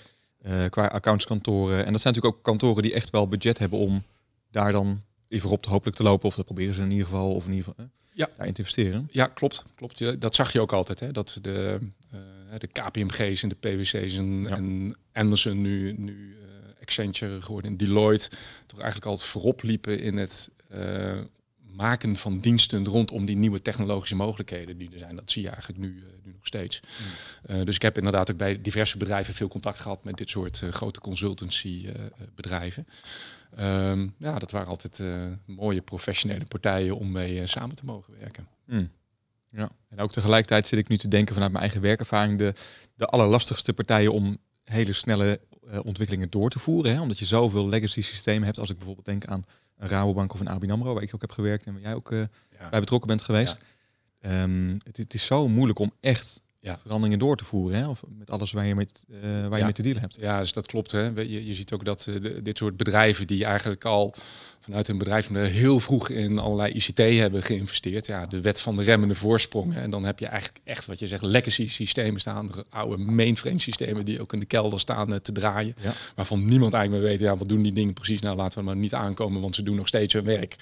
qua 0.69 0.87
accountskantoren. 0.87 1.85
En 1.87 1.93
dat 1.93 2.01
zijn 2.01 2.15
natuurlijk 2.15 2.37
ook 2.37 2.43
kantoren 2.43 2.83
die 2.83 2.93
echt 2.93 3.11
wel 3.11 3.29
budget 3.29 3.59
hebben 3.59 3.79
om 3.79 4.03
daar 4.51 4.73
dan 4.73 5.03
even 5.29 5.51
op 5.51 5.63
te 5.63 5.69
hopelijk 5.69 5.97
te 5.97 6.03
lopen. 6.03 6.29
Of 6.29 6.35
dat 6.35 6.45
proberen 6.45 6.75
ze 6.75 6.83
in 6.83 6.91
ieder 6.91 7.07
geval. 7.07 7.35
Of 7.35 7.47
in 7.47 7.53
ieder 7.53 7.65
geval 7.65 7.89
ja. 8.13 8.29
daarin 8.37 8.55
te 8.55 8.61
investeren. 8.61 9.09
Ja, 9.11 9.27
klopt. 9.27 9.65
klopt. 9.75 10.21
Dat 10.21 10.35
zag 10.35 10.53
je 10.53 10.61
ook 10.61 10.73
altijd. 10.73 11.01
Hè? 11.01 11.13
Dat 11.13 11.39
de, 11.43 11.79
uh, 12.15 12.59
de 12.59 12.67
KPMG's 12.67 13.43
en 13.43 13.49
de 13.49 13.55
PwC's 13.55 14.17
en, 14.17 14.43
ja. 14.43 14.51
en 14.51 14.97
Anderson 15.13 15.61
nu, 15.61 15.93
nu 15.93 16.37
uh, 16.37 16.47
Accenture 16.81 17.43
geworden 17.43 17.71
en 17.71 17.77
Deloitte 17.77 18.29
toch 18.67 18.79
eigenlijk 18.79 19.11
altijd 19.11 19.29
voorop 19.29 19.63
liepen 19.63 20.01
in 20.01 20.17
het 20.17 20.51
uh, 20.73 21.21
maken 21.73 22.17
van 22.17 22.41
diensten 22.41 22.87
rondom 22.87 23.25
die 23.25 23.37
nieuwe 23.37 23.63
technologische 23.63 24.17
mogelijkheden 24.17 24.79
die 24.79 24.91
er 24.93 24.99
zijn. 24.99 25.17
Dat 25.17 25.31
zie 25.31 25.43
je 25.43 25.49
eigenlijk 25.49 25.79
nu, 25.79 26.03
nu 26.25 26.33
nog 26.33 26.47
steeds. 26.47 26.81
Hmm. 27.47 27.65
dus 27.65 27.75
ik 27.75 27.83
heb 27.83 27.97
inderdaad 27.97 28.31
ook 28.31 28.37
bij 28.37 28.61
diverse 28.61 28.99
bedrijven 28.99 29.35
veel 29.35 29.49
contact 29.49 29.81
gehad 29.81 30.05
met 30.05 30.17
dit 30.17 30.29
soort 30.29 30.63
grote 30.71 31.01
consultancy 31.01 31.89
bedrijven. 32.35 32.87
Ehm, 33.57 34.09
ja, 34.17 34.39
dat 34.39 34.51
waren 34.51 34.69
altijd 34.69 35.03
mooie 35.47 35.81
professionele 35.81 36.45
partijen 36.45 36.97
om 36.97 37.13
mee 37.13 37.47
samen 37.47 37.77
te 37.77 37.85
mogen 37.85 38.15
werken. 38.19 38.49
Hmm. 38.65 38.91
Ja, 39.47 39.71
en 39.89 39.99
ook 39.99 40.13
tegelijkertijd 40.13 40.67
zit 40.67 40.79
ik 40.79 40.89
nu 40.89 40.97
te 40.97 41.09
denken 41.09 41.35
vanuit 41.35 41.53
mijn 41.53 41.65
eigen 41.65 41.83
werkervaring 41.83 42.39
de, 42.39 42.53
de 42.95 43.07
allerlastigste 43.07 43.73
partijen 43.73 44.13
om 44.13 44.39
hele 44.65 44.93
snelle 44.93 45.41
uh, 45.65 45.79
ontwikkelingen 45.85 46.31
door 46.31 46.51
te 46.51 46.59
voeren. 46.59 46.95
Hè? 46.95 47.01
Omdat 47.01 47.19
je 47.19 47.25
zoveel 47.25 47.69
legacy 47.69 48.03
systemen 48.03 48.45
hebt. 48.45 48.59
Als 48.59 48.71
ik 48.71 48.77
bijvoorbeeld 48.77 49.07
denk 49.07 49.25
aan 49.25 49.45
een 49.77 49.89
Rabobank 49.89 50.33
of 50.33 50.41
een 50.41 50.49
ABN 50.49 50.71
AMRO, 50.71 50.95
waar 50.95 51.03
ik 51.03 51.15
ook 51.15 51.21
heb 51.21 51.33
gewerkt 51.33 51.67
en 51.67 51.73
waar 51.73 51.83
jij 51.83 51.95
ook 51.95 52.09
bij 52.71 52.81
betrokken 52.81 53.09
bent 53.09 53.23
geweest. 53.23 53.59
Um, 54.21 54.79
het, 54.85 54.97
het, 54.97 55.15
is 55.15 55.25
zo 55.25 55.49
moeilijk 55.49 55.79
om 55.79 55.93
echt 56.01 56.43
ja. 56.61 56.79
veranderingen 56.79 57.19
door 57.19 57.37
te 57.37 57.45
voeren. 57.45 57.79
Hè? 57.79 57.89
Of 57.89 58.03
met 58.19 58.31
alles 58.31 58.53
waar 58.53 58.67
je, 58.67 58.75
met, 58.75 59.05
uh, 59.09 59.47
waar 59.47 59.59
je 59.59 59.65
mee 59.65 59.73
te 59.73 59.83
dealen 59.83 60.01
hebt. 60.01 60.17
Ja, 60.21 60.41
dus 60.41 60.53
dat 60.53 60.67
klopt. 60.67 60.93
Hè? 60.93 61.07
Je, 61.07 61.47
je 61.47 61.55
ziet 61.55 61.73
ook 61.73 61.85
dat 61.85 62.07
uh, 62.09 62.35
dit 62.43 62.57
soort 62.57 62.77
bedrijven 62.77 63.27
die 63.27 63.45
eigenlijk 63.45 63.85
al 63.85 64.15
vanuit 64.61 64.87
hun 64.87 64.99
bedrijfsmodel 64.99 65.45
heel 65.45 65.81
vroeg 65.81 66.09
in 66.09 66.39
allerlei 66.39 66.73
ICT 66.73 66.99
hebben 66.99 67.43
geïnvesteerd. 67.43 68.07
Ja, 68.07 68.27
de 68.27 68.41
wet 68.41 68.61
van 68.61 68.77
de 68.77 68.83
remmende 68.83 69.15
voorsprong. 69.15 69.75
En 69.75 69.91
dan 69.91 70.05
heb 70.05 70.19
je 70.19 70.27
eigenlijk 70.27 70.61
echt 70.65 70.87
wat 70.87 70.99
je 70.99 71.07
zegt 71.07 71.23
legacy 71.23 71.69
systemen 71.69 72.21
staan. 72.21 72.51
Oude 72.69 72.97
mainframe 73.05 73.59
systemen 73.59 74.05
die 74.05 74.21
ook 74.21 74.33
in 74.33 74.41
de 74.41 74.47
kelder 74.47 74.81
staan 74.81 75.13
uh, 75.13 75.19
te 75.19 75.33
draaien. 75.33 75.75
Ja. 75.81 75.93
Waarvan 76.15 76.45
niemand 76.45 76.73
eigenlijk 76.73 77.03
meer 77.03 77.13
weet, 77.13 77.29
ja, 77.29 77.37
wat 77.37 77.49
doen 77.49 77.63
die 77.63 77.73
dingen 77.73 77.95
precies? 77.95 78.21
Nou, 78.21 78.37
laten 78.37 78.59
we 78.59 78.65
maar 78.65 78.77
niet 78.77 78.95
aankomen, 78.95 79.41
want 79.41 79.55
ze 79.55 79.63
doen 79.63 79.77
nog 79.77 79.89
steeds 79.89 80.15
hun 80.15 80.25
werk. 80.25 80.57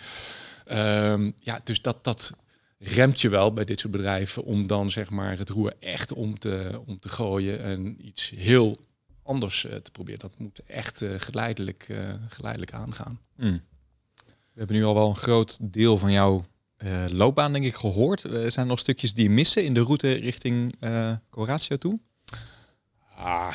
Um, 0.73 1.33
ja, 1.41 1.61
dus 1.65 1.83
dat, 1.83 2.05
dat 2.05 2.33
remt 2.79 3.21
je 3.21 3.29
wel 3.29 3.53
bij 3.53 3.65
dit 3.65 3.81
soort 3.81 3.93
bedrijven 3.93 4.45
om 4.45 4.67
dan 4.67 4.91
zeg 4.91 5.11
maar 5.11 5.39
het 5.39 5.51
roer 5.51 5.75
echt 5.81 6.13
om 6.13 6.39
te, 6.39 6.81
om 6.87 6.99
te 6.99 7.09
gooien 7.09 7.63
en 7.63 8.07
iets 8.07 8.31
heel 8.37 8.79
anders 9.23 9.65
uh, 9.65 9.75
te 9.75 9.91
proberen. 9.91 10.21
Dat 10.21 10.39
moet 10.39 10.61
echt 10.67 11.03
uh, 11.03 11.15
geleidelijk, 11.17 11.87
uh, 11.89 12.15
geleidelijk 12.29 12.73
aangaan. 12.73 13.21
Mm. 13.37 13.61
We 14.25 14.65
hebben 14.65 14.77
nu 14.77 14.85
al 14.85 14.95
wel 14.95 15.09
een 15.09 15.17
groot 15.17 15.73
deel 15.73 15.99
van 15.99 16.13
jouw 16.13 16.43
loopbaan 17.09 17.53
denk 17.53 17.65
ik 17.65 17.75
gehoord. 17.75 18.21
zijn 18.21 18.53
er 18.53 18.67
nog 18.67 18.79
stukjes 18.79 19.15
die 19.15 19.31
missen 19.31 19.65
in 19.65 19.75
de 19.75 19.81
route 19.81 20.13
richting 20.13 20.75
Coratio 21.31 21.77
toe? 21.77 21.99
Ah, 23.17 23.55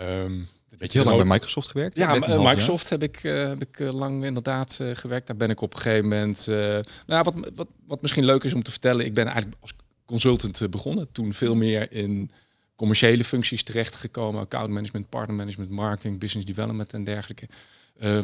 um, 0.00 0.48
Weet 0.80 0.92
je 0.92 0.98
heel 0.98 1.06
lang 1.06 1.22
bij 1.22 1.32
Microsoft 1.32 1.70
gewerkt? 1.70 1.96
Ja, 1.96 2.14
Microsoft 2.14 2.88
heb 2.88 3.02
ik, 3.02 3.22
uh, 3.22 3.48
heb 3.48 3.62
ik 3.62 3.78
uh, 3.78 3.92
lang 3.92 4.24
inderdaad 4.24 4.78
uh, 4.82 4.90
gewerkt. 4.94 5.26
Daar 5.26 5.36
ben 5.36 5.50
ik 5.50 5.60
op 5.60 5.74
een 5.74 5.80
gegeven 5.80 6.08
moment. 6.08 6.46
nou, 7.06 7.22
wat, 7.22 7.34
wat, 7.54 7.68
wat 7.86 8.02
misschien 8.02 8.24
leuk 8.24 8.44
is 8.44 8.54
om 8.54 8.62
te 8.62 8.70
vertellen, 8.70 9.04
ik 9.04 9.14
ben 9.14 9.26
eigenlijk 9.26 9.56
als 9.60 9.74
consultant 10.04 10.70
begonnen. 10.70 11.12
Toen 11.12 11.32
veel 11.32 11.54
meer 11.54 11.92
in 11.92 12.30
commerciële 12.76 13.24
functies 13.24 13.62
terechtgekomen. 13.62 14.40
Account 14.40 14.70
management, 14.70 15.08
partner 15.08 15.36
management, 15.36 15.70
marketing, 15.70 16.18
business 16.18 16.46
development 16.46 16.92
en 16.92 17.04
dergelijke. 17.04 17.48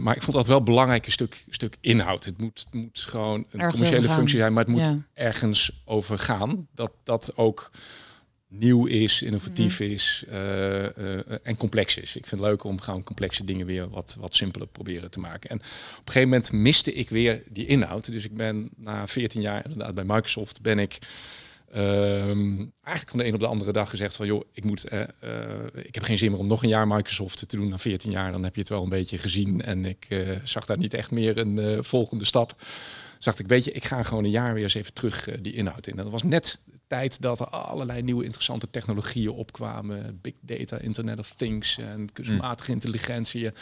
maar 0.00 0.16
ik 0.16 0.22
vond 0.22 0.36
dat 0.36 0.46
wel 0.46 0.62
belangrijk 0.62 1.06
een 1.06 1.12
stuk, 1.12 1.44
stuk 1.50 1.76
inhoud. 1.80 2.24
Het 2.24 2.38
moet, 2.38 2.64
het 2.64 2.74
moet 2.74 3.00
gewoon 3.00 3.46
een 3.50 3.70
commerciële 3.70 4.08
functie 4.08 4.38
zijn, 4.38 4.52
maar 4.52 4.64
het 4.64 4.72
moet 4.72 4.92
ergens 5.14 5.82
over 5.84 6.18
gaan. 6.18 6.66
Dat 6.74 6.92
dat 7.02 7.32
ook 7.34 7.70
nieuw 8.48 8.86
is, 8.86 9.22
innovatief 9.22 9.80
mhm. 9.80 9.90
is 9.90 10.24
uh, 10.28 10.82
uh, 10.82 11.18
en 11.42 11.56
complex 11.56 11.96
is. 11.96 12.16
Ik 12.16 12.26
vind 12.26 12.40
het 12.40 12.50
leuk 12.50 12.64
om 12.64 12.80
gewoon 12.80 13.02
complexe 13.02 13.44
dingen 13.44 13.66
weer 13.66 13.88
wat, 13.88 14.16
wat 14.20 14.34
simpeler 14.34 14.68
proberen 14.68 15.10
te 15.10 15.20
maken. 15.20 15.50
En 15.50 15.56
op 15.56 15.62
een 15.62 16.12
gegeven 16.12 16.28
moment 16.28 16.52
miste 16.52 16.92
ik 16.92 17.08
weer 17.08 17.42
die 17.48 17.66
inhoud. 17.66 18.12
Dus 18.12 18.24
ik 18.24 18.36
ben 18.36 18.70
na 18.76 19.06
14 19.06 19.40
jaar 19.40 19.64
inderdaad 19.64 19.94
bij 19.94 20.04
Microsoft 20.04 20.62
ben 20.62 20.78
ik 20.78 20.98
um, 21.76 22.72
eigenlijk 22.82 23.08
van 23.08 23.18
de 23.18 23.26
een 23.26 23.34
op 23.34 23.40
de 23.40 23.46
andere 23.46 23.72
dag 23.72 23.90
gezegd 23.90 24.16
van 24.16 24.26
joh, 24.26 24.44
ik 24.52 24.64
moet, 24.64 24.92
uh, 24.92 25.00
ik 25.74 25.94
heb 25.94 26.04
geen 26.04 26.18
zin 26.18 26.30
meer 26.30 26.40
om 26.40 26.46
nog 26.46 26.62
een 26.62 26.68
jaar 26.68 26.86
Microsoft 26.86 27.48
te 27.48 27.56
doen. 27.56 27.68
Na 27.68 27.78
14 27.78 28.10
jaar 28.10 28.32
dan 28.32 28.44
heb 28.44 28.54
je 28.54 28.60
het 28.60 28.70
wel 28.70 28.82
een 28.82 28.88
beetje 28.88 29.18
gezien 29.18 29.62
en 29.62 29.84
ik 29.84 30.06
zag 30.42 30.66
daar 30.66 30.78
niet 30.78 30.94
echt 30.94 31.10
meer 31.10 31.38
een 31.38 31.84
volgende 31.84 32.24
stap. 32.24 32.62
Zag 33.18 33.38
ik, 33.38 33.46
weet 33.46 33.64
je, 33.64 33.72
ik 33.72 33.84
ga 33.84 34.02
gewoon 34.02 34.24
een 34.24 34.30
jaar 34.30 34.54
weer 34.54 34.62
eens 34.62 34.74
even 34.74 34.92
terug 34.92 35.28
die 35.40 35.52
inhoud 35.52 35.86
in. 35.86 35.96
En 35.96 36.02
dat 36.02 36.12
was 36.12 36.22
net 36.22 36.58
tijd 36.86 37.20
dat 37.20 37.40
er 37.40 37.46
allerlei 37.46 38.02
nieuwe 38.02 38.24
interessante 38.24 38.70
technologieën 38.70 39.30
opkwamen. 39.30 40.18
Big 40.22 40.34
data, 40.40 40.78
Internet 40.78 41.18
of 41.18 41.34
Things 41.36 41.78
en 41.78 42.12
kunstmatige 42.12 42.72
intelligentie. 42.72 43.46
Er 43.46 43.52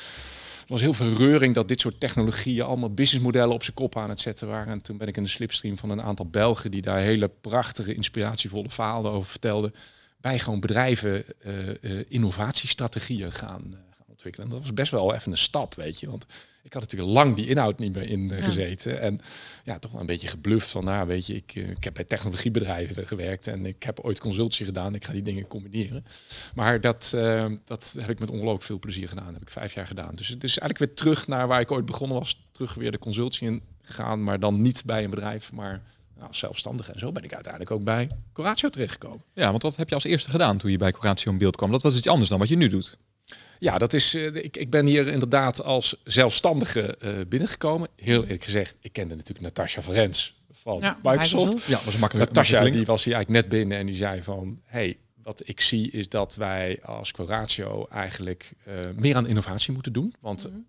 was 0.66 0.80
heel 0.80 0.94
veel 0.94 1.12
reuring 1.12 1.54
dat 1.54 1.68
dit 1.68 1.80
soort 1.80 2.00
technologieën 2.00 2.64
allemaal 2.64 2.94
businessmodellen 2.94 3.54
op 3.54 3.62
zijn 3.62 3.76
kop 3.76 3.96
aan 3.96 4.08
het 4.08 4.20
zetten 4.20 4.48
waren. 4.48 4.72
En 4.72 4.80
toen 4.80 4.96
ben 4.96 5.08
ik 5.08 5.16
in 5.16 5.22
de 5.22 5.28
slipstream 5.28 5.78
van 5.78 5.90
een 5.90 6.02
aantal 6.02 6.26
Belgen 6.26 6.70
die 6.70 6.82
daar 6.82 6.98
hele 6.98 7.28
prachtige, 7.28 7.94
inspiratievolle 7.94 8.70
verhalen 8.70 9.10
over 9.10 9.28
vertelden. 9.28 9.74
Bij 10.20 10.38
gewoon 10.38 10.60
bedrijven 10.60 11.24
uh, 11.46 11.68
uh, 11.80 12.04
innovatiestrategieën 12.08 13.32
gaan, 13.32 13.62
uh, 13.66 13.72
gaan 13.96 14.06
ontwikkelen. 14.06 14.46
En 14.46 14.52
dat 14.52 14.62
was 14.62 14.74
best 14.74 14.90
wel 14.90 15.14
even 15.14 15.30
een 15.30 15.38
stap, 15.38 15.74
weet 15.74 16.00
je. 16.00 16.10
Want 16.10 16.26
ik 16.64 16.72
had 16.72 16.82
natuurlijk 16.82 17.12
lang 17.12 17.36
die 17.36 17.46
inhoud 17.46 17.78
niet 17.78 17.94
meer 17.94 18.08
in 18.10 18.32
uh, 18.32 18.44
gezeten. 18.44 19.00
En 19.00 19.20
ja, 19.64 19.78
toch 19.78 19.90
wel 19.90 20.00
een 20.00 20.06
beetje 20.06 20.28
gebluft 20.28 20.68
van, 20.68 20.84
nou 20.84 21.06
weet 21.06 21.26
je, 21.26 21.34
ik, 21.34 21.54
uh, 21.54 21.70
ik 21.70 21.84
heb 21.84 21.94
bij 21.94 22.04
technologiebedrijven 22.04 23.06
gewerkt 23.06 23.46
en 23.46 23.66
ik 23.66 23.82
heb 23.82 24.00
ooit 24.00 24.20
consultie 24.20 24.66
gedaan. 24.66 24.94
Ik 24.94 25.04
ga 25.04 25.12
die 25.12 25.22
dingen 25.22 25.46
combineren. 25.46 26.04
Maar 26.54 26.80
dat, 26.80 27.12
uh, 27.14 27.46
dat 27.64 27.96
heb 28.00 28.10
ik 28.10 28.18
met 28.18 28.30
ongelooflijk 28.30 28.64
veel 28.64 28.78
plezier 28.78 29.08
gedaan. 29.08 29.24
Dat 29.24 29.34
heb 29.34 29.42
ik 29.42 29.50
vijf 29.50 29.74
jaar 29.74 29.86
gedaan. 29.86 30.14
Dus 30.14 30.28
het 30.28 30.44
is 30.44 30.58
eigenlijk 30.58 30.78
weer 30.78 30.94
terug 30.94 31.26
naar 31.26 31.48
waar 31.48 31.60
ik 31.60 31.70
ooit 31.70 31.86
begonnen 31.86 32.18
was. 32.18 32.46
Terug 32.52 32.74
weer 32.74 32.90
de 32.90 32.98
consultie 32.98 33.46
in 33.46 33.62
gegaan, 33.82 34.22
maar 34.22 34.40
dan 34.40 34.62
niet 34.62 34.82
bij 34.84 35.04
een 35.04 35.10
bedrijf, 35.10 35.52
maar 35.52 35.82
nou, 36.18 36.28
zelfstandig. 36.30 36.90
En 36.90 36.98
zo 36.98 37.12
ben 37.12 37.22
ik 37.22 37.32
uiteindelijk 37.32 37.72
ook 37.72 37.84
bij 37.84 38.10
Coratio 38.32 38.68
terechtgekomen. 38.68 39.22
Ja, 39.34 39.50
want 39.50 39.62
wat 39.62 39.76
heb 39.76 39.88
je 39.88 39.94
als 39.94 40.04
eerste 40.04 40.30
gedaan 40.30 40.56
toen 40.58 40.70
je 40.70 40.78
bij 40.78 40.92
Coratio 40.92 41.32
in 41.32 41.38
beeld 41.38 41.56
kwam? 41.56 41.70
Dat 41.70 41.82
was 41.82 41.96
iets 41.96 42.08
anders 42.08 42.30
dan 42.30 42.38
wat 42.38 42.48
je 42.48 42.56
nu 42.56 42.68
doet. 42.68 42.98
Ja, 43.58 43.78
dat 43.78 43.92
is, 43.92 44.14
uh, 44.14 44.34
ik, 44.34 44.56
ik 44.56 44.70
ben 44.70 44.86
hier 44.86 45.08
inderdaad 45.08 45.62
als 45.62 45.96
zelfstandige 46.04 46.98
uh, 47.02 47.10
binnengekomen. 47.28 47.88
Heel 47.96 48.22
eerlijk 48.22 48.44
gezegd, 48.44 48.76
ik 48.80 48.92
kende 48.92 49.14
natuurlijk 49.14 49.46
Natasja 49.46 49.82
Verens 49.82 50.42
van 50.52 50.78
ja, 50.80 50.98
Microsoft. 51.02 51.66
Ja, 51.66 51.80
was 51.84 51.96
makkelijk. 51.96 52.28
Natasja 52.28 52.64
die 52.64 52.84
was 52.84 53.04
hier 53.04 53.14
eigenlijk 53.14 53.44
net 53.44 53.58
binnen 53.58 53.78
en 53.78 53.86
die 53.86 53.94
zei 53.94 54.22
van... 54.22 54.60
hey, 54.64 54.98
wat 55.22 55.42
ik 55.48 55.60
zie 55.60 55.90
is 55.90 56.08
dat 56.08 56.34
wij 56.34 56.78
als 56.82 57.12
Quoratio 57.12 57.86
eigenlijk 57.86 58.54
uh, 58.68 58.74
meer 58.96 59.16
aan 59.16 59.26
innovatie 59.26 59.72
moeten 59.72 59.92
doen. 59.92 60.14
Want 60.20 60.48
mm 60.48 60.66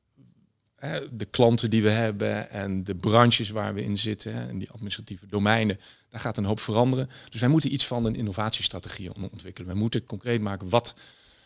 -hmm. 0.77 1.07
de 1.17 1.25
klanten 1.25 1.69
die 1.69 1.83
we 1.83 1.89
hebben 1.89 2.49
en 2.49 2.83
de 2.83 2.95
branches 2.95 3.49
waar 3.49 3.73
we 3.73 3.83
in 3.83 3.97
zitten... 3.97 4.33
en 4.33 4.57
die 4.57 4.69
administratieve 4.71 5.25
domeinen, 5.27 5.79
daar 6.09 6.21
gaat 6.21 6.37
een 6.37 6.45
hoop 6.45 6.59
veranderen. 6.59 7.09
Dus 7.29 7.39
wij 7.39 7.49
moeten 7.49 7.73
iets 7.73 7.87
van 7.87 8.05
een 8.05 8.15
innovatiestrategie 8.15 9.13
ontwikkelen. 9.31 9.69
We 9.69 9.75
moeten 9.75 10.05
concreet 10.05 10.41
maken 10.41 10.69
wat 10.69 10.95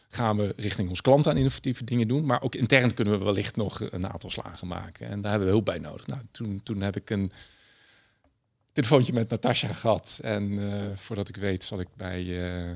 gaan 0.10 0.38
we 0.38 0.54
richting 0.56 0.90
ons 0.90 1.02
klant 1.02 1.28
aan 1.28 1.38
innovatieve 1.38 1.84
dingen 1.84 2.08
doen. 2.08 2.26
Maar 2.26 2.42
ook 2.42 2.56
intern 2.56 2.94
kunnen 2.94 3.20
we 3.20 3.26
wellicht 3.26 3.56
nog 3.56 3.82
een 3.92 4.08
aantal 4.08 4.30
slagen 4.30 4.68
maken. 4.68 5.08
En 5.08 5.22
daar 5.22 5.30
hebben 5.32 5.48
we 5.48 5.54
hulp 5.54 5.66
bij 5.66 5.80
nodig. 5.80 6.08
Nou, 6.08 6.22
toen, 6.32 6.62
toen 6.64 6.82
heb 6.82 6.96
ik 6.96 7.10
een 7.10 7.32
telefoontje 8.72 9.14
met 9.14 9.30
Natasja 9.30 9.74
gehad. 9.74 10.20
En 10.24 10.60
uh, 10.60 10.96
voordat 10.96 11.30
ik 11.30 11.36
weet 11.36 11.64
zat 11.64 11.80
ik 11.80 11.88
bij, 11.96 12.24
uh, 12.24 12.72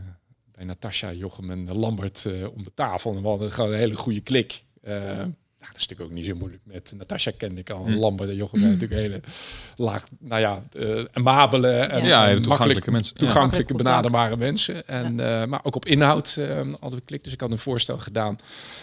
bij 0.52 0.65
Natasja, 0.65 1.12
Jochem 1.12 1.52
en 1.52 1.78
Lambert 1.78 2.26
uh, 2.28 2.56
om 2.56 2.63
de 2.63 2.74
tafel. 2.74 3.15
En 3.15 3.22
we 3.22 3.28
hadden 3.28 3.52
gewoon 3.52 3.72
een 3.72 3.78
hele 3.78 3.96
goede 3.96 4.22
klik. 4.22 4.63
Nou, 5.63 5.76
dat 5.76 5.82
is 5.82 5.88
natuurlijk 5.88 6.10
ook 6.10 6.23
niet 6.23 6.32
zo 6.32 6.39
moeilijk 6.39 6.62
met 6.65 6.93
Natasja 6.97 7.32
kende 7.38 7.60
ik 7.62 7.69
al. 7.69 7.86
Hm. 7.86 7.93
Lambert 7.93 8.30
en 8.30 8.36
Jochem 8.36 8.60
zijn 8.60 8.71
natuurlijk 8.71 9.02
hele 9.02 9.21
laag, 9.76 10.08
nou 10.19 10.41
ja, 10.41 10.63
uh, 10.73 11.06
amabele 11.13 11.67
en, 11.67 12.06
ja, 12.06 12.36
toegankelijke 12.36 12.91
mensen. 12.91 13.15
Toegankelijke, 13.15 13.73
benaderbare 13.73 14.38
mensen. 14.38 14.88
En, 14.88 15.13
uh, 15.13 15.45
maar 15.45 15.60
ook 15.63 15.76
op 15.76 15.86
inhoud 15.86 16.36
uh, 16.39 16.47
hadden 16.80 16.99
we 16.99 17.06
klik. 17.06 17.23
Dus 17.23 17.34
ik 17.34 17.41
had 17.41 17.52
een 17.52 17.58
voorstel 17.58 17.97
gedaan 17.97 18.36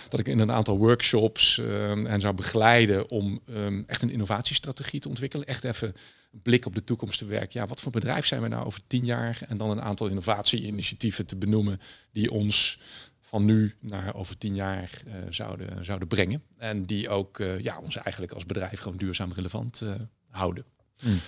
dat 0.08 0.20
ik 0.20 0.28
in 0.28 0.38
een 0.38 0.52
aantal 0.52 0.78
workshops 0.78 1.58
en 2.06 2.20
zou 2.20 2.34
begeleiden 2.34 3.10
om 3.10 3.40
um, 3.50 3.84
echt 3.86 4.02
een 4.02 4.10
innovatiestrategie 4.10 5.00
te 5.00 5.08
ontwikkelen. 5.08 5.46
Echt 5.46 5.64
even 5.64 5.94
een 6.32 6.42
blik 6.42 6.66
op 6.66 6.74
de 6.74 6.84
toekomst 6.84 7.18
te 7.18 7.24
werken. 7.24 7.60
Ja, 7.60 7.66
wat 7.66 7.80
voor 7.80 7.92
bedrijf 7.92 8.26
zijn 8.26 8.42
we 8.42 8.48
nou 8.48 8.66
over 8.66 8.80
tien 8.86 9.04
jaar? 9.04 9.38
En 9.48 9.56
dan 9.56 9.70
een 9.70 9.82
aantal 9.82 10.06
innovatie-initiatieven 10.06 11.26
te 11.26 11.36
benoemen 11.36 11.80
die 12.12 12.30
ons 12.30 12.78
van 13.30 13.44
nu 13.44 13.72
naar 13.80 14.14
over 14.14 14.38
tien 14.38 14.54
jaar 14.54 15.02
uh, 15.06 15.14
zouden, 15.28 15.84
zouden 15.84 16.08
brengen. 16.08 16.42
En 16.56 16.84
die 16.84 17.08
ook 17.08 17.38
uh, 17.38 17.60
ja, 17.60 17.78
ons 17.78 17.96
eigenlijk 17.96 18.32
als 18.32 18.46
bedrijf 18.46 18.80
gewoon 18.80 18.98
duurzaam 18.98 19.32
relevant 19.32 19.80
uh, 19.84 19.94
houden. 20.28 20.64
Mm. 21.02 21.18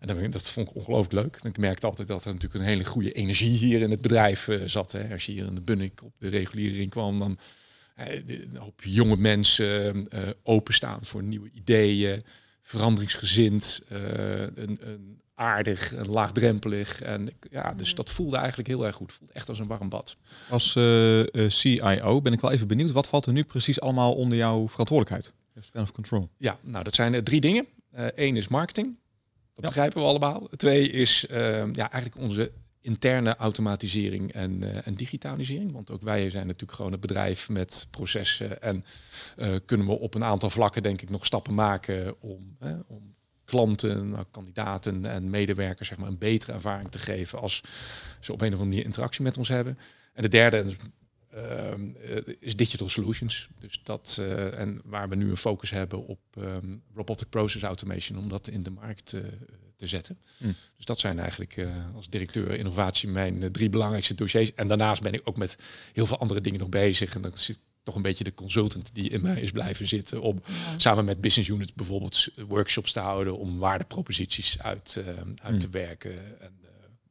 En 0.00 0.06
dat, 0.06 0.32
dat 0.32 0.50
vond 0.50 0.68
ik 0.68 0.74
ongelooflijk 0.74 1.12
leuk. 1.12 1.40
Ik 1.42 1.58
merkte 1.58 1.86
altijd 1.86 2.08
dat 2.08 2.24
er 2.24 2.32
natuurlijk 2.32 2.60
een 2.60 2.70
hele 2.70 2.84
goede 2.84 3.12
energie 3.12 3.50
hier 3.50 3.80
in 3.80 3.90
het 3.90 4.00
bedrijf 4.00 4.48
zat. 4.66 4.92
Hè. 4.92 5.12
Als 5.12 5.26
je 5.26 5.32
hier 5.32 5.46
in 5.46 5.54
de 5.54 5.60
Bunnik 5.60 6.02
op 6.02 6.12
de 6.18 6.28
regulering 6.28 6.90
kwam, 6.90 7.18
dan 7.18 7.38
een 7.96 8.56
hoop 8.56 8.82
jonge 8.82 9.16
mensen 9.16 10.06
openstaan 10.42 11.04
voor 11.04 11.22
nieuwe 11.22 11.50
ideeën, 11.50 12.24
veranderingsgezind, 12.62 13.84
een, 13.88 14.78
een 14.80 15.20
aardig 15.38 15.94
en 15.94 16.08
laagdrempelig. 16.08 17.00
En 17.02 17.30
ja, 17.50 17.74
dus 17.74 17.94
dat 17.94 18.10
voelde 18.10 18.36
eigenlijk 18.36 18.68
heel 18.68 18.86
erg 18.86 18.96
goed. 18.96 19.12
Voelde 19.12 19.32
echt 19.32 19.48
als 19.48 19.58
een 19.58 19.66
warm 19.66 19.88
bad. 19.88 20.16
Als 20.50 20.74
uh, 20.76 21.18
uh, 21.18 21.24
CIO 21.48 22.20
ben 22.20 22.32
ik 22.32 22.40
wel 22.40 22.50
even 22.50 22.68
benieuwd. 22.68 22.92
Wat 22.92 23.08
valt 23.08 23.26
er 23.26 23.32
nu 23.32 23.42
precies 23.42 23.80
allemaal 23.80 24.14
onder 24.14 24.38
jouw 24.38 24.68
verantwoordelijkheid? 24.68 25.34
Span 25.60 25.82
of 25.82 25.92
control. 25.92 26.28
Ja, 26.36 26.58
nou 26.60 26.84
dat 26.84 26.94
zijn 26.94 27.24
drie 27.24 27.40
dingen. 27.40 27.66
Eén 28.14 28.36
is 28.36 28.48
marketing. 28.48 28.96
Dat 29.54 29.64
begrijpen 29.64 30.02
we 30.02 30.08
allemaal. 30.08 30.48
Twee 30.56 30.90
is 30.90 31.26
ehm, 31.26 31.70
ja, 31.74 31.90
eigenlijk 31.90 32.22
onze 32.22 32.52
interne 32.80 33.36
automatisering 33.36 34.32
en, 34.32 34.62
uh, 34.62 34.86
en, 34.86 34.94
digitalisering. 34.94 35.72
Want 35.72 35.90
ook 35.90 36.02
wij 36.02 36.30
zijn 36.30 36.46
natuurlijk 36.46 36.72
gewoon 36.72 36.92
een 36.92 37.00
bedrijf 37.00 37.48
met 37.48 37.88
processen. 37.90 38.62
En 38.62 38.84
uh, 39.36 39.56
kunnen 39.64 39.86
we 39.86 39.98
op 39.98 40.14
een 40.14 40.24
aantal 40.24 40.50
vlakken 40.50 40.82
denk 40.82 41.02
ik 41.02 41.10
nog 41.10 41.26
stappen 41.26 41.54
maken 41.54 42.20
om, 42.20 42.56
om 42.86 43.14
klanten, 43.48 44.10
nou, 44.10 44.24
kandidaten 44.30 45.04
en 45.04 45.30
medewerkers 45.30 45.88
zeg 45.88 45.98
maar, 45.98 46.08
een 46.08 46.18
betere 46.18 46.52
ervaring 46.52 46.90
te 46.90 46.98
geven 46.98 47.38
als 47.38 47.62
ze 48.20 48.32
op 48.32 48.40
een 48.40 48.46
of 48.46 48.52
andere 48.52 48.70
manier 48.70 48.84
interactie 48.84 49.22
met 49.22 49.38
ons 49.38 49.48
hebben. 49.48 49.78
En 50.12 50.22
de 50.22 50.28
derde 50.28 50.64
uh, 51.34 52.34
is 52.40 52.56
digital 52.56 52.88
solutions. 52.88 53.48
Dus 53.60 53.80
dat, 53.82 54.18
uh, 54.20 54.58
en 54.58 54.80
waar 54.84 55.08
we 55.08 55.14
nu 55.14 55.30
een 55.30 55.36
focus 55.36 55.70
hebben 55.70 56.06
op 56.06 56.18
um, 56.38 56.82
robotic 56.94 57.28
process 57.28 57.64
automation, 57.64 58.18
om 58.18 58.28
dat 58.28 58.48
in 58.48 58.62
de 58.62 58.70
markt 58.70 59.12
uh, 59.12 59.22
te 59.76 59.86
zetten. 59.86 60.18
Mm. 60.36 60.54
Dus 60.76 60.84
dat 60.84 60.98
zijn 60.98 61.18
eigenlijk 61.18 61.66
als 61.94 62.08
directeur 62.08 62.50
innovatie 62.50 63.08
mijn 63.08 63.52
drie 63.52 63.68
belangrijkste 63.68 64.14
dossiers. 64.14 64.54
En 64.54 64.68
daarnaast 64.68 65.02
ben 65.02 65.12
ik 65.12 65.20
ook 65.24 65.36
met 65.36 65.56
heel 65.92 66.06
veel 66.06 66.18
andere 66.18 66.40
dingen 66.40 66.60
nog 66.60 66.68
bezig. 66.68 67.14
En 67.14 67.20
dat 67.20 67.38
zit 67.38 67.58
toch 67.88 67.96
een 67.96 68.08
beetje 68.08 68.24
de 68.24 68.34
consultant 68.34 68.90
die 68.92 69.10
in 69.10 69.22
mij 69.22 69.40
is 69.40 69.50
blijven 69.50 69.88
zitten 69.88 70.20
om 70.20 70.42
samen 70.76 71.04
met 71.04 71.20
business 71.20 71.50
units 71.50 71.74
bijvoorbeeld 71.74 72.28
workshops 72.48 72.92
te 72.92 73.00
houden 73.00 73.38
om 73.38 73.58
waardeproposities 73.58 74.58
uit, 74.58 75.02
uit 75.42 75.54
mm. 75.54 75.58
te 75.58 75.68
werken. 75.68 76.40
En, 76.40 76.52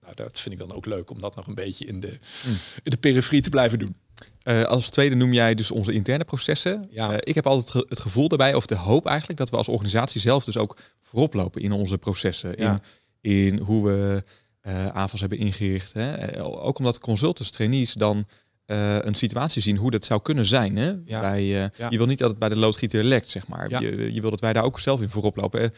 nou, 0.02 0.16
dat 0.16 0.40
vind 0.40 0.54
ik 0.54 0.68
dan 0.68 0.74
ook 0.74 0.86
leuk 0.86 1.10
om 1.10 1.22
dat 1.22 1.36
nog 1.36 1.48
een 1.48 1.56
beetje 1.56 1.86
in 1.86 2.00
de, 2.00 2.20
mm. 2.48 2.58
in 2.84 2.92
de 2.92 2.98
periferie 2.98 3.42
te 3.42 3.50
blijven 3.50 3.80
doen. 3.80 3.96
Uh, 4.44 4.64
als 4.64 4.90
tweede 4.90 5.16
noem 5.16 5.34
jij 5.34 5.56
dus 5.56 5.72
onze 5.72 5.94
interne 5.94 6.24
processen. 6.24 6.88
Ja. 6.92 7.12
Uh, 7.12 7.18
ik 7.20 7.36
heb 7.36 7.48
altijd 7.48 7.90
het 7.90 8.00
gevoel 8.00 8.28
daarbij, 8.28 8.54
of 8.54 8.66
de 8.66 8.76
hoop 8.76 9.06
eigenlijk, 9.06 9.40
dat 9.40 9.50
we 9.50 9.58
als 9.58 9.68
organisatie 9.68 10.22
zelf 10.22 10.44
dus 10.44 10.58
ook 10.58 10.78
voorop 11.02 11.34
lopen 11.34 11.62
in 11.62 11.72
onze 11.72 11.98
processen. 11.98 12.54
Ja. 12.58 12.82
In, 13.22 13.32
in 13.32 13.60
hoe 13.60 13.88
we 13.88 14.24
uh, 14.62 14.88
aanvals 14.88 15.22
hebben 15.22 15.40
ingericht. 15.40 15.94
Hè? 15.94 16.44
Ook 16.44 16.78
omdat 16.78 17.00
consultants, 17.00 17.52
trainees 17.52 17.94
dan 17.94 18.26
een 18.68 19.16
situatie 19.16 19.62
zien 19.62 19.78
hoe 19.78 19.92
dat 19.92 20.06
zou 20.06 20.22
kunnen 20.22 20.46
zijn. 20.46 20.76
Hè? 20.76 20.94
Ja. 21.06 21.20
Bij, 21.20 21.46
Je 21.90 21.98
wil 21.98 22.06
niet 22.06 22.20
dat 22.20 22.30
het 22.30 22.40
bij 22.40 22.50
de 22.50 22.56
loodgieter 22.56 23.04
lekt, 23.04 23.30
zeg 23.30 23.48
maar. 23.48 23.82
Je, 23.82 24.14
je 24.14 24.22
wil 24.22 24.30
dat 24.30 24.42
wij 24.42 24.54
daar 24.54 24.64
ook 24.64 24.80
zelf 24.80 25.02
in 25.02 25.10
voorop 25.10 25.36
lopen. 25.36 25.74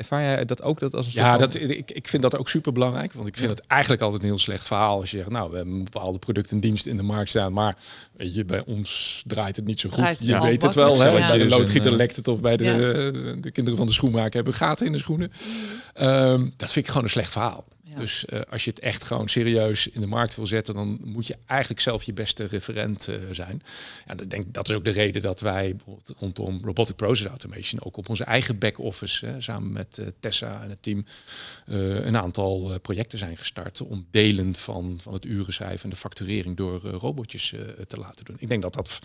Ervaar 0.00 0.22
jij 0.22 0.44
dat 0.44 0.62
ook 0.62 0.80
dat 0.80 0.94
als 0.94 1.06
een 1.06 1.12
Ja, 1.22 1.38
dat, 1.38 1.54
ik, 1.54 1.90
ik 1.90 2.08
vind 2.08 2.22
dat 2.22 2.36
ook 2.36 2.48
super 2.48 2.72
belangrijk. 2.72 3.12
Want 3.12 3.28
ik 3.28 3.36
vind 3.36 3.50
het 3.50 3.66
eigenlijk 3.66 4.02
altijd 4.02 4.22
een 4.22 4.28
heel 4.28 4.38
slecht 4.38 4.66
verhaal 4.66 5.00
als 5.00 5.10
je 5.10 5.16
zegt, 5.16 5.30
nou, 5.30 5.50
we 5.50 5.56
hebben 5.56 5.84
bepaalde 5.84 6.18
producten 6.18 6.54
en 6.54 6.60
diensten 6.60 6.90
in 6.90 6.96
de 6.96 7.02
markt 7.02 7.28
staan, 7.28 7.52
maar 7.52 7.76
weet 8.16 8.34
je, 8.34 8.44
bij 8.44 8.62
ons 8.66 9.22
draait 9.26 9.56
het 9.56 9.64
niet 9.64 9.80
zo 9.80 9.90
goed. 9.90 10.16
je 10.20 10.40
weet 10.40 10.62
het 10.62 10.74
wel, 10.74 11.00
hè? 11.00 11.10
Bij 11.10 11.38
de 11.38 11.48
loodgieter 11.48 11.92
lekt 11.92 12.16
het 12.16 12.28
of 12.28 12.40
bij 12.40 12.56
de, 12.56 13.36
de 13.40 13.50
kinderen 13.50 13.78
van 13.78 13.86
de 13.86 13.92
schoenmaker 13.92 14.34
hebben 14.34 14.54
gaten 14.54 14.86
in 14.86 14.92
de 14.92 14.98
schoenen. 14.98 15.30
Um, 16.00 16.52
dat 16.56 16.72
vind 16.72 16.84
ik 16.84 16.90
gewoon 16.90 17.04
een 17.04 17.10
slecht 17.10 17.32
verhaal. 17.32 17.64
Dus 17.96 18.24
uh, 18.28 18.40
als 18.50 18.64
je 18.64 18.70
het 18.70 18.78
echt 18.78 19.04
gewoon 19.04 19.28
serieus 19.28 19.88
in 19.88 20.00
de 20.00 20.06
markt 20.06 20.36
wil 20.36 20.46
zetten, 20.46 20.74
dan 20.74 20.98
moet 21.04 21.26
je 21.26 21.36
eigenlijk 21.46 21.80
zelf 21.80 22.02
je 22.02 22.12
beste 22.12 22.44
referent 22.44 23.08
uh, 23.08 23.16
zijn. 23.30 23.62
Ja, 24.06 24.14
dat, 24.14 24.30
denk, 24.30 24.54
dat 24.54 24.68
is 24.68 24.74
ook 24.74 24.84
de 24.84 24.90
reden 24.90 25.22
dat 25.22 25.40
wij 25.40 25.76
bijvoorbeeld 25.76 26.14
rondom 26.18 26.60
robotic 26.64 26.96
process 26.96 27.28
automation 27.28 27.84
ook 27.84 27.96
op 27.96 28.08
onze 28.08 28.24
eigen 28.24 28.58
back-office, 28.58 29.34
samen 29.38 29.72
met 29.72 29.98
uh, 29.98 30.06
Tessa 30.20 30.62
en 30.62 30.70
het 30.70 30.82
team, 30.82 31.04
een 31.64 32.16
aantal 32.16 32.78
projecten 32.78 33.18
zijn 33.18 33.36
gestart 33.36 33.80
om 33.80 34.06
delen 34.10 34.56
van, 34.56 34.98
van 35.02 35.12
het 35.12 35.24
urencijfer 35.24 35.84
en 35.84 35.90
de 35.90 35.96
facturering 35.96 36.56
door 36.56 36.80
robotjes 36.80 37.54
te 37.86 37.96
laten 37.96 38.24
doen. 38.24 38.36
Ik 38.38 38.48
denk 38.48 38.62
dat 38.62 38.74
dat, 38.74 38.98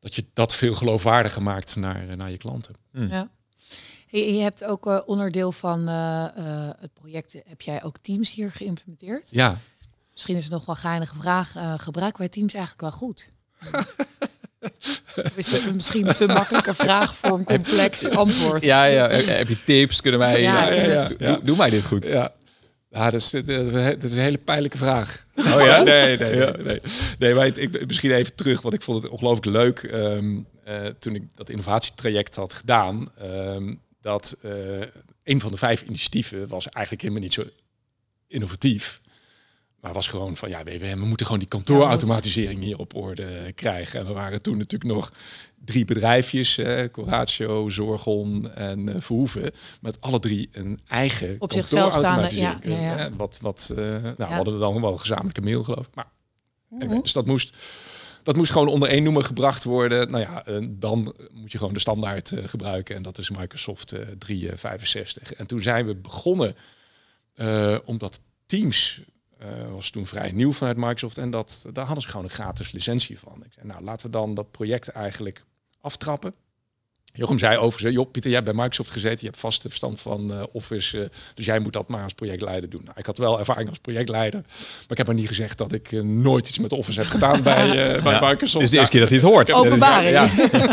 dat 0.00 0.14
je 0.14 0.24
dat 0.32 0.54
veel 0.54 0.74
geloofwaardiger 0.74 1.42
maakt 1.42 1.76
naar, 1.76 2.16
naar 2.16 2.30
je 2.30 2.36
klanten. 2.36 2.74
Mm. 2.90 3.08
Ja. 3.08 3.30
Je, 4.18 4.40
hebt 4.40 4.64
ook 4.64 4.86
uh, 4.86 5.00
onderdeel 5.06 5.52
van 5.52 5.88
uh, 5.88 6.26
uh, 6.38 6.68
het 6.80 6.94
project, 6.94 7.36
heb 7.46 7.60
jij 7.60 7.82
ook 7.82 7.96
Teams 7.98 8.32
hier 8.32 8.50
geïmplementeerd? 8.50 9.30
Ja. 9.30 9.58
Misschien 10.12 10.36
is 10.36 10.42
het 10.42 10.52
nog 10.52 10.64
wel 10.64 10.74
een 10.74 10.80
geinige 10.80 11.14
vraag. 11.14 11.54
gebruiken 11.76 12.20
wij 12.20 12.28
Teams 12.28 12.54
eigenlijk 12.54 12.82
wel 12.82 12.90
goed? 12.90 13.28
is 15.36 15.52
het 15.52 15.74
misschien 15.74 16.08
een 16.08 16.14
te 16.14 16.26
makkelijke 16.26 16.74
vraag 16.74 17.16
voor 17.16 17.38
een 17.38 17.44
complex 17.54 18.08
antwoord? 18.08 18.62
Ja, 18.62 18.84
ja. 18.84 19.08
Heb 19.08 19.48
je 19.48 19.64
tips? 19.64 20.00
Kunnen 20.00 20.20
wij... 20.20 20.40
Ja, 20.40 20.68
ja, 20.68 20.84
ja, 20.84 21.08
Doe, 21.18 21.40
doe, 21.44 21.56
mij 21.56 21.70
dit 21.70 21.86
goed? 21.86 22.06
Ja. 22.06 22.32
Ja, 22.90 23.10
dat 23.10 23.20
is, 23.20 23.30
dat 23.30 24.02
is 24.02 24.12
een 24.12 24.22
hele 24.22 24.38
pijnlijke 24.38 24.78
vraag. 24.78 25.26
Oh 25.36 25.44
ja? 25.44 25.82
nee, 25.92 26.16
nee, 26.18 26.36
ja. 26.36 26.50
nee. 26.50 26.80
nee 27.18 27.34
maar 27.34 27.46
ik, 27.46 27.86
misschien 27.86 28.10
even 28.10 28.34
terug, 28.34 28.60
want 28.60 28.74
ik 28.74 28.82
vond 28.82 29.02
het 29.02 29.12
ongelooflijk 29.12 29.56
leuk. 29.56 29.82
Um, 29.82 30.46
uh, 30.68 30.86
toen 30.98 31.14
ik 31.14 31.22
dat 31.34 31.50
innovatietraject 31.50 32.36
had 32.36 32.54
gedaan, 32.54 33.08
um, 33.22 33.80
dat 34.04 34.36
uh, 34.44 34.52
een 35.22 35.40
van 35.40 35.50
de 35.50 35.56
vijf 35.56 35.82
initiatieven 35.82 36.48
was 36.48 36.68
eigenlijk 36.68 37.02
helemaal 37.02 37.22
niet 37.22 37.34
zo 37.34 37.44
innovatief. 38.26 39.00
Maar 39.80 39.92
was 39.92 40.08
gewoon 40.08 40.36
van, 40.36 40.48
ja, 40.48 40.62
we, 40.62 40.94
moeten 40.96 41.26
gewoon 41.26 41.40
die 41.40 41.48
kantoorautomatisering 41.48 42.62
hier 42.62 42.78
op 42.78 42.94
orde 42.94 43.52
krijgen. 43.54 44.00
En 44.00 44.06
we 44.06 44.12
waren 44.12 44.42
toen 44.42 44.56
natuurlijk 44.56 44.92
nog 44.92 45.12
drie 45.64 45.84
bedrijfjes, 45.84 46.58
eh, 46.58 46.90
Coratio, 46.92 47.68
Zorgon 47.68 48.52
en 48.54 48.88
uh, 48.88 48.94
Verhoeven, 48.98 49.50
met 49.80 50.00
alle 50.00 50.18
drie 50.18 50.48
een 50.52 50.80
eigen 50.88 51.36
op 51.38 51.52
staande. 51.52 52.36
Ja, 52.36 52.58
ja, 52.62 52.80
ja. 52.80 53.10
Wat, 53.16 53.38
wat 53.42 53.72
uh, 53.72 53.78
nou, 54.16 54.32
hadden 54.32 54.54
we 54.54 54.60
dan 54.60 54.80
wel 54.80 54.92
een 54.92 55.00
gezamenlijke 55.00 55.42
mail 55.42 55.64
geloof 55.64 55.86
ik. 55.86 55.94
Maar, 55.94 56.06
mm 56.68 57.02
dus 57.02 57.12
dat 57.12 57.26
moest 57.26 57.56
dat 58.24 58.36
moest 58.36 58.52
gewoon 58.52 58.68
onder 58.68 58.88
één 58.88 59.02
noemer 59.02 59.24
gebracht 59.24 59.64
worden. 59.64 60.10
Nou 60.10 60.22
ja, 60.22 60.60
dan 60.68 61.14
moet 61.32 61.52
je 61.52 61.58
gewoon 61.58 61.72
de 61.72 61.78
standaard 61.78 62.30
uh, 62.30 62.44
gebruiken. 62.44 62.96
En 62.96 63.02
dat 63.02 63.18
is 63.18 63.30
Microsoft 63.30 63.94
uh, 63.94 64.00
365. 64.18 65.32
En 65.34 65.46
toen 65.46 65.62
zijn 65.62 65.86
we 65.86 65.94
begonnen, 65.94 66.56
omdat 67.84 68.20
Teams 68.46 69.02
was 69.70 69.90
toen 69.90 70.06
vrij 70.06 70.32
nieuw 70.32 70.52
vanuit 70.52 70.76
Microsoft. 70.76 71.18
En 71.18 71.30
dat, 71.30 71.66
daar 71.72 71.84
hadden 71.84 72.02
ze 72.02 72.08
gewoon 72.08 72.24
een 72.24 72.30
gratis 72.30 72.72
licentie 72.72 73.18
van. 73.18 73.42
Ik 73.44 73.52
zei, 73.52 73.66
nou, 73.66 73.82
laten 73.82 74.06
we 74.06 74.12
dan 74.12 74.34
dat 74.34 74.50
project 74.50 74.88
eigenlijk 74.88 75.44
aftrappen. 75.80 76.34
Jochem 77.16 77.38
zei 77.38 77.56
overigens, 77.56 77.94
joh 77.94 78.10
Pieter, 78.10 78.30
jij 78.30 78.40
hebt 78.40 78.52
bij 78.52 78.62
Microsoft 78.62 78.90
gezeten, 78.90 79.18
je 79.20 79.26
hebt 79.26 79.38
vaste 79.38 79.68
verstand 79.68 80.00
van 80.00 80.32
uh, 80.32 80.42
Office, 80.52 80.98
uh, 80.98 81.04
dus 81.34 81.44
jij 81.44 81.58
moet 81.58 81.72
dat 81.72 81.88
maar 81.88 82.02
als 82.02 82.12
projectleider 82.12 82.70
doen. 82.70 82.80
Nou, 82.84 82.98
ik 82.98 83.06
had 83.06 83.18
wel 83.18 83.38
ervaring 83.38 83.68
als 83.68 83.78
projectleider, 83.78 84.40
maar 84.48 84.84
ik 84.88 84.96
heb 84.96 85.06
maar 85.06 85.16
niet 85.16 85.28
gezegd 85.28 85.58
dat 85.58 85.72
ik 85.72 85.92
uh, 85.92 86.02
nooit 86.02 86.48
iets 86.48 86.58
met 86.58 86.72
Office 86.72 86.98
heb 86.98 87.08
gedaan 87.08 87.42
bij, 87.42 87.70
bij 88.02 88.12
ja, 88.12 88.28
Microsoft. 88.28 88.60
Dus 88.60 88.70
de 88.70 88.76
eerste 88.76 88.90
keer 88.90 89.00
dat 89.00 89.10
hij 89.10 89.18
het 89.18 89.28
hoort. 89.28 89.46
Ja. 90.10 90.28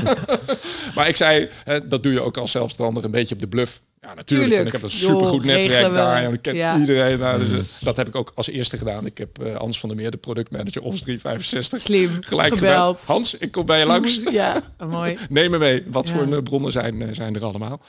maar 0.95 1.07
ik 1.07 1.17
zei, 1.17 1.49
dat 1.83 2.03
doe 2.03 2.13
je 2.13 2.21
ook 2.21 2.37
als 2.37 2.51
zelfstandig 2.51 3.03
een 3.03 3.11
beetje 3.11 3.35
op 3.35 3.41
de 3.41 3.47
bluff. 3.47 3.81
Ja, 4.01 4.13
natuurlijk. 4.13 4.53
En 4.53 4.65
ik 4.65 4.71
heb 4.71 4.81
een 4.81 4.91
supergoed 4.91 5.43
netwerk 5.43 5.93
daar. 5.93 6.23
En 6.23 6.33
ik 6.33 6.41
ken 6.41 6.55
ja. 6.55 6.79
iedereen. 6.79 7.19
Nou, 7.19 7.39
dus, 7.39 7.59
eh, 7.59 7.83
dat 7.83 7.97
heb 7.97 8.07
ik 8.07 8.15
ook 8.15 8.31
als 8.35 8.47
eerste 8.47 8.77
gedaan. 8.77 9.05
Ik 9.05 9.17
heb 9.17 9.43
uh, 9.43 9.55
Hans 9.55 9.79
van 9.79 9.89
der 9.89 9.97
Meer, 9.97 10.11
de 10.11 10.17
productmanager 10.17 10.81
Office 10.81 11.03
365. 11.03 11.79
Slim. 11.79 12.17
Gelijk 12.19 12.53
gebeld. 12.53 13.05
Hans, 13.05 13.33
ik 13.37 13.51
kom 13.51 13.65
bij 13.65 13.79
je 13.79 13.85
langs. 13.85 14.23
Ja, 14.31 14.61
mooi. 14.89 15.17
Neem 15.29 15.51
me 15.51 15.57
mee. 15.57 15.83
Wat 15.87 16.07
ja. 16.07 16.13
voor 16.13 16.43
bronnen 16.43 16.71
zijn, 16.71 17.15
zijn 17.15 17.35
er 17.35 17.43
allemaal? 17.43 17.81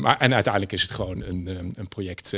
Maar, 0.00 0.18
en 0.18 0.34
uiteindelijk 0.34 0.72
is 0.72 0.82
het 0.82 0.90
gewoon 0.90 1.22
een, 1.22 1.72
een 1.74 1.88
project 1.88 2.36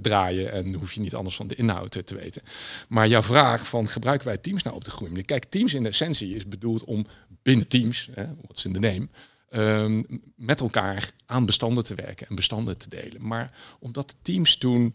draaien. 0.00 0.52
En 0.52 0.74
hoef 0.74 0.92
je 0.92 1.00
niet 1.00 1.14
anders 1.14 1.36
van 1.36 1.46
de 1.46 1.54
inhoud 1.54 2.06
te 2.06 2.14
weten. 2.14 2.42
Maar 2.88 3.08
jouw 3.08 3.22
vraag 3.22 3.66
van 3.66 3.88
gebruiken 3.88 4.26
wij 4.26 4.36
Teams 4.36 4.62
nou 4.62 4.76
op 4.76 4.84
de 4.84 4.90
groei? 4.90 5.22
Kijk, 5.22 5.44
Teams 5.44 5.74
in 5.74 5.86
essentie 5.86 6.34
is 6.34 6.48
bedoeld 6.48 6.84
om 6.84 7.06
binnen 7.42 7.68
Teams, 7.68 8.08
wat 8.46 8.56
is 8.56 8.64
in 8.64 8.72
de 8.72 8.80
name 8.80 9.08
um, 9.50 10.22
met 10.36 10.60
elkaar 10.60 11.10
aan 11.26 11.46
bestanden 11.46 11.84
te 11.84 11.94
werken 11.94 12.26
en 12.26 12.34
bestanden 12.34 12.78
te 12.78 12.88
delen. 12.88 13.26
Maar 13.26 13.52
omdat 13.78 14.16
Teams 14.22 14.56
toen, 14.56 14.94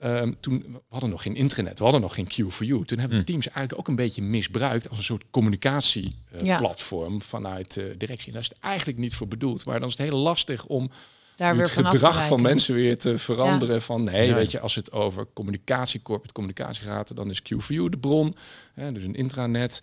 um, 0.00 0.36
toen 0.40 0.64
we 0.72 0.80
hadden 0.88 1.10
nog 1.10 1.22
geen 1.22 1.36
internet, 1.36 1.78
we 1.78 1.84
hadden 1.84 2.02
nog 2.02 2.14
geen 2.14 2.28
Q4U, 2.32 2.84
toen 2.84 2.98
hebben 2.98 3.18
we 3.18 3.24
hm. 3.24 3.24
Teams 3.24 3.48
eigenlijk 3.48 3.78
ook 3.78 3.88
een 3.88 4.04
beetje 4.04 4.22
misbruikt 4.22 4.88
als 4.88 4.98
een 4.98 5.04
soort 5.04 5.24
communicatieplatform 5.30 7.14
uh, 7.14 7.20
ja. 7.20 7.26
vanuit 7.26 7.76
uh, 7.76 7.84
directie. 7.98 8.26
En 8.26 8.32
daar 8.32 8.42
is 8.42 8.48
het 8.48 8.58
eigenlijk 8.60 8.98
niet 8.98 9.14
voor 9.14 9.28
bedoeld. 9.28 9.64
Maar 9.64 9.80
dan 9.80 9.88
is 9.88 9.98
het 9.98 10.08
heel 10.08 10.18
lastig 10.18 10.66
om 10.66 10.90
daar 11.36 11.56
het 11.56 11.70
gedrag 11.70 12.26
van 12.26 12.42
mensen 12.42 12.74
weer 12.74 12.98
te 12.98 13.18
veranderen. 13.18 13.74
Ja. 13.74 13.80
Van 13.80 14.04
nee, 14.04 14.28
ja. 14.28 14.34
weet 14.34 14.50
je, 14.50 14.60
als 14.60 14.74
het 14.74 14.92
over 14.92 15.26
communicatie, 15.32 16.02
corporate 16.02 16.34
communicatie 16.34 16.84
gaat, 16.84 17.16
dan 17.16 17.30
is 17.30 17.42
Q4U 17.42 17.66
de 17.66 17.98
bron. 18.00 18.34
Hè, 18.74 18.92
dus 18.92 19.04
een 19.04 19.14
intranet. 19.14 19.82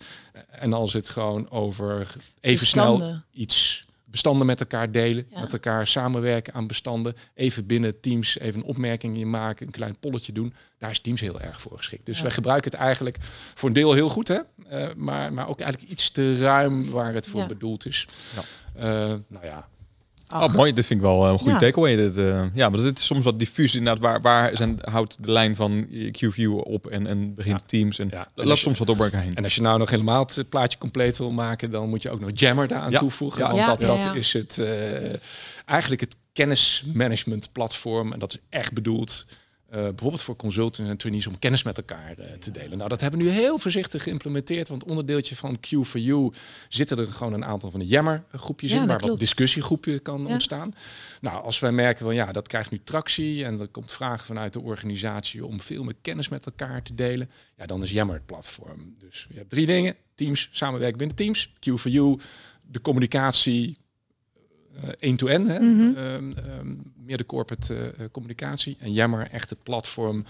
En 0.50 0.72
als 0.72 0.92
het 0.92 1.10
gewoon 1.10 1.50
over 1.50 2.14
even 2.40 2.66
snel 2.66 3.22
iets 3.30 3.86
bestanden 4.12 4.46
met 4.46 4.60
elkaar 4.60 4.90
delen, 4.90 5.26
met 5.40 5.52
elkaar 5.52 5.86
samenwerken 5.86 6.54
aan 6.54 6.66
bestanden. 6.66 7.16
Even 7.34 7.66
binnen 7.66 8.00
Teams 8.00 8.38
even 8.38 8.60
een 8.60 8.66
opmerking 8.66 9.16
in 9.16 9.30
maken, 9.30 9.66
een 9.66 9.72
klein 9.72 9.96
polletje 9.98 10.32
doen. 10.32 10.54
Daar 10.78 10.90
is 10.90 11.00
Teams 11.00 11.20
heel 11.20 11.40
erg 11.40 11.60
voor 11.60 11.76
geschikt. 11.76 12.06
Dus 12.06 12.16
ja. 12.16 12.22
wij 12.22 12.32
gebruiken 12.32 12.70
het 12.70 12.80
eigenlijk 12.80 13.16
voor 13.54 13.68
een 13.68 13.74
deel 13.74 13.92
heel 13.92 14.08
goed, 14.08 14.28
hè? 14.28 14.38
Uh, 14.72 14.94
maar, 14.96 15.32
maar 15.32 15.48
ook 15.48 15.60
eigenlijk 15.60 15.92
iets 15.92 16.10
te 16.10 16.38
ruim 16.38 16.90
waar 16.90 17.14
het 17.14 17.28
voor 17.28 17.40
ja. 17.40 17.46
bedoeld 17.46 17.86
is. 17.86 18.06
Ja. 18.34 18.42
Uh, 18.76 19.18
nou 19.28 19.44
ja, 19.44 19.68
Oh, 20.34 20.54
mooi. 20.54 20.72
Dit 20.72 20.86
vind 20.86 21.00
ik 21.00 21.06
wel 21.06 21.26
een 21.26 21.38
goede 21.38 21.52
ja. 21.52 21.58
takeaway. 21.58 21.96
Dit, 21.96 22.16
uh, 22.16 22.42
ja, 22.54 22.68
maar 22.68 22.80
dit 22.80 22.98
is 22.98 23.06
soms 23.06 23.24
wat 23.24 23.38
diffuus 23.38 23.74
inderdaad. 23.74 24.02
Waar, 24.02 24.20
waar 24.20 24.56
zijn, 24.56 24.78
houdt 24.80 25.24
de 25.24 25.32
lijn 25.32 25.56
van 25.56 25.86
QView 25.90 26.58
op 26.58 26.86
en, 26.86 27.06
en 27.06 27.34
begint 27.34 27.60
ja. 27.60 27.66
Teams? 27.66 27.98
En 27.98 28.08
ja. 28.10 28.26
laat 28.34 28.58
soms 28.58 28.78
wat 28.78 28.88
op 28.88 29.00
elkaar 29.00 29.22
heen. 29.22 29.36
En 29.36 29.44
als 29.44 29.54
je 29.54 29.62
nou 29.62 29.78
nog 29.78 29.90
helemaal 29.90 30.26
het 30.34 30.48
plaatje 30.48 30.78
compleet 30.78 31.18
wil 31.18 31.30
maken, 31.30 31.70
dan 31.70 31.88
moet 31.88 32.02
je 32.02 32.10
ook 32.10 32.20
nog 32.20 32.30
Jammer 32.34 32.68
daaraan 32.68 32.92
toevoegen. 32.92 33.50
Want 33.50 33.66
dat, 33.66 33.80
dat 33.80 34.14
is 34.14 34.32
het... 34.32 34.58
Uh, 34.60 34.68
eigenlijk 35.66 36.00
het 36.00 36.16
kennismanagement 36.32 37.52
platform. 37.52 38.12
En 38.12 38.18
dat 38.18 38.30
is 38.30 38.38
echt 38.48 38.72
bedoeld 38.72 39.26
uh, 39.72 39.78
bijvoorbeeld 39.78 40.22
voor 40.22 40.36
consultants 40.36 40.90
en 40.90 40.96
trainees 40.96 41.26
om 41.26 41.38
kennis 41.38 41.62
met 41.62 41.76
elkaar 41.76 42.14
uh, 42.18 42.24
te 42.38 42.50
delen. 42.50 42.76
Nou, 42.76 42.88
dat 42.88 43.00
hebben 43.00 43.20
we 43.20 43.26
nu 43.26 43.32
heel 43.32 43.58
voorzichtig 43.58 44.02
geïmplementeerd. 44.02 44.68
Want 44.68 44.84
onderdeeltje 44.84 45.36
van 45.36 45.56
Q4U 45.56 46.38
zitten 46.68 46.98
er 46.98 47.06
gewoon 47.06 47.32
een 47.32 47.44
aantal 47.44 47.70
van 47.70 47.80
de 47.80 47.86
jammergroepjes 47.86 48.72
ja, 48.72 48.80
in, 48.80 48.86
waar 48.86 49.00
wat 49.00 49.18
discussiegroepen 49.18 50.02
kan 50.02 50.26
ontstaan. 50.26 50.74
Nou, 51.20 51.44
als 51.44 51.58
wij 51.58 51.72
merken 51.72 52.04
van 52.04 52.14
ja, 52.14 52.32
dat 52.32 52.48
krijgt 52.48 52.70
nu 52.70 52.80
tractie 52.84 53.44
en 53.44 53.60
er 53.60 53.68
komt 53.68 53.92
vragen 53.92 54.26
vanuit 54.26 54.52
de 54.52 54.60
organisatie 54.60 55.46
om 55.46 55.60
veel 55.60 55.84
meer 55.84 55.96
kennis 56.00 56.28
met 56.28 56.46
elkaar 56.46 56.82
te 56.82 56.94
delen, 56.94 57.30
ja, 57.56 57.66
dan 57.66 57.82
is 57.82 57.90
Jammer 57.90 58.16
het 58.16 58.26
platform. 58.26 58.94
Dus 58.98 59.26
je 59.30 59.36
hebt 59.36 59.50
drie 59.50 59.66
dingen: 59.66 59.96
teams, 60.14 60.48
samenwerken 60.52 60.98
binnen 60.98 61.16
teams, 61.16 61.48
Q4U, 61.48 62.22
de 62.62 62.80
communicatie, 62.82 63.78
één-to-end, 64.98 65.48
uh, 65.48 65.58
mm 65.58 65.94
-hmm. 65.94 66.92
meer 67.04 67.16
de 67.16 67.26
corporate 67.26 67.74
uh, 67.74 68.06
communicatie. 68.12 68.76
En 68.80 68.92
Jammer 68.92 69.28
echt 69.30 69.50
het 69.50 69.62
platform 69.62 70.24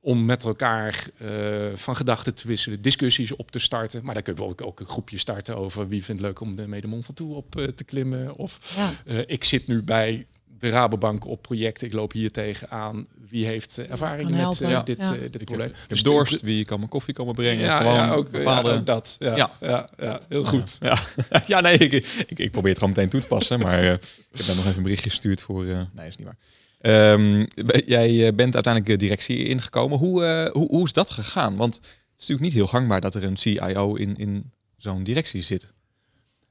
om 0.00 0.24
met 0.24 0.44
elkaar 0.44 1.06
uh, 1.22 1.74
van 1.74 1.96
gedachten 1.96 2.34
te 2.34 2.48
wisselen, 2.48 2.82
discussies 2.82 3.36
op 3.36 3.50
te 3.50 3.58
starten. 3.58 4.04
Maar 4.04 4.14
daar 4.14 4.22
kunnen 4.22 4.42
we 4.42 4.48
ook, 4.48 4.62
ook 4.62 4.80
een 4.80 4.86
groepje 4.86 5.18
starten 5.18 5.56
over 5.56 5.88
wie 5.88 6.04
vindt 6.04 6.20
het 6.20 6.30
leuk 6.30 6.40
om 6.40 6.56
de 6.56 6.68
Mede 6.68 6.86
Mont 6.86 7.06
Toe 7.14 7.34
op 7.34 7.58
uh, 7.58 7.68
te 7.68 7.84
klimmen. 7.84 8.36
Of 8.36 8.74
ja. 8.76 9.22
ik 9.26 9.44
zit 9.44 9.66
nu 9.66 9.82
bij 9.82 10.26
de 10.58 10.68
Rabobank 10.68 11.26
op 11.26 11.42
projecten. 11.42 11.86
Ik 11.86 11.92
loop 11.92 12.12
hier 12.12 12.30
tegenaan. 12.30 13.06
Wie 13.28 13.46
heeft 13.46 13.78
ervaring 13.78 14.30
met 14.30 14.60
uh, 14.60 14.84
dit, 14.84 14.98
ja. 14.98 15.14
dit 15.30 15.44
probleem? 15.44 15.68
Ik 15.68 15.74
heb 15.88 16.02
dorst, 16.02 16.40
wie 16.40 16.64
kan 16.64 16.78
mijn 16.78 16.90
koffie 16.90 17.14
komen 17.14 17.34
brengen. 17.34 17.64
Ja, 17.64 17.78
Gewoon 17.78 17.94
ja, 17.94 18.12
ook, 18.12 18.30
bepaalde... 18.30 18.72
ook 18.72 18.86
dat. 18.86 19.16
Ja, 19.18 19.50
ja. 19.60 19.88
Ja, 19.98 20.20
heel 20.28 20.44
goed. 20.44 20.78
Ja, 20.80 20.98
ja. 21.46 21.60
nee, 21.60 21.78
ik, 21.78 21.92
ik, 22.26 22.38
ik, 22.38 22.50
probeer 22.50 22.70
het 22.70 22.78
gewoon 22.78 22.94
meteen 22.94 23.08
toe 23.08 23.20
te 23.20 23.26
passen. 23.26 23.58
Maar 23.58 23.84
uh, 23.84 23.92
ik 23.92 24.00
heb 24.32 24.46
nog 24.46 24.58
even 24.58 24.76
een 24.76 24.82
berichtje 24.82 25.10
gestuurd 25.10 25.42
voor... 25.42 25.64
Uh, 25.64 25.80
nee, 25.92 26.08
is 26.08 26.16
niet 26.16 26.26
waar. 26.26 27.12
Um, 27.12 27.46
jij 27.86 28.34
bent 28.34 28.54
uiteindelijk 28.54 28.98
directie 28.98 29.44
ingekomen. 29.44 29.98
Hoe, 29.98 30.50
hoe, 30.52 30.68
hoe 30.68 30.84
is 30.84 30.92
dat 30.92 31.10
gegaan? 31.10 31.56
Want 31.56 31.74
het 31.74 31.84
is 31.84 31.92
natuurlijk 32.28 32.40
niet 32.40 32.52
heel 32.52 32.66
gangbaar 32.66 33.00
dat 33.00 33.14
er 33.14 33.24
een 33.24 33.36
CIO 33.36 33.94
in, 33.94 34.16
in 34.16 34.52
zo'n 34.76 35.04
directie 35.04 35.42
zit. 35.42 35.72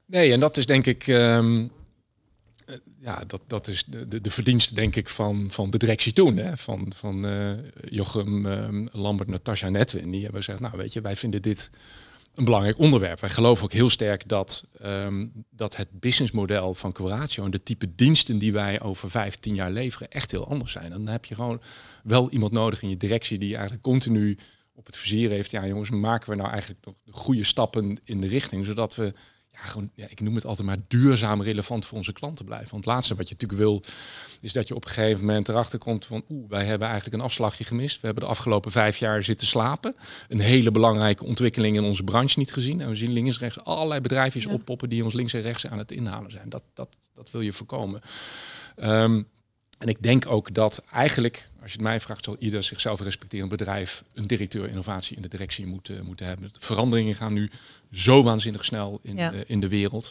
Nee, 0.06 0.32
en 0.32 0.40
dat 0.40 0.56
is 0.56 0.66
denk 0.66 0.86
ik... 0.86 1.06
Um, 1.06 1.70
ja, 3.00 3.22
dat, 3.26 3.40
dat 3.46 3.68
is 3.68 3.84
de, 3.84 4.20
de, 4.20 4.30
verdienste, 4.30 4.74
denk 4.74 4.96
ik, 4.96 5.08
van, 5.08 5.48
van 5.50 5.70
de 5.70 5.78
directie 5.78 6.12
toen. 6.12 6.36
Hè? 6.36 6.56
Van, 6.56 6.92
van 6.94 7.26
uh, 7.26 7.52
Jochem, 7.88 8.46
uh, 8.46 8.86
Lambert, 8.92 9.28
Natasja 9.28 9.66
en 9.66 9.76
Edwin. 9.76 10.10
Die 10.10 10.22
hebben 10.22 10.42
gezegd, 10.42 10.60
nou 10.60 10.76
weet 10.76 10.92
je, 10.92 11.00
wij 11.00 11.16
vinden 11.16 11.42
dit 11.42 11.70
een 12.34 12.44
belangrijk 12.44 12.78
onderwerp. 12.78 13.20
Wij 13.20 13.30
geloven 13.30 13.64
ook 13.64 13.72
heel 13.72 13.90
sterk 13.90 14.28
dat, 14.28 14.66
um, 14.84 15.32
dat 15.50 15.76
het 15.76 15.88
businessmodel 16.00 16.74
van 16.74 16.92
Curatio 16.92 17.44
en 17.44 17.50
de 17.50 17.62
type 17.62 17.94
diensten 17.94 18.38
die 18.38 18.52
wij 18.52 18.80
over 18.80 19.10
15 19.10 19.54
jaar 19.54 19.70
leveren 19.70 20.10
echt 20.10 20.30
heel 20.30 20.48
anders 20.48 20.72
zijn. 20.72 20.90
Dan 20.90 21.06
heb 21.06 21.24
je 21.24 21.34
gewoon 21.34 21.60
wel 22.02 22.30
iemand 22.30 22.52
nodig 22.52 22.82
in 22.82 22.88
je 22.88 22.96
directie 22.96 23.38
die 23.38 23.52
eigenlijk 23.52 23.82
continu 23.82 24.38
op 24.74 24.86
het 24.86 24.96
vizier 24.96 25.30
heeft. 25.30 25.50
Ja, 25.50 25.66
jongens, 25.66 25.90
maken 25.90 26.30
we 26.30 26.36
nou 26.36 26.50
eigenlijk 26.50 26.84
nog 26.84 26.94
de 27.04 27.12
goede 27.12 27.44
stappen 27.44 28.00
in 28.04 28.20
de 28.20 28.26
richting, 28.26 28.66
zodat 28.66 28.94
we 28.94 29.12
ja, 29.56 29.62
gewoon, 29.62 29.90
ja, 29.94 30.06
ik 30.08 30.20
noem 30.20 30.34
het 30.34 30.46
altijd 30.46 30.66
maar 30.66 30.76
duurzaam 30.88 31.42
relevant 31.42 31.86
voor 31.86 31.98
onze 31.98 32.12
klanten 32.12 32.44
blijven. 32.44 32.70
Want 32.70 32.84
het 32.84 32.94
laatste 32.94 33.14
wat 33.14 33.28
je 33.28 33.34
natuurlijk 33.34 33.60
wil, 33.60 33.82
is 34.40 34.52
dat 34.52 34.68
je 34.68 34.74
op 34.74 34.84
een 34.84 34.90
gegeven 34.90 35.24
moment 35.24 35.48
erachter 35.48 35.78
komt 35.78 36.06
van, 36.06 36.24
oeh, 36.28 36.48
wij 36.48 36.64
hebben 36.64 36.88
eigenlijk 36.88 37.16
een 37.16 37.24
afslagje 37.24 37.64
gemist. 37.64 38.00
We 38.00 38.06
hebben 38.06 38.24
de 38.24 38.30
afgelopen 38.30 38.70
vijf 38.70 38.98
jaar 38.98 39.22
zitten 39.22 39.46
slapen. 39.46 39.96
Een 40.28 40.40
hele 40.40 40.70
belangrijke 40.70 41.24
ontwikkeling 41.24 41.76
in 41.76 41.84
onze 41.84 42.04
branche 42.04 42.38
niet 42.38 42.52
gezien. 42.52 42.80
En 42.80 42.88
we 42.88 42.94
zien 42.94 43.12
links 43.12 43.34
en 43.34 43.40
rechts 43.40 43.64
allerlei 43.64 44.00
bedrijfjes 44.00 44.44
ja. 44.44 44.52
oppoppen 44.52 44.88
die 44.88 45.04
ons 45.04 45.14
links 45.14 45.32
en 45.32 45.40
rechts 45.40 45.66
aan 45.66 45.78
het 45.78 45.92
inhalen 45.92 46.30
zijn. 46.30 46.48
Dat, 46.48 46.62
dat, 46.74 46.96
dat 47.14 47.30
wil 47.30 47.40
je 47.40 47.52
voorkomen. 47.52 48.00
Um, 48.82 49.26
en 49.78 49.88
ik 49.88 50.02
denk 50.02 50.26
ook 50.26 50.54
dat 50.54 50.84
eigenlijk, 50.92 51.50
als 51.62 51.70
je 51.70 51.78
het 51.78 51.86
mij 51.86 52.00
vraagt, 52.00 52.24
zal 52.24 52.36
ieder 52.38 52.62
zichzelf 52.62 53.00
respecterend 53.00 53.50
bedrijf 53.50 54.04
een 54.14 54.26
directeur 54.26 54.68
innovatie 54.68 55.16
in 55.16 55.22
de 55.22 55.28
directie 55.28 55.66
moeten, 55.66 56.04
moeten 56.04 56.26
hebben. 56.26 56.50
De 56.52 56.60
veranderingen 56.60 57.14
gaan 57.14 57.32
nu 57.32 57.50
zo 57.92 58.22
waanzinnig 58.22 58.64
snel 58.64 58.98
in, 59.02 59.16
ja. 59.16 59.32
in 59.46 59.60
de 59.60 59.68
wereld. 59.68 60.10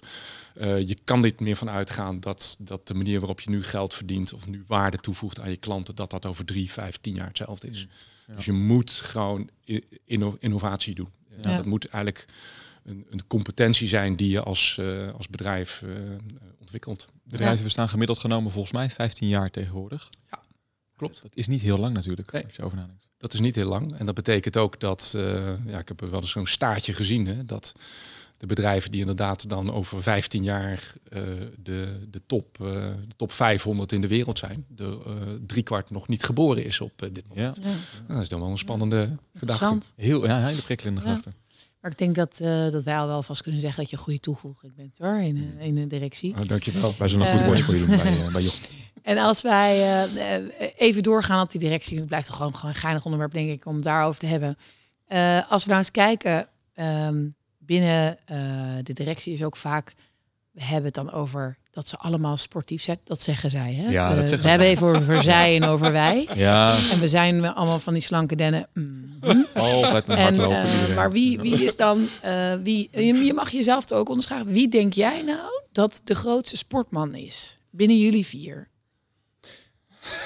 Uh, 0.58 0.88
je 0.88 0.98
kan 1.04 1.22
dit 1.22 1.40
meer 1.40 1.56
van 1.56 1.70
uitgaan 1.70 2.20
dat, 2.20 2.58
dat 2.60 2.88
de 2.88 2.94
manier 2.94 3.20
waarop 3.20 3.42
je 3.42 3.50
nu 3.50 3.64
geld 3.64 3.94
verdient 3.94 4.34
of 4.34 4.48
nu 4.48 4.64
waarde 4.68 4.98
toevoegt 4.98 5.40
aan 5.40 5.50
je 5.50 5.58
klanten, 5.58 5.96
dat 5.96 6.10
dat 6.10 6.26
over 6.26 6.46
drie, 6.46 6.72
vijf, 6.72 6.98
tien 7.02 7.16
jaar 7.16 7.28
hetzelfde 7.28 7.70
is. 7.70 7.88
Ja. 8.28 8.36
Dus 8.36 8.46
je 8.46 8.52
moet 8.52 8.92
gewoon 8.92 9.50
inno 10.06 10.38
innovatie 10.40 10.96
doen. 10.96 11.10
Ja. 11.42 11.56
Dat 11.56 11.66
moet 11.66 11.86
eigenlijk 11.86 12.26
een, 12.84 13.06
een, 13.10 13.28
competentie 13.28 13.88
zijn 13.88 14.16
die 14.16 14.30
je 14.30 14.42
als, 14.42 14.78
uh, 14.80 15.14
als 15.14 15.28
bedrijf 15.28 15.82
uh, 15.86 15.92
ontwikkelt. 16.60 17.08
Bedrijven 17.26 17.64
bestaan 17.64 17.90
gemiddeld 17.90 18.20
genomen 18.20 18.52
volgens 18.52 18.74
mij 18.74 18.90
15 18.90 19.28
jaar 19.28 19.50
tegenwoordig. 19.50 20.10
Ja, 20.32 20.42
klopt. 20.96 21.22
Dat 21.22 21.36
is 21.36 21.48
niet 21.48 21.62
heel 21.62 21.78
lang 21.78 21.94
natuurlijk, 21.94 22.32
nee. 22.32 22.44
als 22.44 22.56
je 22.56 22.64
over 22.64 22.78
nadenkt. 22.78 23.08
Dat 23.18 23.34
is 23.34 23.40
niet 23.40 23.56
heel 23.56 23.68
lang. 23.68 23.98
En 23.98 24.06
dat 24.06 24.16
betekent 24.16 24.58
ook 24.58 24.80
dat, 24.80 25.14
uh, 25.16 25.24
ja, 25.66 25.80
ik 25.80 25.88
heb 25.88 26.02
er 26.02 26.10
wel 26.10 26.22
eens 26.22 26.32
zo'n 26.32 26.48
staartje 26.48 26.94
gezien, 26.94 27.28
hè, 27.28 27.46
dat 27.46 27.74
de 28.38 28.46
bedrijven 28.46 28.92
die 28.92 29.00
inderdaad 29.00 29.50
dan 29.50 29.72
over 29.72 30.04
15 30.04 30.44
jaar 30.44 30.94
uh, 31.10 31.22
de, 31.58 32.08
de, 32.10 32.22
top, 32.26 32.58
uh, 32.62 32.68
de 33.08 33.16
top 33.16 33.32
500 33.32 33.92
in 33.92 34.02
de 34.02 34.08
wereld 34.08 34.40
zijn, 34.40 34.66
de 34.68 35.00
uh, 35.08 35.14
driekwart 35.48 35.90
nog 35.90 36.08
niet 36.08 36.24
geboren 36.24 36.66
is 36.66 36.82
op 36.82 37.10
dit 37.12 37.28
moment. 37.28 37.58
Ja. 37.58 37.64
ja. 37.64 37.70
Nou, 37.70 38.14
dat 38.14 38.22
is 38.22 38.30
dan 38.30 38.40
wel 38.40 38.50
een 38.50 38.58
spannende 38.58 38.96
ja. 38.96 39.40
gedachte. 39.40 39.80
Heel, 39.96 40.26
ja, 40.26 40.40
hele 40.40 40.62
prikkelende 40.62 41.02
ja. 41.02 41.08
gedachte. 41.08 41.34
Maar 41.86 41.94
ik 41.94 42.00
denk 42.00 42.16
dat, 42.16 42.40
uh, 42.42 42.72
dat 42.72 42.84
wij 42.84 42.98
al 42.98 43.08
wel 43.08 43.24
vast 43.24 43.42
kunnen 43.42 43.62
zeggen 43.62 43.82
dat 43.82 43.90
je 43.90 43.98
een 43.98 44.04
goede 44.04 44.20
toevoeging 44.20 44.76
bent 44.76 44.98
hoor, 44.98 45.20
in, 45.20 45.38
uh, 45.38 45.66
in 45.66 45.76
de 45.76 45.88
directie. 45.88 46.36
Oh, 46.36 46.48
dankjewel. 46.48 46.96
Wij 46.98 47.08
zullen 47.08 47.28
een 47.28 47.38
goed 47.38 47.46
woordje 47.46 47.64
voor 47.64 47.76
je 47.76 47.86
doen 47.86 47.96
bij, 47.96 48.32
bij 48.32 48.42
Jochem. 48.50 48.64
En 49.02 49.18
als 49.18 49.42
wij 49.42 50.08
even 50.78 51.04
doorgaan 51.04 51.42
op 51.42 51.52
die 51.52 51.60
directie, 51.60 51.98
het 51.98 52.08
blijft 52.08 52.28
toch 52.28 52.36
gewoon, 52.36 52.56
gewoon 52.56 52.70
een 52.72 52.80
geinig 52.80 53.06
onderwerp 53.06 53.34
denk 53.34 53.50
ik 53.50 53.66
om 53.66 53.82
daarover 53.82 54.20
te 54.20 54.26
hebben. 54.26 54.58
als 55.50 55.64
we 55.64 55.70
nou 55.70 55.78
eens 55.80 55.92
kijken, 55.92 56.48
um, 56.76 57.36
binnen 57.58 58.18
de 58.84 58.94
directie 58.94 59.34
is 59.34 59.44
ook 59.44 59.58
vaak, 59.58 59.94
hebben 60.56 60.86
het 60.86 60.94
dan 60.94 61.12
over 61.12 61.58
dat 61.72 61.88
ze 61.88 61.98
allemaal 61.98 62.38
sportief 62.38 62.82
zijn. 62.82 63.00
Dat 63.04 63.22
zeggen 63.22 63.50
zij. 63.50 63.74
Hè? 63.74 63.90
Ja, 63.90 64.16
dat 64.16 64.30
we 64.30 64.48
hebben 64.48 64.68
even 64.68 64.88
over 64.88 65.24
zij 65.24 65.56
en 65.56 65.64
over 65.64 65.92
wij. 65.92 66.28
Ja. 66.36 66.78
En 66.92 67.00
we 67.00 67.08
zijn 67.08 67.46
allemaal 67.46 67.80
van 67.80 67.94
die 67.94 68.02
slanke 68.02 68.36
dennen. 68.36 68.68
Mm. 68.74 69.18
Altijd 69.54 70.10
een 70.10 70.18
hardlopen. 70.18 70.66
Uh, 70.90 70.96
maar 70.96 71.12
wie, 71.12 71.40
wie 71.40 71.64
is 71.64 71.76
dan... 71.76 72.08
Uh, 72.26 72.54
wie, 72.64 72.90
je 73.26 73.34
mag 73.34 73.50
jezelf 73.52 73.92
ook 73.92 74.10
onderscheiden. 74.10 74.54
Wie 74.54 74.68
denk 74.68 74.94
jij 74.94 75.22
nou 75.22 75.62
dat 75.72 76.02
de 76.04 76.16
grootste 76.16 76.58
sportman 76.58 77.16
is? 77.16 77.60
Binnen 77.70 78.00
jullie 78.00 78.26
vier. 78.26 78.70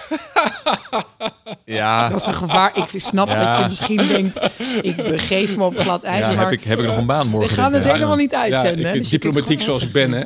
ja. 1.66 2.10
Dat 2.10 2.20
is 2.20 2.26
een 2.26 2.34
gevaar. 2.34 2.78
Ik 2.78 3.02
snap 3.02 3.28
ja. 3.28 3.36
dat 3.36 3.60
je 3.60 3.68
misschien 3.68 4.08
denkt, 4.08 4.40
ik 4.82 4.96
begeef 4.96 5.58
me 5.58 5.64
op 5.64 5.78
glad 5.78 6.04
ijs. 6.04 6.28
Ja, 6.28 6.34
maar 6.34 6.44
heb, 6.44 6.52
ik, 6.52 6.64
heb 6.64 6.80
ik 6.80 6.86
nog 6.86 6.98
een 6.98 7.06
baan 7.06 7.28
morgen? 7.28 7.50
We 7.50 7.56
gaan 7.56 7.74
het 7.74 7.84
helemaal 7.84 8.16
niet 8.16 8.36
uitzenden. 8.36 8.80
Ja, 8.86 8.92
ik 8.92 8.98
dus 9.02 9.10
diplomatiek 9.10 9.62
zoals 9.62 9.84
ik 9.84 9.92
ben. 9.92 10.12
Hè. 10.12 10.24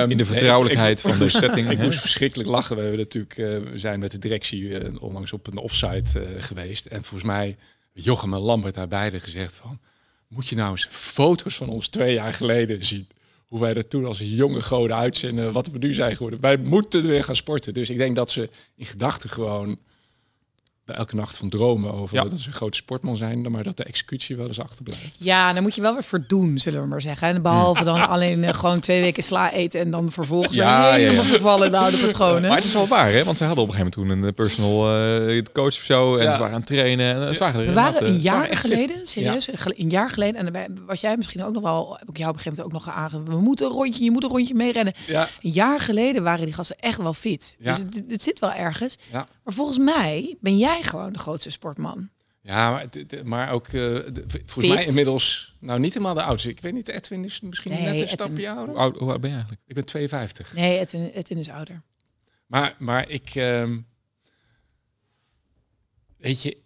Um, 0.00 0.10
In 0.10 0.16
de 0.16 0.24
vertrouwelijkheid 0.24 1.00
van 1.00 1.18
de 1.18 1.28
setting. 1.28 1.70
ik 1.70 1.78
moest 1.78 2.00
verschrikkelijk 2.00 2.48
lachen. 2.48 2.76
We 2.76 2.82
hebben 2.82 3.00
natuurlijk, 3.00 3.36
uh, 3.36 3.46
we 3.46 3.78
zijn 3.78 4.00
met 4.00 4.10
de 4.10 4.18
directie 4.18 4.62
uh, 4.62 5.02
onlangs 5.02 5.32
op 5.32 5.46
een 5.46 5.58
offsite 5.58 6.20
uh, 6.20 6.26
geweest. 6.38 6.86
En 6.86 7.04
volgens 7.04 7.30
mij, 7.30 7.56
Jochem 7.92 8.34
en 8.34 8.40
Lambert 8.40 8.74
daar 8.74 8.88
beide 8.88 9.20
gezegd 9.20 9.56
van, 9.56 9.78
moet 10.28 10.48
je 10.48 10.56
nou 10.56 10.70
eens 10.70 10.88
foto's 10.90 11.56
van 11.56 11.68
ons 11.68 11.88
twee 11.88 12.14
jaar 12.14 12.34
geleden 12.34 12.84
zien 12.84 13.08
hoe 13.52 13.60
wij 13.60 13.74
er 13.74 13.88
toen 13.88 14.04
als 14.04 14.18
jonge 14.24 14.62
goden 14.62 14.96
uitzenden, 14.96 15.52
wat 15.52 15.66
we 15.66 15.78
nu 15.78 15.92
zijn 15.92 16.16
geworden. 16.16 16.40
Wij 16.40 16.56
moeten 16.56 17.06
weer 17.06 17.24
gaan 17.24 17.36
sporten. 17.36 17.74
Dus 17.74 17.90
ik 17.90 17.96
denk 17.96 18.16
dat 18.16 18.30
ze 18.30 18.48
in 18.76 18.84
gedachten 18.84 19.30
gewoon 19.30 19.78
elke 20.84 21.16
nacht 21.16 21.36
van 21.36 21.48
dromen 21.48 21.92
over 21.92 22.16
ja. 22.16 22.24
dat 22.24 22.38
ze 22.38 22.46
een 22.46 22.52
grote 22.54 22.76
sportman 22.76 23.16
zijn, 23.16 23.50
maar 23.50 23.62
dat 23.62 23.76
de 23.76 23.84
executie 23.84 24.36
wel 24.36 24.46
eens 24.46 24.60
achterblijft. 24.60 25.16
Ja, 25.18 25.52
dan 25.52 25.62
moet 25.62 25.74
je 25.74 25.80
wel 25.80 25.92
weer 25.92 26.04
verdoen, 26.04 26.58
zullen 26.58 26.80
we 26.80 26.86
maar 26.86 27.00
zeggen. 27.00 27.28
En 27.28 27.42
behalve 27.42 27.84
dan 27.84 28.08
alleen 28.08 28.42
uh, 28.42 28.52
gewoon 28.52 28.80
twee 28.80 29.00
weken 29.00 29.22
sla 29.22 29.52
eten 29.52 29.80
en 29.80 29.90
dan 29.90 30.12
vervolgens 30.12 30.54
ja, 30.54 30.92
helemaal 30.92 31.14
ja, 31.14 31.20
ja. 31.20 31.28
vervallen 31.28 31.66
in 31.66 31.72
de 31.72 31.78
oude 31.78 31.96
patronen. 31.96 32.48
Maar 32.48 32.56
het 32.56 32.64
is 32.64 32.72
wel 32.72 32.86
waar, 32.86 33.12
hè? 33.12 33.24
Want 33.24 33.36
ze 33.36 33.44
hadden 33.44 33.64
op 33.64 33.70
een 33.70 33.74
gegeven 33.74 34.00
moment 34.00 34.20
toen 34.20 34.28
een 34.28 34.34
personal 34.34 35.00
uh, 35.28 35.42
coach 35.52 35.66
of 35.66 35.82
zo 35.84 36.16
en 36.16 36.32
ze 36.32 36.38
waren 36.38 36.54
aan 36.54 36.60
het 36.60 36.66
trainen. 36.66 37.14
En, 37.14 37.32
uh, 37.32 37.38
waren 37.38 37.66
we 37.66 37.72
waren 37.72 38.06
een 38.06 38.20
jaar 38.20 38.56
geleden, 38.56 39.06
serieus, 39.06 39.48
een 39.64 39.90
jaar 39.90 40.10
geleden. 40.10 40.54
En 40.54 40.84
was 40.86 41.00
jij 41.00 41.16
misschien 41.16 41.44
ook 41.44 41.52
nog 41.52 41.62
wel, 41.62 41.96
heb 41.98 42.08
ik 42.08 42.16
jou 42.16 42.30
op 42.30 42.36
een 42.36 42.42
gegeven 42.42 42.64
moment 42.64 42.86
ook 42.86 42.86
nog 42.86 42.96
aangegeven, 42.96 43.34
we 43.34 43.40
moeten 43.40 43.66
een 43.66 43.72
rondje, 43.72 44.04
je 44.04 44.10
moet 44.10 44.24
een 44.24 44.30
rondje 44.30 44.54
meerennen. 44.54 44.94
Ja. 45.06 45.28
Een 45.42 45.50
jaar 45.50 45.80
geleden 45.80 46.22
waren 46.22 46.44
die 46.44 46.54
gasten 46.54 46.76
echt 46.78 47.02
wel 47.02 47.14
fit. 47.14 47.56
Dus 47.58 47.78
het, 47.78 48.02
het 48.08 48.22
zit 48.22 48.38
wel 48.38 48.52
ergens. 48.52 48.96
Ja. 49.12 49.26
Maar 49.44 49.54
volgens 49.54 49.78
mij 49.78 50.36
ben 50.40 50.58
jij 50.58 50.71
gewoon 50.80 51.12
de 51.12 51.18
grootste 51.18 51.50
sportman. 51.50 52.10
Ja, 52.42 52.70
maar, 52.70 52.88
maar 53.24 53.50
ook 53.50 53.68
uh, 53.68 53.98
volgens 54.44 54.74
mij 54.74 54.84
inmiddels, 54.84 55.56
nou 55.60 55.80
niet 55.80 55.94
helemaal 55.94 56.14
de 56.14 56.22
oudste. 56.22 56.48
Ik 56.48 56.60
weet 56.60 56.72
niet, 56.72 56.88
Edwin 56.88 57.24
is 57.24 57.40
misschien 57.40 57.72
nee, 57.72 57.82
net 57.82 58.00
een 58.00 58.08
stapje 58.08 58.48
ouder. 58.48 58.68
Hoe 58.68 58.82
oud, 58.82 58.96
hoe 58.96 59.10
oud 59.10 59.20
ben 59.20 59.30
je 59.30 59.36
eigenlijk? 59.36 59.64
Ik 59.66 59.74
ben 59.74 59.84
52. 59.84 60.54
Nee, 60.54 60.78
Edwin, 60.78 61.10
Edwin 61.10 61.38
is 61.38 61.48
ouder. 61.48 61.82
Maar, 62.46 62.76
maar 62.78 63.08
ik, 63.08 63.34
um, 63.34 63.86
weet 66.16 66.42
je, 66.42 66.61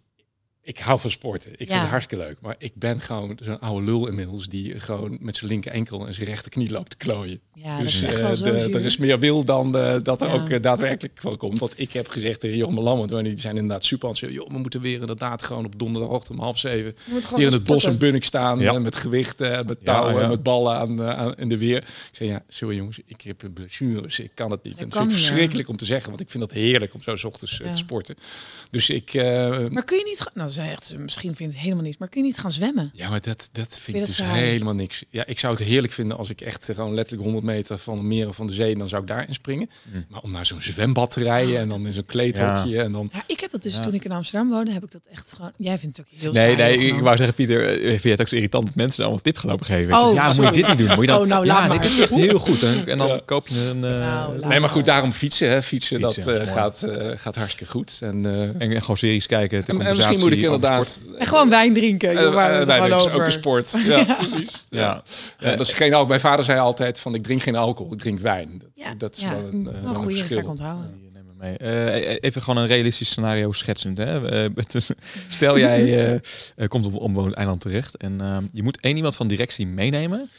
ik 0.67 0.79
hou 0.79 0.99
van 0.99 1.09
sporten. 1.09 1.51
Ik 1.51 1.67
vind 1.67 1.79
het 1.79 1.89
hartstikke 1.89 2.23
leuk. 2.23 2.37
Maar 2.41 2.55
ik 2.57 2.71
ben 2.75 2.99
gewoon 2.99 3.37
zo'n 3.43 3.59
oude 3.59 3.85
lul 3.85 4.07
inmiddels 4.07 4.47
die 4.47 4.79
gewoon 4.79 5.17
met 5.21 5.35
zijn 5.35 5.49
linker 5.49 5.71
enkel 5.71 6.07
en 6.07 6.13
zijn 6.13 6.27
rechterknie 6.27 6.71
loopt 6.71 6.89
te 6.89 6.97
klooien. 6.97 7.39
Ja, 7.53 7.77
dus 7.77 8.03
uh, 8.03 8.33
de, 8.33 8.69
er 8.73 8.85
is 8.85 8.97
meer 8.97 9.19
wil 9.19 9.43
dan 9.43 9.77
uh, 9.77 9.95
dat 10.03 10.21
er 10.21 10.31
ook 10.31 10.49
uh, 10.49 10.61
daadwerkelijk 10.61 11.19
van 11.21 11.37
komt. 11.37 11.59
Want 11.59 11.79
ik 11.79 11.91
heb 11.91 12.07
gezegd 12.07 12.39
tegen 12.39 12.57
Jochem 12.57 12.79
Lammert, 12.79 13.11
want 13.11 13.23
die 13.23 13.39
zijn 13.39 13.55
inderdaad 13.55 13.85
super 13.85 14.09
aan 14.09 14.13
joh, 14.13 14.49
we 14.49 14.57
moeten 14.57 14.81
weer 14.81 14.99
inderdaad 14.99 15.43
gewoon 15.43 15.65
op 15.65 15.79
donderdagochtend 15.79 16.37
om 16.37 16.43
half 16.43 16.57
zeven 16.57 16.95
hier 17.35 17.47
in 17.47 17.53
het 17.53 17.63
bos 17.63 17.83
en 17.83 17.97
bunnik 17.97 18.23
staan 18.23 18.59
ja. 18.59 18.79
met 18.79 18.95
gewichten, 18.95 19.65
met 19.65 19.85
touwen, 19.85 20.21
ja, 20.21 20.27
met 20.27 20.43
ballen 20.43 20.77
aan, 20.77 21.01
aan, 21.01 21.35
in 21.35 21.49
de 21.49 21.57
weer. 21.57 21.77
Ik 21.77 22.09
zei 22.11 22.29
ja, 22.29 22.43
sorry 22.47 22.75
jongens, 22.75 22.99
ik 23.05 23.21
heb 23.21 23.43
blessures, 23.53 24.19
ik 24.19 24.31
kan 24.33 24.51
het 24.51 24.63
niet. 24.63 24.81
En 24.81 24.89
het 24.89 25.07
is 25.07 25.13
verschrikkelijk 25.13 25.69
om 25.69 25.77
te 25.77 25.85
zeggen, 25.85 26.09
want 26.09 26.21
ik 26.21 26.29
vind 26.29 26.43
dat 26.43 26.51
heerlijk 26.51 26.93
om 26.93 27.01
zo 27.01 27.15
s 27.15 27.23
ochtends 27.23 27.57
te 27.57 27.69
sporten. 27.71 28.15
Dus 28.69 28.89
ik. 28.89 29.13
maar 29.69 29.83
kun 29.83 29.97
je 29.97 30.03
niet, 30.03 30.29
nou 30.33 30.49
ze 30.83 30.97
misschien 30.97 31.35
vindt 31.35 31.53
het 31.53 31.63
helemaal 31.63 31.83
niets, 31.83 31.97
maar 31.97 32.07
kun 32.07 32.21
je 32.21 32.27
niet 32.27 32.37
gaan 32.37 32.51
zwemmen? 32.51 32.91
Ja, 32.93 33.09
maar 33.09 33.21
dat, 33.21 33.49
dat 33.51 33.79
vind 33.79 33.97
ik 33.97 34.05
dus 34.05 34.23
helemaal 34.23 34.73
niks. 34.73 35.03
Ja, 35.09 35.25
ik 35.25 35.39
zou 35.39 35.53
het 35.53 35.63
heerlijk 35.63 35.93
vinden 35.93 36.17
als 36.17 36.29
ik 36.29 36.41
echt 36.41 36.65
gewoon 36.75 36.93
letterlijk 36.93 37.23
100 37.23 37.45
meter 37.45 37.77
van 37.77 37.95
de 37.95 38.03
meren 38.03 38.33
van 38.33 38.47
de 38.47 38.53
zee, 38.53 38.77
dan 38.77 38.87
zou 38.87 39.01
ik 39.01 39.07
daarin 39.07 39.33
springen. 39.33 39.69
Mm. 39.83 40.05
Maar 40.09 40.21
om 40.21 40.31
naar 40.31 40.45
zo'n 40.45 40.61
zwembad 40.61 41.11
te 41.11 41.23
rijden 41.23 41.53
oh, 41.53 41.59
en 41.59 41.69
dan 41.69 41.85
in 41.85 41.93
zo'n 41.93 42.05
kleedhokje 42.05 42.69
ja. 42.69 42.83
en 42.83 42.91
dan. 42.91 43.09
Ja, 43.13 43.23
ik 43.27 43.39
heb 43.39 43.51
dat 43.51 43.63
dus 43.63 43.79
toen 43.81 43.93
ik 43.93 44.05
in 44.05 44.11
Amsterdam 44.11 44.49
woonde, 44.49 44.71
heb 44.71 44.83
ik 44.83 44.91
dat 44.91 45.01
echt 45.11 45.33
gewoon. 45.35 45.51
Jij 45.57 45.77
vindt 45.77 45.97
het 45.97 46.05
ook 46.05 46.19
heel. 46.19 46.31
Nee, 46.31 46.55
nee, 46.55 46.77
ik 46.77 46.99
wou 46.99 47.17
zeggen, 47.17 47.35
Pieter, 47.35 47.69
eh, 47.69 47.89
vind 47.89 48.03
je 48.03 48.09
het 48.09 48.21
ook 48.21 48.27
zo 48.27 48.35
irritant 48.35 48.65
dat 48.65 48.75
mensen 48.75 49.03
allemaal 49.03 49.21
tip 49.21 49.37
gelopen 49.37 49.65
geven? 49.65 49.99
Oh, 49.99 50.13
ja, 50.13 50.33
moet 50.33 50.45
je 50.45 50.51
dit 50.51 50.67
niet 50.67 50.77
doen. 50.77 50.87
Moet 50.87 51.05
je 51.05 51.11
dan, 51.11 51.21
oh, 51.21 51.27
nou, 51.27 51.45
ja, 51.45 51.67
nee, 51.67 51.79
dat 51.79 51.91
is 51.91 51.99
echt 51.99 52.13
heel 52.13 52.39
goed. 52.39 52.63
En, 52.63 52.87
en 52.87 52.97
dan 52.97 53.21
koop 53.25 53.47
je 53.47 53.59
een. 53.59 53.77
Uh, 53.77 53.81
nou, 53.81 54.47
nee, 54.47 54.59
maar 54.59 54.69
goed, 54.69 54.85
daarom 54.85 55.11
fietsen. 55.11 55.49
Hè. 55.49 55.63
Fietsen, 55.63 55.99
fietsen 55.99 56.25
dat 56.25 56.47
uh, 56.47 56.53
gaat, 56.53 56.85
uh, 56.87 57.11
gaat 57.15 57.35
hartstikke 57.35 57.71
goed. 57.71 57.99
En, 58.01 58.25
en 58.57 58.81
gewoon 58.81 58.97
series 58.97 59.27
kijken. 59.27 59.65
En, 59.65 59.81
en 59.81 59.95
misschien 59.95 60.19
moet 60.19 60.31
ik 60.31 60.46
inderdaad. 60.53 61.01
En 61.17 61.25
gewoon 61.25 61.49
wijn 61.49 61.73
drinken. 61.73 62.13
Uh, 62.13 62.21
uh, 62.21 62.63
wijn 62.63 62.91
is 62.91 63.13
ook 63.13 63.21
een 63.21 63.31
sport. 63.31 63.75
Ja, 63.85 64.03
precies. 64.03 64.67
Ja. 64.69 65.03
Ja. 65.39 65.49
dat 65.49 65.59
is 65.59 65.73
geen 65.73 65.87
alcohol. 65.87 66.07
Mijn 66.07 66.19
vader 66.19 66.45
zei 66.45 66.59
altijd 66.59 66.99
van 66.99 67.15
ik 67.15 67.23
drink 67.23 67.41
geen 67.41 67.55
alcohol, 67.55 67.93
ik 67.93 67.99
drink 67.99 68.19
wijn. 68.19 68.57
Dat, 68.59 68.69
ja. 68.73 68.93
dat 68.97 69.15
is 69.15 69.21
ja. 69.21 69.29
wel 69.29 69.39
een, 69.39 69.61
uh, 69.61 69.83
wel 69.83 70.03
een 70.03 70.15
verschil. 70.15 70.43
onthouden. 70.43 71.05
Mee. 71.37 71.55
Uh, 71.61 72.15
even 72.19 72.41
gewoon 72.41 72.63
een 72.63 72.67
realistisch 72.67 73.09
scenario 73.09 73.51
schetsend. 73.51 73.97
Hè? 73.97 74.15
Uh, 74.47 74.81
stel 75.29 75.57
jij 75.59 76.11
uh, 76.55 76.67
komt 76.67 76.85
op 76.85 76.93
een 76.93 76.99
onbewoond 76.99 77.33
eiland 77.33 77.61
terecht 77.61 77.97
en 77.97 78.49
je 78.53 78.63
moet 78.63 78.79
één 78.79 78.95
iemand 78.95 79.15
van 79.15 79.27
directie 79.27 79.67
meenemen 79.67 80.29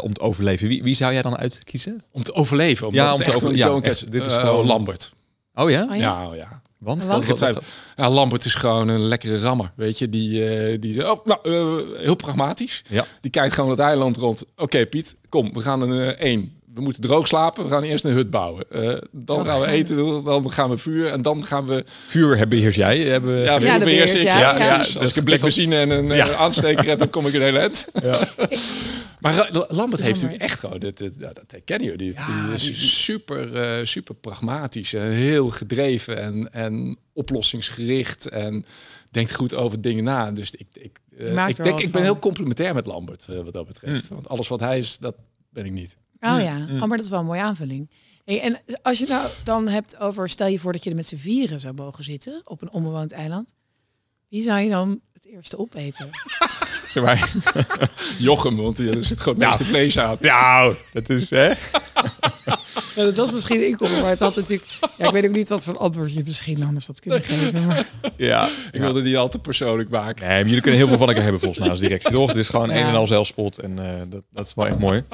om 0.00 0.12
te 0.12 0.20
overleven. 0.20 0.68
Wie, 0.68 0.82
wie 0.82 0.94
zou 0.94 1.12
jij 1.12 1.22
dan 1.22 1.36
uitkiezen? 1.36 2.02
Om 2.10 2.22
te 2.22 2.34
overleven? 2.34 2.86
Om 2.86 2.94
ja, 2.94 3.14
om 3.14 3.22
te 3.22 3.34
overleven. 3.34 3.74
Ja, 3.74 3.94
dit 4.10 4.26
is 4.26 4.36
gewoon 4.36 4.66
Lambert. 4.66 5.12
Oh 5.54 5.70
ja? 5.70 5.86
Oh, 5.90 5.96
ja? 5.96 5.96
ja, 5.96 6.34
ja. 6.34 6.62
Want? 6.82 7.06
Wat, 7.06 7.26
wat, 7.26 7.38
wat, 7.38 7.64
ja, 7.96 8.10
Lambert 8.10 8.44
is 8.44 8.54
gewoon 8.54 8.88
een 8.88 9.00
lekkere 9.00 9.38
rammer, 9.38 9.72
weet 9.76 9.98
je. 9.98 10.08
Die, 10.08 10.62
uh, 10.72 10.80
die 10.80 11.10
oh, 11.10 11.26
nou, 11.26 11.40
uh, 11.48 11.98
heel 11.98 12.14
pragmatisch. 12.14 12.82
Ja. 12.88 13.04
Die 13.20 13.30
kijkt 13.30 13.54
gewoon 13.54 13.70
het 13.70 13.78
eiland 13.78 14.16
rond. 14.16 14.44
Oké, 14.44 14.62
okay, 14.62 14.86
Piet, 14.86 15.16
kom, 15.28 15.52
we 15.52 15.60
gaan 15.60 15.80
een 15.80 15.90
uh, 15.90 16.06
één. 16.06 16.60
We 16.74 16.80
moeten 16.80 17.02
droog 17.02 17.26
slapen. 17.26 17.64
We 17.64 17.70
gaan 17.70 17.82
eerst 17.82 18.04
een 18.04 18.12
hut 18.12 18.30
bouwen. 18.30 18.64
dan 19.12 19.44
gaan 19.44 19.60
we 19.60 19.66
eten. 19.66 20.24
Dan 20.24 20.52
gaan 20.52 20.70
we 20.70 20.76
vuur. 20.76 21.06
En 21.06 21.22
dan 21.22 21.44
gaan 21.44 21.66
we... 21.66 21.84
Vuur 22.06 22.36
hebben 22.36 22.58
beheers 22.58 22.76
jij. 22.76 22.98
Hebben... 22.98 23.38
Ja, 23.38 23.60
vuur 23.60 23.68
ja, 23.68 23.78
beheers 23.78 24.14
ik. 24.14 24.22
Ja, 24.22 24.38
ja, 24.38 24.58
ja, 24.58 24.78
Als 24.78 25.10
ik 25.10 25.16
een 25.16 25.24
blik 25.24 25.40
benzine 25.40 25.76
en 25.76 25.90
een 25.90 26.16
ja. 26.16 26.34
aansteker 26.34 26.86
heb, 26.86 26.98
dan 26.98 27.10
kom 27.10 27.26
ik 27.26 27.34
een 27.34 27.40
hele 27.40 27.58
eind. 27.58 27.88
Ja. 28.02 28.18
Maar 29.22 29.64
Lambert 29.68 30.02
heeft 30.02 30.14
natuurlijk 30.14 30.50
echt 30.50 30.60
gewoon, 30.60 30.78
dit, 30.78 30.98
dit, 30.98 31.18
dat 31.18 31.44
herkennen 31.46 31.88
jullie, 31.88 32.12
die, 32.12 32.14
ja, 32.14 32.44
die 32.44 32.54
is 32.54 32.62
die, 32.62 32.74
super, 32.74 33.78
uh, 33.78 33.86
super 33.86 34.14
pragmatisch 34.14 34.94
en 34.94 35.10
heel 35.10 35.50
gedreven 35.50 36.18
en, 36.18 36.52
en 36.52 36.98
oplossingsgericht 37.12 38.28
en 38.28 38.64
denkt 39.10 39.34
goed 39.34 39.54
over 39.54 39.80
dingen 39.80 40.04
na. 40.04 40.32
Dus 40.32 40.50
ik, 40.50 40.66
ik, 40.72 40.98
uh, 41.18 41.48
ik 41.48 41.62
denk, 41.62 41.80
ik 41.80 41.92
ben 41.92 42.02
heel 42.02 42.18
complementair 42.18 42.74
met 42.74 42.86
Lambert 42.86 43.26
uh, 43.30 43.40
wat 43.40 43.52
dat 43.52 43.66
betreft. 43.66 44.10
Mm. 44.10 44.16
Want 44.16 44.28
alles 44.28 44.48
wat 44.48 44.60
hij 44.60 44.78
is, 44.78 44.98
dat 44.98 45.14
ben 45.50 45.64
ik 45.64 45.72
niet. 45.72 45.96
Oh 46.24 46.40
ja, 46.42 46.58
mm. 46.58 46.82
oh, 46.82 46.88
maar 46.88 46.96
dat 46.96 47.04
is 47.04 47.10
wel 47.10 47.20
een 47.20 47.26
mooie 47.26 47.40
aanvulling. 47.40 47.90
Hey, 48.24 48.40
en 48.40 48.60
als 48.82 48.98
je 48.98 49.06
nou 49.06 49.28
dan 49.44 49.68
hebt 49.68 49.98
over, 49.98 50.28
stel 50.28 50.46
je 50.46 50.58
voor 50.58 50.72
dat 50.72 50.84
je 50.84 50.90
er 50.90 50.96
met 50.96 51.06
z'n 51.06 51.16
vieren 51.16 51.60
zou 51.60 51.74
mogen 51.74 52.04
zitten 52.04 52.40
op 52.44 52.62
een 52.62 52.72
onbewoond 52.72 53.12
eiland. 53.12 53.52
Wie 54.28 54.42
zou 54.42 54.60
je 54.60 54.68
dan 54.68 55.00
het 55.12 55.26
eerste 55.26 55.58
opeten? 55.58 56.10
zeg 56.92 57.04
maar. 57.04 57.32
Jochem, 58.18 58.56
want 58.56 58.78
er 58.78 59.04
zit 59.04 59.20
gewoon 59.20 59.38
het 59.38 59.48
meeste 59.48 59.64
vlees 59.64 59.98
aan. 59.98 60.16
Ja, 60.20 60.72
dat 60.92 61.08
is 61.08 61.30
hè. 61.30 61.52
Ja, 62.94 63.04
dat 63.04 63.16
was 63.16 63.32
misschien 63.32 63.66
inkomen, 63.66 64.00
maar 64.00 64.10
het 64.10 64.18
had 64.18 64.36
natuurlijk. 64.36 64.70
Ja, 64.98 65.06
ik 65.06 65.12
weet 65.12 65.26
ook 65.26 65.34
niet 65.34 65.48
wat 65.48 65.64
voor 65.64 65.78
antwoord 65.78 66.12
je 66.12 66.22
misschien 66.24 66.62
anders 66.62 66.86
had 66.86 67.00
kunnen 67.00 67.22
geven. 67.22 67.66
Maar... 67.66 67.88
Ja, 68.16 68.48
ik 68.70 68.80
wilde 68.80 69.02
die 69.02 69.18
al 69.18 69.28
te 69.28 69.38
persoonlijk 69.38 69.90
maken. 69.90 70.26
Nee, 70.26 70.38
maar 70.38 70.46
jullie 70.46 70.60
kunnen 70.60 70.80
heel 70.80 70.88
veel 70.88 70.98
van 70.98 71.08
elkaar 71.08 71.22
hebben 71.22 71.40
volgens 71.40 71.60
mij 71.60 71.70
als 71.70 71.80
directie. 71.80 72.10
Toch? 72.10 72.28
Het 72.28 72.36
is 72.36 72.48
gewoon 72.48 72.68
ja. 72.68 72.74
een 72.74 72.86
en 72.86 72.94
al 72.94 73.06
zelfspot 73.06 73.58
en 73.58 73.70
uh, 73.80 74.02
dat, 74.08 74.22
dat 74.30 74.46
is 74.46 74.54
wel 74.54 74.66
echt 74.66 74.78
mooi. 74.78 75.04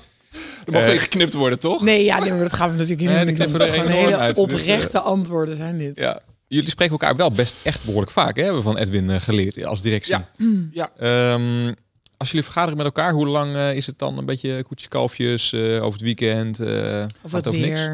Er 0.68 0.74
mag 0.74 0.92
uh, 0.92 0.98
geknipt 0.98 1.34
worden, 1.34 1.60
toch? 1.60 1.82
Nee, 1.82 2.04
ja, 2.04 2.18
nee, 2.18 2.30
maar 2.30 2.38
dat 2.38 2.52
gaan 2.52 2.70
we 2.70 2.76
natuurlijk 2.76 3.00
niet 3.00 3.38
nee, 3.38 3.48
doen. 3.48 3.60
Gewoon 3.60 3.86
hele 3.86 4.16
uit. 4.16 4.38
oprechte 4.38 5.00
antwoorden 5.00 5.56
zijn 5.56 5.78
dit. 5.78 5.98
Ja. 5.98 6.20
Jullie 6.48 6.70
spreken 6.70 6.92
elkaar 6.92 7.16
wel 7.16 7.32
best 7.32 7.56
echt 7.62 7.84
behoorlijk 7.84 8.12
vaak, 8.12 8.36
hè? 8.36 8.42
hebben 8.42 8.62
we 8.62 8.68
van 8.68 8.78
Edwin 8.78 9.10
uh, 9.10 9.20
geleerd 9.20 9.64
als 9.64 9.82
directie. 9.82 10.14
Ja. 10.14 10.28
Mm. 10.36 10.70
ja. 10.72 10.90
Um, 11.32 11.74
als 12.16 12.28
jullie 12.28 12.44
vergaderen 12.44 12.76
met 12.76 12.86
elkaar, 12.86 13.12
hoe 13.12 13.26
lang 13.26 13.54
uh, 13.54 13.74
is 13.74 13.86
het 13.86 13.98
dan 13.98 14.18
een 14.18 14.24
beetje 14.24 14.62
koetjes 14.62 14.88
kalfjes 14.88 15.52
uh, 15.52 15.74
over 15.74 15.92
het 15.92 16.00
weekend? 16.00 16.60
Uh, 16.60 17.04
of 17.22 17.30
wat 17.30 17.48
over 17.48 17.60
niks? 17.60 17.88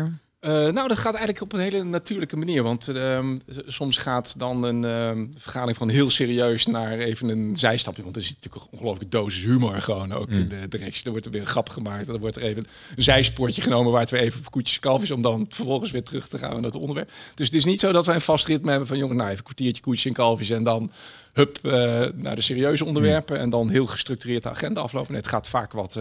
Uh, 0.45 0.51
nou, 0.51 0.89
dat 0.89 0.99
gaat 0.99 1.15
eigenlijk 1.15 1.41
op 1.41 1.53
een 1.53 1.61
hele 1.61 1.83
natuurlijke 1.83 2.37
manier. 2.37 2.63
Want 2.63 2.89
um, 2.89 3.41
soms 3.67 3.97
gaat 3.97 4.39
dan 4.39 4.63
een 4.63 4.85
um, 4.85 5.31
vergadering 5.39 5.77
van 5.77 5.89
heel 5.89 6.11
serieus 6.11 6.67
naar 6.67 6.99
even 6.99 7.29
een 7.29 7.57
zijstapje. 7.57 8.03
Want 8.03 8.17
er 8.17 8.23
zit 8.23 8.35
natuurlijk 8.35 8.65
een 8.65 8.71
ongelooflijke 8.73 9.17
dosis 9.17 9.45
humor 9.45 9.83
gewoon 9.83 10.13
ook 10.13 10.31
mm. 10.31 10.39
in 10.39 10.49
de 10.49 10.69
directie. 10.69 11.05
Er 11.05 11.11
wordt 11.11 11.27
er 11.27 11.33
weer 11.33 11.41
een 11.41 11.47
grap 11.47 11.69
gemaakt. 11.69 12.07
Dan 12.07 12.19
wordt 12.19 12.37
er 12.37 12.43
even 12.43 12.67
een 12.97 13.03
zijspoortje 13.03 13.63
genomen 13.63 13.93
waar 13.93 14.01
het 14.01 14.11
weer 14.11 14.21
even 14.21 14.43
voor 14.43 14.51
koetjes 14.51 14.79
kalfjes... 14.79 15.11
om 15.11 15.23
dan 15.23 15.47
vervolgens 15.49 15.91
weer 15.91 16.03
terug 16.03 16.29
te 16.29 16.39
gaan 16.39 16.55
naar 16.55 16.63
het 16.63 16.75
onderwerp. 16.75 17.11
Dus 17.35 17.47
het 17.47 17.55
is 17.55 17.65
niet 17.65 17.81
zo 17.81 17.93
dat 17.93 18.07
wij 18.07 18.15
een 18.15 18.21
vast 18.21 18.47
ritme 18.47 18.71
hebben 18.71 18.89
van... 18.89 18.99
jongen, 18.99 19.17
nou 19.17 19.29
even 19.29 19.39
een 19.39 19.45
kwartiertje 19.45 19.83
koetjes 19.83 20.05
en 20.05 20.13
kalfjes 20.13 20.51
en 20.51 20.65
dan 20.65 20.91
hup 21.33 21.59
uh, 21.63 21.73
naar 22.15 22.35
de 22.35 22.41
serieuze 22.41 22.85
onderwerpen... 22.85 23.37
Mm. 23.37 23.43
en 23.43 23.51
dan 23.51 23.71
heel 23.71 23.87
gestructureerd 23.87 24.43
de 24.43 24.51
agenda 24.51 24.81
aflopen. 24.81 25.13
Nee, 25.13 25.21
het 25.21 25.31
gaat 25.31 25.49
vaak 25.49 25.73
wat... 25.73 26.01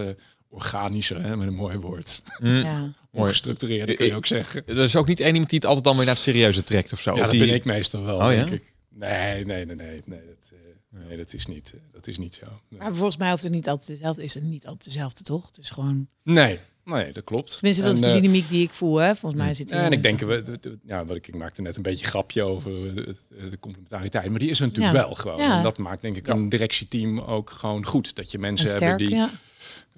Organischer, 0.54 1.22
hè, 1.22 1.36
met 1.36 1.46
een 1.46 1.54
mooi 1.54 1.76
woord. 1.78 2.22
Mm. 2.40 2.56
Ja. 2.56 2.92
Mooi 3.10 3.30
gestructureerd, 3.30 3.94
kun 3.94 4.06
je 4.06 4.14
ook 4.14 4.26
zeggen. 4.26 4.62
Er 4.66 4.78
is 4.78 4.96
ook 4.96 5.06
niet 5.06 5.20
één 5.20 5.32
iemand 5.32 5.48
die 5.48 5.58
het 5.58 5.68
altijd 5.68 5.84
dan 5.84 5.96
weer 5.96 6.04
naar 6.04 6.14
het 6.14 6.22
serieuze 6.22 6.64
trekt 6.64 6.92
of 6.92 7.00
zo. 7.00 7.10
Ja, 7.10 7.16
of 7.16 7.22
dat 7.22 7.30
die... 7.30 7.46
ben 7.46 7.54
ik 7.54 7.64
meestal 7.64 8.02
wel, 8.02 8.16
oh, 8.16 8.28
denk 8.28 8.48
ja? 8.48 8.54
ik. 8.54 8.74
Nee, 8.88 9.44
nee, 9.44 9.66
nee, 9.66 9.76
nee, 9.76 10.02
nee, 10.04 10.20
dat, 10.26 10.52
uh, 10.52 11.06
nee, 11.06 11.16
dat 11.16 11.32
is 11.32 11.46
niet, 11.46 11.72
uh, 11.74 11.80
dat 11.92 12.06
is 12.06 12.18
niet 12.18 12.34
zo. 12.34 12.46
Nee. 12.68 12.80
Maar 12.80 12.94
volgens 12.94 13.16
mij 13.16 13.30
hoeft 13.30 13.42
het 13.42 13.52
niet 13.52 13.68
altijd 13.68 13.88
dezelfde, 13.88 14.22
is 14.22 14.34
het 14.34 14.42
niet 14.42 14.66
altijd 14.66 14.84
dezelfde, 14.84 15.22
toch? 15.22 15.46
Het 15.46 15.58
is 15.58 15.70
gewoon... 15.70 16.08
Nee, 16.22 16.60
nee, 16.84 17.12
dat 17.12 17.24
klopt. 17.24 17.52
Tenminste, 17.52 17.82
dat 17.82 17.96
en, 17.96 17.98
is 17.98 18.06
de 18.06 18.20
dynamiek 18.20 18.48
die 18.48 18.62
ik 18.62 18.72
voel, 18.72 18.96
hè? 18.96 19.14
Volgens 19.14 19.42
mij 19.42 19.54
zit 19.54 19.70
En 19.70 19.92
ik 19.92 20.02
denk, 20.02 20.20
we, 20.20 20.60
ja, 20.86 21.04
wat 21.04 21.16
ik, 21.16 21.28
ik 21.28 21.34
maakte 21.34 21.62
net 21.62 21.76
een 21.76 21.82
beetje 21.82 22.06
grapje 22.06 22.42
over 22.42 22.94
de, 22.94 23.16
de 23.50 23.58
complementariteit, 23.58 24.30
maar 24.30 24.38
die 24.38 24.50
is 24.50 24.60
er 24.60 24.66
natuurlijk 24.66 24.94
ja. 24.94 25.02
wel 25.02 25.14
gewoon. 25.14 25.38
Ja. 25.38 25.56
En 25.56 25.62
dat 25.62 25.78
maakt 25.78 26.02
denk 26.02 26.16
ik 26.16 26.26
een 26.26 26.48
directieteam 26.48 27.18
ook 27.18 27.50
gewoon 27.50 27.86
goed. 27.86 28.14
Dat 28.14 28.32
je 28.32 28.38
mensen 28.38 28.68
sterk, 28.68 28.82
hebben 28.82 29.06
die... 29.06 29.16
Ja. 29.16 29.30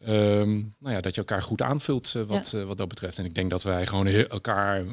Um, 0.09 0.75
nou 0.79 0.95
ja, 0.95 1.01
dat 1.01 1.15
je 1.15 1.21
elkaar 1.21 1.43
goed 1.43 1.63
aanvult 1.63 2.15
uh, 2.17 2.23
wat, 2.23 2.51
ja. 2.51 2.59
uh, 2.59 2.65
wat 2.65 2.79
dat 2.79 2.89
betreft. 2.89 3.19
En 3.19 3.25
ik 3.25 3.35
denk 3.35 3.51
dat 3.51 3.63
wij 3.63 3.87
gewoon 3.87 4.07
elkaar 4.07 4.85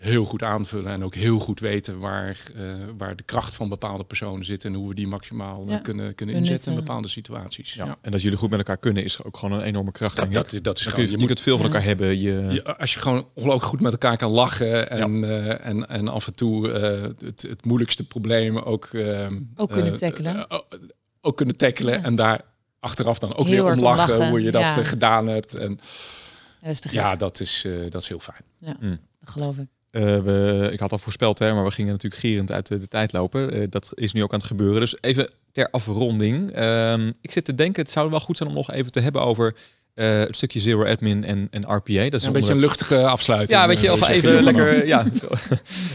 heel 0.00 0.24
goed 0.24 0.42
aanvullen 0.42 0.92
en 0.92 1.04
ook 1.04 1.14
heel 1.14 1.38
goed 1.38 1.60
weten 1.60 1.98
waar, 1.98 2.42
uh, 2.56 2.72
waar 2.96 3.16
de 3.16 3.22
kracht 3.22 3.54
van 3.54 3.68
bepaalde 3.68 4.04
personen 4.04 4.44
zit 4.44 4.64
en 4.64 4.74
hoe 4.74 4.88
we 4.88 4.94
die 4.94 5.06
maximaal 5.06 5.64
ja. 5.68 5.78
kunnen, 5.78 6.14
kunnen 6.14 6.34
inzetten 6.34 6.72
in 6.72 6.78
bepaalde 6.78 7.08
situaties. 7.08 7.74
Ja. 7.74 7.84
ja. 7.84 7.96
En 8.00 8.10
dat 8.10 8.22
jullie 8.22 8.38
goed 8.38 8.50
met 8.50 8.58
elkaar 8.58 8.76
kunnen 8.76 9.04
is 9.04 9.24
ook 9.24 9.36
gewoon 9.36 9.58
een 9.58 9.64
enorme 9.64 9.92
kracht. 9.92 10.16
Dat, 10.16 10.32
dat, 10.32 10.58
dat, 10.62 10.78
is 10.78 10.86
gewoon, 10.86 11.04
je, 11.04 11.10
je, 11.10 11.18
moet 11.18 11.28
het 11.28 11.40
veel 11.40 11.56
van 11.56 11.66
elkaar 11.66 11.82
hebben. 11.82 12.20
Je... 12.20 12.46
je... 12.50 12.76
als 12.76 12.94
je 12.94 13.00
gewoon 13.00 13.26
ongelooflijk 13.34 13.68
goed 13.68 13.80
met 13.80 13.92
elkaar 13.92 14.16
kan 14.16 14.30
lachen 14.30 14.90
en, 14.90 15.24
en, 15.62 15.88
en 15.88 16.08
af 16.08 16.26
en 16.26 16.34
toe 16.34 16.68
het, 16.68 17.42
het 17.42 17.64
moeilijkste 17.64 18.04
probleem 18.06 18.58
ook, 18.58 18.90
ook 19.56 19.72
kunnen 19.72 19.96
tackelen. 19.96 20.46
ook 21.20 21.36
kunnen 21.36 21.56
tackelen 21.56 22.04
en 22.04 22.14
daar 22.14 22.40
achteraf 22.80 23.18
dan 23.18 23.34
ook 23.34 23.46
heel 23.46 23.64
weer 23.64 23.74
om 23.74 23.80
lachen, 23.80 24.08
lachen, 24.08 24.28
hoe 24.28 24.42
je 24.42 24.50
dat 24.50 24.62
ja. 24.62 24.82
gedaan 24.82 25.26
hebt. 25.26 25.54
En 25.54 25.78
ja, 26.60 26.68
dat 26.68 26.84
is, 26.84 26.92
ja, 26.92 27.16
dat 27.16 27.40
is, 27.40 27.64
uh, 27.64 27.90
dat 27.90 28.02
is 28.02 28.08
heel 28.08 28.18
fijn. 28.20 28.44
Ja, 28.58 28.76
mm. 28.80 28.98
dat 29.20 29.30
geloof 29.30 29.56
ik. 29.56 29.68
Uh, 29.92 30.02
we, 30.02 30.68
ik 30.72 30.80
had 30.80 30.92
al 30.92 30.98
voorspeld, 30.98 31.38
hè, 31.38 31.54
maar 31.54 31.64
we 31.64 31.70
gingen 31.70 31.92
natuurlijk 31.92 32.20
gierend 32.20 32.52
uit 32.52 32.66
de, 32.66 32.78
de 32.78 32.88
tijd 32.88 33.12
lopen. 33.12 33.56
Uh, 33.56 33.66
dat 33.70 33.90
is 33.94 34.12
nu 34.12 34.22
ook 34.22 34.32
aan 34.32 34.38
het 34.38 34.48
gebeuren. 34.48 34.80
Dus 34.80 34.96
even 35.00 35.30
ter 35.52 35.68
afronding. 35.70 36.58
Uh, 36.58 37.06
ik 37.20 37.30
zit 37.30 37.44
te 37.44 37.54
denken, 37.54 37.82
het 37.82 37.90
zou 37.90 38.10
wel 38.10 38.20
goed 38.20 38.36
zijn 38.36 38.48
om 38.48 38.54
nog 38.54 38.72
even 38.72 38.92
te 38.92 39.00
hebben 39.00 39.22
over 39.22 39.56
het 39.94 40.36
stukje 40.36 40.60
Zero 40.60 40.84
Admin 40.84 41.24
en, 41.24 41.48
en 41.50 41.62
RPA. 41.62 41.70
Dat 41.70 41.84
is 41.84 41.94
ja, 41.94 42.02
een 42.02 42.12
onder... 42.12 42.32
beetje 42.32 42.52
een 42.52 42.60
luchtige 42.60 43.06
afsluiting. 43.06 43.60
Ja, 43.60 43.66
weet 43.66 43.80
je, 43.80 43.92
of 43.92 44.08
even 44.08 44.42
lekker. 44.42 44.86
ja. 44.86 45.06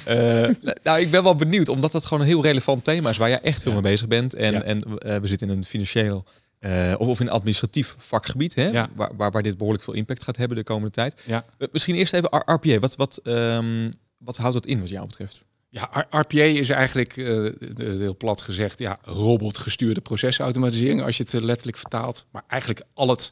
nou, 0.84 1.00
ik 1.00 1.12
ben 1.12 1.24
wel 1.24 1.36
benieuwd, 1.36 1.70
omdat 1.70 1.91
dat 1.91 2.06
gewoon 2.06 2.22
een 2.22 2.30
heel 2.30 2.43
relevant 2.43 2.84
thema 2.84 3.10
is 3.10 3.18
waar 3.18 3.30
jij 3.30 3.41
echt 3.41 3.62
veel 3.62 3.72
ja. 3.72 3.80
mee 3.80 3.91
bezig 3.91 4.08
bent. 4.08 4.34
En, 4.34 4.54
ja. 4.54 4.64
en 4.64 4.82
we 5.22 5.28
zitten 5.28 5.50
in 5.50 5.58
een 5.58 5.66
financieel 5.66 6.26
uh, 6.66 6.93
of, 6.97 7.20
in 7.20 7.30
administratief 7.30 7.95
vakgebied, 7.97 8.55
hè, 8.55 8.68
ja. 8.68 8.89
waar, 8.95 9.11
waar, 9.16 9.32
waar, 9.32 9.43
dit 9.43 9.57
behoorlijk 9.57 9.84
veel 9.84 9.93
impact 9.93 10.24
gaat 10.24 10.38
hebben 10.38 10.57
de 10.57 10.63
komende 10.63 10.91
tijd. 10.91 11.24
Ja. 11.26 11.45
Uh, 11.57 11.68
misschien 11.72 11.95
eerst 11.95 12.13
even 12.13 12.30
RPA. 12.45 12.80
Wat, 12.80 12.95
wat, 12.95 13.20
um, 13.24 13.93
wat 14.18 14.38
houdt 14.38 14.53
dat 14.53 14.66
in 14.66 14.80
wat 14.80 14.89
jou 14.89 15.07
betreft? 15.07 15.45
Ja, 15.70 16.07
RPA 16.09 16.43
is 16.43 16.70
eigenlijk, 16.70 17.16
uh, 17.16 17.51
heel 17.78 18.18
plat 18.18 18.41
gezegd, 18.41 18.80
ja, 18.80 18.99
robotgestuurde 19.01 20.01
procesautomatisering, 20.01 21.03
als 21.03 21.18
je 21.18 21.24
het 21.24 21.34
letterlijk 21.34 21.78
vertaalt. 21.78 22.26
Maar 22.32 22.43
eigenlijk 22.47 22.82
al 22.93 23.09
het 23.09 23.32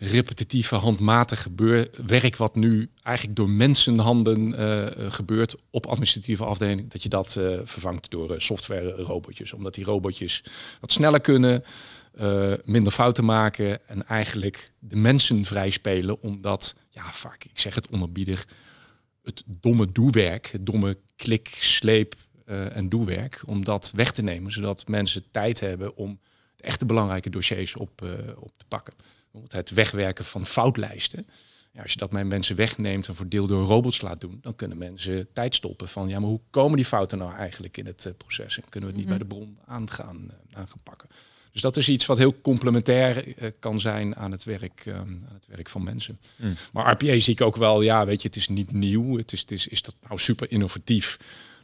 repetitieve, 0.00 0.74
handmatige 0.74 1.50
werk 2.06 2.36
wat 2.36 2.54
nu 2.54 2.90
eigenlijk 3.02 3.36
door 3.36 3.50
mensenhanden 3.50 4.48
uh, 4.48 4.86
gebeurt 5.10 5.56
op 5.70 5.86
administratieve 5.86 6.44
afdeling, 6.44 6.90
dat 6.90 7.02
je 7.02 7.08
dat 7.08 7.36
uh, 7.38 7.58
vervangt 7.64 8.10
door 8.10 8.40
software 8.40 8.90
robotjes. 8.90 9.52
Omdat 9.52 9.74
die 9.74 9.84
robotjes 9.84 10.44
wat 10.80 10.92
sneller 10.92 11.20
kunnen, 11.20 11.64
minder 12.64 12.92
fouten 12.92 13.24
maken 13.24 13.88
en 13.88 14.06
eigenlijk 14.06 14.72
de 14.78 14.96
mensen 14.96 15.44
vrij 15.44 15.70
spelen, 15.70 16.20
omdat, 16.20 16.76
ja, 16.90 17.12
vaak, 17.12 17.44
ik 17.44 17.58
zeg 17.58 17.74
het 17.74 17.90
onerbiedig, 17.90 18.46
het 19.22 19.42
domme 19.46 19.92
doewerk, 19.92 20.46
het 20.46 20.66
domme 20.66 20.98
klik, 21.16 21.56
sleep 21.60 22.14
en 22.44 22.88
doewerk, 22.88 23.42
om 23.46 23.64
dat 23.64 23.92
weg 23.94 24.12
te 24.12 24.22
nemen, 24.22 24.52
zodat 24.52 24.88
mensen 24.88 25.24
tijd 25.30 25.60
hebben 25.60 25.96
om 25.96 26.18
de 26.56 26.62
echte 26.62 26.86
belangrijke 26.86 27.30
dossiers 27.30 27.76
op, 27.76 28.02
op 28.36 28.52
te 28.56 28.64
pakken 28.68 28.94
het 29.48 29.70
wegwerken 29.70 30.24
van 30.24 30.46
foutlijsten. 30.46 31.26
Ja, 31.72 31.82
als 31.82 31.92
je 31.92 31.98
dat 31.98 32.12
met 32.12 32.26
mensen 32.26 32.56
wegneemt 32.56 33.08
en 33.08 33.14
voor 33.14 33.28
deel 33.28 33.46
door 33.46 33.64
robots 33.64 34.00
laat 34.00 34.20
doen, 34.20 34.38
dan 34.42 34.56
kunnen 34.56 34.78
mensen 34.78 35.28
tijd 35.32 35.54
stoppen 35.54 35.88
van 35.88 36.08
ja, 36.08 36.18
maar 36.18 36.28
hoe 36.28 36.40
komen 36.50 36.76
die 36.76 36.84
fouten 36.84 37.18
nou 37.18 37.32
eigenlijk 37.32 37.76
in 37.76 37.86
het 37.86 38.04
uh, 38.04 38.12
proces 38.16 38.56
en 38.56 38.68
kunnen 38.68 38.90
we 38.90 38.96
het 38.96 39.04
niet 39.04 39.14
mhm. 39.14 39.18
bij 39.18 39.28
de 39.28 39.34
bron 39.34 39.58
aan 39.66 39.90
gaan, 39.90 40.16
uh, 40.16 40.58
aan 40.58 40.68
gaan 40.68 40.82
pakken. 40.82 41.08
Dus 41.52 41.62
dat 41.62 41.76
is 41.76 41.88
iets 41.88 42.06
wat 42.06 42.18
heel 42.18 42.40
complementair 42.40 43.26
uh, 43.26 43.50
kan 43.58 43.80
zijn 43.80 44.16
aan 44.16 44.32
het 44.32 44.44
werk, 44.44 44.84
um, 44.86 44.94
aan 45.28 45.34
het 45.34 45.46
werk 45.46 45.68
van 45.68 45.82
mensen. 45.82 46.18
Mm. 46.36 46.56
Maar 46.72 46.92
RPA 46.92 47.20
zie 47.20 47.32
ik 47.32 47.40
ook 47.40 47.56
wel, 47.56 47.80
ja, 47.80 48.06
weet 48.06 48.22
je, 48.22 48.28
het 48.28 48.36
is 48.36 48.48
niet 48.48 48.72
nieuw. 48.72 49.16
Het 49.16 49.32
is, 49.32 49.40
het 49.40 49.50
is, 49.50 49.66
is 49.66 49.82
dat 49.82 49.94
nou 50.02 50.18
super 50.18 50.50
innovatief? 50.50 51.18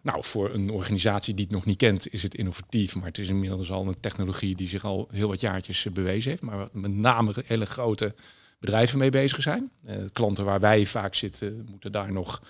Nou, 0.05 0.25
voor 0.25 0.55
een 0.55 0.71
organisatie 0.71 1.35
die 1.35 1.45
het 1.45 1.55
nog 1.55 1.65
niet 1.65 1.77
kent, 1.77 2.13
is 2.13 2.23
het 2.23 2.35
innovatief. 2.35 2.95
Maar 2.95 3.07
het 3.07 3.19
is 3.19 3.29
inmiddels 3.29 3.71
al 3.71 3.87
een 3.87 4.01
technologie 4.01 4.57
die 4.57 4.69
zich 4.69 4.85
al 4.85 5.09
heel 5.11 5.29
wat 5.29 5.41
jaartjes 5.41 5.87
eh, 5.87 5.93
bewezen 5.93 6.31
heeft. 6.31 6.43
Maar 6.43 6.69
met 6.73 6.91
name 6.91 7.35
hele 7.47 7.67
grote 7.67 8.15
bedrijven 8.59 8.99
mee 8.99 9.11
bezig 9.11 9.43
zijn. 9.43 9.71
Uh, 9.87 9.95
klanten 10.13 10.45
waar 10.45 10.61
wij 10.61 10.87
vaak 10.87 11.15
zitten, 11.15 11.67
moeten 11.71 11.93
daar 11.93 12.13
nog 12.13 12.43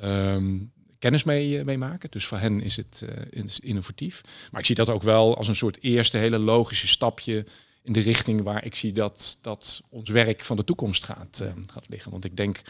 ehm, 0.00 0.58
kennis 0.98 1.24
mee, 1.24 1.58
uh, 1.58 1.64
mee, 1.64 1.78
maken. 1.78 2.10
Dus 2.10 2.26
voor 2.26 2.38
hen 2.38 2.60
is 2.60 2.76
het 2.76 3.06
innovatief. 3.62 4.20
Maar 4.50 4.60
ik 4.60 4.66
zie 4.66 4.74
dat 4.74 4.88
ook 4.88 5.02
wel 5.02 5.36
als 5.36 5.48
een 5.48 5.56
soort 5.56 5.82
eerste 5.82 6.18
hele 6.18 6.38
logische 6.38 6.88
stapje 6.88 7.46
in 7.82 7.92
de 7.92 8.00
richting 8.00 8.42
waar 8.42 8.64
ik 8.64 8.74
zie 8.74 8.92
dat, 8.92 9.38
dat 9.42 9.82
ons 9.90 10.10
werk 10.10 10.44
van 10.44 10.56
de 10.56 10.64
toekomst 10.64 11.04
gaat, 11.04 11.44
gaat 11.72 11.88
liggen. 11.88 12.10
Want 12.10 12.24
ik 12.24 12.36
denk 12.36 12.62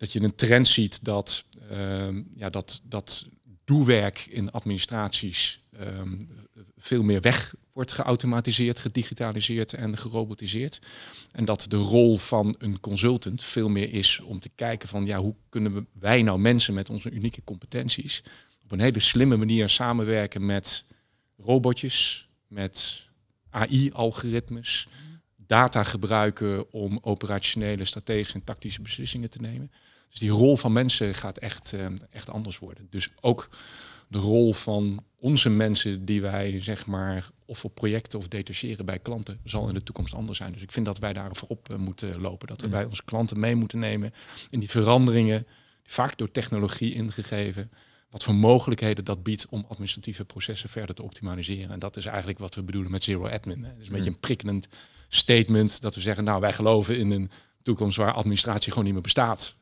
dat 0.00 0.12
je 0.12 0.20
een 0.20 0.34
trend 0.34 0.68
ziet 0.68 1.04
dat, 1.04 1.44
um, 1.70 2.30
ja, 2.36 2.50
dat, 2.50 2.80
dat 2.84 3.26
doewerk 3.64 4.26
in 4.30 4.50
administraties 4.50 5.60
um, 5.80 6.28
veel 6.76 7.02
meer 7.02 7.20
weg 7.20 7.54
wordt 7.72 7.92
geautomatiseerd, 7.92 8.78
gedigitaliseerd 8.78 9.74
en 9.74 9.96
gerobotiseerd. 9.96 10.80
En 11.32 11.44
dat 11.44 11.66
de 11.68 11.76
rol 11.76 12.18
van 12.18 12.54
een 12.58 12.80
consultant 12.80 13.42
veel 13.42 13.68
meer 13.68 13.92
is 13.92 14.20
om 14.20 14.40
te 14.40 14.50
kijken 14.54 14.88
van 14.88 15.06
ja, 15.06 15.18
hoe 15.18 15.34
kunnen 15.48 15.86
wij 15.92 16.22
nou 16.22 16.38
mensen 16.38 16.74
met 16.74 16.90
onze 16.90 17.10
unieke 17.10 17.44
competenties 17.44 18.22
op 18.64 18.72
een 18.72 18.80
hele 18.80 19.00
slimme 19.00 19.36
manier 19.36 19.68
samenwerken 19.68 20.46
met 20.46 20.84
robotjes, 21.36 22.28
met 22.46 23.08
AI-algoritmes, 23.50 24.88
data 25.36 25.82
gebruiken 25.82 26.72
om 26.72 26.98
operationele, 27.02 27.84
strategische 27.84 28.34
en 28.34 28.44
tactische 28.44 28.82
beslissingen 28.82 29.30
te 29.30 29.40
nemen. 29.40 29.70
Dus 30.10 30.18
die 30.18 30.30
rol 30.30 30.56
van 30.56 30.72
mensen 30.72 31.14
gaat 31.14 31.38
echt, 31.38 31.72
uh, 31.72 31.86
echt 32.10 32.30
anders 32.30 32.58
worden. 32.58 32.86
Dus 32.90 33.10
ook 33.20 33.48
de 34.08 34.18
rol 34.18 34.52
van 34.52 35.04
onze 35.18 35.50
mensen 35.50 36.04
die 36.04 36.20
wij 36.20 36.60
zeg 36.60 36.86
maar 36.86 37.30
of 37.44 37.64
op 37.64 37.74
projecten 37.74 38.18
of 38.18 38.28
detacheren 38.28 38.84
bij 38.84 38.98
klanten 38.98 39.38
zal 39.44 39.68
in 39.68 39.74
de 39.74 39.82
toekomst 39.82 40.14
anders 40.14 40.38
zijn. 40.38 40.52
Dus 40.52 40.62
ik 40.62 40.72
vind 40.72 40.86
dat 40.86 40.98
wij 40.98 41.12
daar 41.12 41.36
voorop 41.36 41.68
uh, 41.70 41.76
moeten 41.76 42.20
lopen. 42.20 42.48
Dat 42.48 42.60
we 42.60 42.68
bij 42.68 42.84
onze 42.84 43.04
klanten 43.04 43.40
mee 43.40 43.54
moeten 43.54 43.78
nemen 43.78 44.14
in 44.50 44.60
die 44.60 44.70
veranderingen, 44.70 45.46
vaak 45.84 46.18
door 46.18 46.30
technologie 46.30 46.94
ingegeven. 46.94 47.70
Wat 48.10 48.22
voor 48.22 48.34
mogelijkheden 48.34 49.04
dat 49.04 49.22
biedt 49.22 49.46
om 49.48 49.64
administratieve 49.68 50.24
processen 50.24 50.68
verder 50.68 50.94
te 50.94 51.02
optimaliseren. 51.02 51.70
En 51.70 51.78
dat 51.78 51.96
is 51.96 52.06
eigenlijk 52.06 52.38
wat 52.38 52.54
we 52.54 52.62
bedoelen 52.62 52.90
met 52.90 53.02
zero 53.02 53.26
admin. 53.26 53.64
Het 53.64 53.80
is 53.80 53.86
een 53.86 53.92
beetje 53.92 54.10
een 54.10 54.20
prikkelend 54.20 54.68
statement 55.08 55.80
dat 55.80 55.94
we 55.94 56.00
zeggen, 56.00 56.24
nou 56.24 56.40
wij 56.40 56.52
geloven 56.52 56.98
in 56.98 57.10
een 57.10 57.30
toekomst 57.62 57.96
waar 57.96 58.12
administratie 58.12 58.68
gewoon 58.68 58.84
niet 58.84 58.92
meer 58.92 59.02
bestaat 59.02 59.54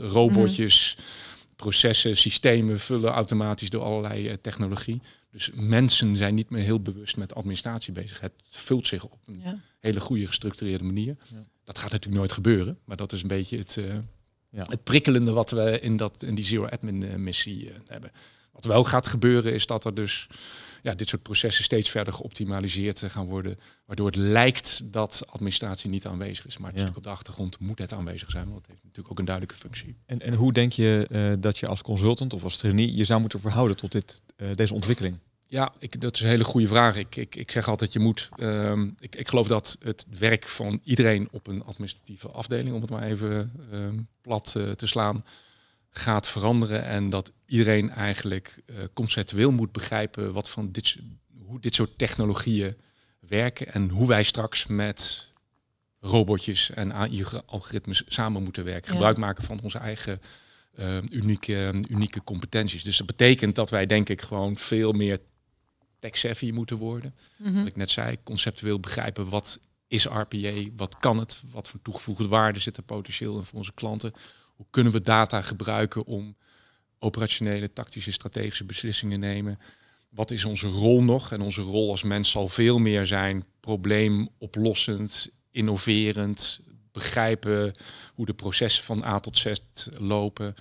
robotjes, 0.00 0.96
processen, 1.56 2.16
systemen 2.16 2.80
vullen 2.80 3.10
automatisch 3.10 3.70
door 3.70 3.82
allerlei 3.82 4.28
eh, 4.28 4.36
technologie. 4.40 5.00
Dus 5.30 5.50
mensen 5.54 6.16
zijn 6.16 6.34
niet 6.34 6.50
meer 6.50 6.62
heel 6.62 6.80
bewust 6.80 7.16
met 7.16 7.34
administratie 7.34 7.92
bezig. 7.92 8.20
Het 8.20 8.32
vult 8.48 8.86
zich 8.86 9.04
op 9.04 9.18
een 9.26 9.42
hele 9.80 10.00
goede 10.00 10.26
gestructureerde 10.26 10.84
manier. 10.84 11.16
Ja. 11.32 11.44
Dat 11.64 11.78
gaat 11.78 11.90
natuurlijk 11.90 12.18
nooit 12.20 12.32
gebeuren, 12.32 12.78
maar 12.84 12.96
dat 12.96 13.12
is 13.12 13.22
een 13.22 13.28
beetje 13.28 13.58
het, 13.58 13.76
uh, 13.76 13.94
ja. 14.50 14.64
het 14.66 14.84
prikkelende 14.84 15.32
wat 15.32 15.50
we 15.50 15.80
in, 15.80 15.96
dat, 15.96 16.22
in 16.22 16.34
die 16.34 16.44
Zero 16.44 16.66
Admin 16.66 17.02
uh, 17.02 17.14
missie 17.14 17.70
hebben. 17.86 18.10
Wat 18.52 18.64
wel 18.64 18.84
gaat 18.84 19.08
gebeuren 19.08 19.52
is 19.52 19.66
dat 19.66 19.84
er 19.84 19.94
dus 19.94 20.28
ja, 20.86 20.94
dit 20.94 21.08
soort 21.08 21.22
processen 21.22 21.64
steeds 21.64 21.90
verder 21.90 22.12
geoptimaliseerd 22.12 23.02
gaan 23.06 23.26
worden. 23.26 23.58
Waardoor 23.86 24.06
het 24.06 24.16
lijkt 24.16 24.92
dat 24.92 25.22
administratie 25.28 25.90
niet 25.90 26.06
aanwezig 26.06 26.46
is. 26.46 26.58
Maar 26.58 26.72
ja. 26.74 26.90
op 26.94 27.02
de 27.02 27.08
achtergrond 27.08 27.58
moet 27.58 27.78
het 27.78 27.92
aanwezig 27.92 28.30
zijn. 28.30 28.44
Want 28.44 28.56
het 28.56 28.66
heeft 28.66 28.82
natuurlijk 28.82 29.10
ook 29.10 29.18
een 29.18 29.24
duidelijke 29.24 29.60
functie. 29.60 29.96
En, 30.06 30.20
en 30.20 30.34
hoe 30.34 30.52
denk 30.52 30.72
je 30.72 31.08
uh, 31.10 31.32
dat 31.38 31.58
je 31.58 31.66
als 31.66 31.82
consultant 31.82 32.32
of 32.32 32.44
als 32.44 32.56
trainee 32.56 32.94
je 32.94 33.04
zou 33.04 33.20
moeten 33.20 33.40
verhouden 33.40 33.76
tot 33.76 33.92
dit, 33.92 34.22
uh, 34.36 34.48
deze 34.54 34.74
ontwikkeling? 34.74 35.18
Ja, 35.46 35.72
ik, 35.78 36.00
dat 36.00 36.14
is 36.14 36.20
een 36.20 36.28
hele 36.28 36.44
goede 36.44 36.68
vraag. 36.68 36.96
Ik, 36.96 37.16
ik, 37.16 37.36
ik 37.36 37.50
zeg 37.50 37.68
altijd, 37.68 37.92
je 37.92 37.98
moet. 37.98 38.28
Um, 38.40 38.94
ik, 38.98 39.16
ik 39.16 39.28
geloof 39.28 39.46
dat 39.46 39.76
het 39.82 40.06
werk 40.18 40.48
van 40.48 40.80
iedereen 40.84 41.28
op 41.30 41.46
een 41.46 41.64
administratieve 41.64 42.28
afdeling, 42.28 42.74
om 42.74 42.80
het 42.80 42.90
maar 42.90 43.02
even 43.02 43.52
um, 43.72 44.08
plat 44.20 44.54
uh, 44.56 44.70
te 44.70 44.86
slaan, 44.86 45.24
gaat 45.98 46.28
veranderen 46.28 46.84
en 46.84 47.10
dat 47.10 47.32
iedereen 47.46 47.90
eigenlijk 47.90 48.62
uh, 48.66 48.76
conceptueel 48.94 49.52
moet 49.52 49.72
begrijpen 49.72 50.32
wat 50.32 50.50
van 50.50 50.72
dit, 50.72 50.96
hoe 51.44 51.60
dit 51.60 51.74
soort 51.74 51.98
technologieën 51.98 52.76
werken 53.20 53.72
en 53.72 53.88
hoe 53.88 54.08
wij 54.08 54.22
straks 54.22 54.66
met 54.66 55.32
robotjes 56.00 56.70
en 56.70 56.92
AI-algoritmes 56.92 58.02
samen 58.06 58.42
moeten 58.42 58.64
werken. 58.64 58.90
Gebruik 58.90 59.16
maken 59.16 59.44
van 59.44 59.60
onze 59.60 59.78
eigen 59.78 60.20
uh, 60.78 60.96
unieke, 61.10 61.84
unieke 61.88 62.24
competenties. 62.24 62.82
Dus 62.82 62.96
dat 62.96 63.06
betekent 63.06 63.54
dat 63.54 63.70
wij 63.70 63.86
denk 63.86 64.08
ik 64.08 64.22
gewoon 64.22 64.56
veel 64.56 64.92
meer 64.92 65.18
tech-savvy 65.98 66.50
moeten 66.50 66.76
worden. 66.76 67.14
Mm 67.36 67.54
Wat 67.54 67.66
ik 67.66 67.76
net 67.76 67.90
zei, 67.90 68.16
conceptueel 68.22 68.80
begrijpen 68.80 69.28
wat 69.28 69.60
is 69.88 70.04
RPA, 70.04 70.52
wat 70.76 70.96
kan 70.96 71.18
het, 71.18 71.42
wat 71.50 71.68
voor 71.68 71.82
toegevoegde 71.82 72.28
waarde 72.28 72.58
zit 72.58 72.76
er 72.76 72.82
potentieel 72.82 73.38
in 73.38 73.44
voor 73.44 73.58
onze 73.58 73.74
klanten. 73.74 74.12
Hoe 74.56 74.66
kunnen 74.70 74.92
we 74.92 75.00
data 75.00 75.42
gebruiken 75.42 76.06
om 76.06 76.36
operationele, 76.98 77.72
tactische, 77.72 78.12
strategische 78.12 78.64
beslissingen 78.64 79.20
nemen? 79.20 79.58
Wat 80.08 80.30
is 80.30 80.44
onze 80.44 80.68
rol 80.68 81.02
nog? 81.02 81.32
En 81.32 81.40
onze 81.40 81.62
rol 81.62 81.90
als 81.90 82.02
mens 82.02 82.30
zal 82.30 82.48
veel 82.48 82.78
meer 82.78 83.06
zijn 83.06 83.44
probleemoplossend, 83.60 85.30
innoverend, 85.50 86.60
begrijpen 86.92 87.74
hoe 88.14 88.26
de 88.26 88.34
processen 88.34 88.84
van 88.84 89.04
A 89.04 89.20
tot 89.20 89.38
Z 89.38 89.52
lopen. 89.98 90.54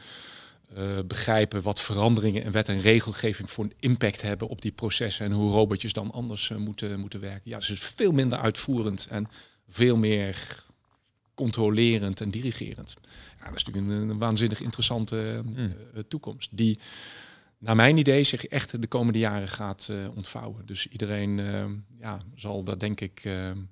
Uh, 0.77 0.99
begrijpen 1.07 1.61
wat 1.61 1.81
veranderingen 1.81 2.43
in 2.43 2.51
wet 2.51 2.69
en 2.69 2.81
regelgeving 2.81 3.51
voor 3.51 3.63
een 3.63 3.73
impact 3.79 4.21
hebben 4.21 4.47
op 4.47 4.61
die 4.61 4.71
processen 4.71 5.25
en 5.25 5.31
hoe 5.31 5.51
robotjes 5.51 5.93
dan 5.93 6.11
anders 6.11 6.49
uh, 6.49 6.57
moeten, 6.57 6.99
moeten 6.99 7.19
werken. 7.19 7.49
Ja, 7.49 7.57
dus 7.57 7.69
is 7.69 7.79
veel 7.79 8.11
minder 8.11 8.37
uitvoerend 8.37 9.07
en 9.09 9.27
veel 9.69 9.97
meer 9.97 10.63
controlerend 11.33 12.21
en 12.21 12.29
dirigerend 12.29 12.95
dat 13.49 13.59
is 13.59 13.63
natuurlijk 13.63 14.01
een, 14.01 14.09
een 14.09 14.17
waanzinnig 14.17 14.61
interessante 14.61 15.41
mm. 15.43 15.73
toekomst. 16.07 16.57
Die, 16.57 16.79
naar 17.57 17.75
mijn 17.75 17.97
idee, 17.97 18.23
zich 18.23 18.45
echt 18.45 18.81
de 18.81 18.87
komende 18.87 19.19
jaren 19.19 19.47
gaat 19.47 19.87
uh, 19.91 20.07
ontvouwen. 20.15 20.65
Dus 20.65 20.87
iedereen 20.87 21.37
uh, 21.37 21.65
ja, 21.99 22.19
zal 22.35 22.63
daar 22.63 22.79
denk 22.79 23.01
ik 23.01 23.21
nou 23.23 23.67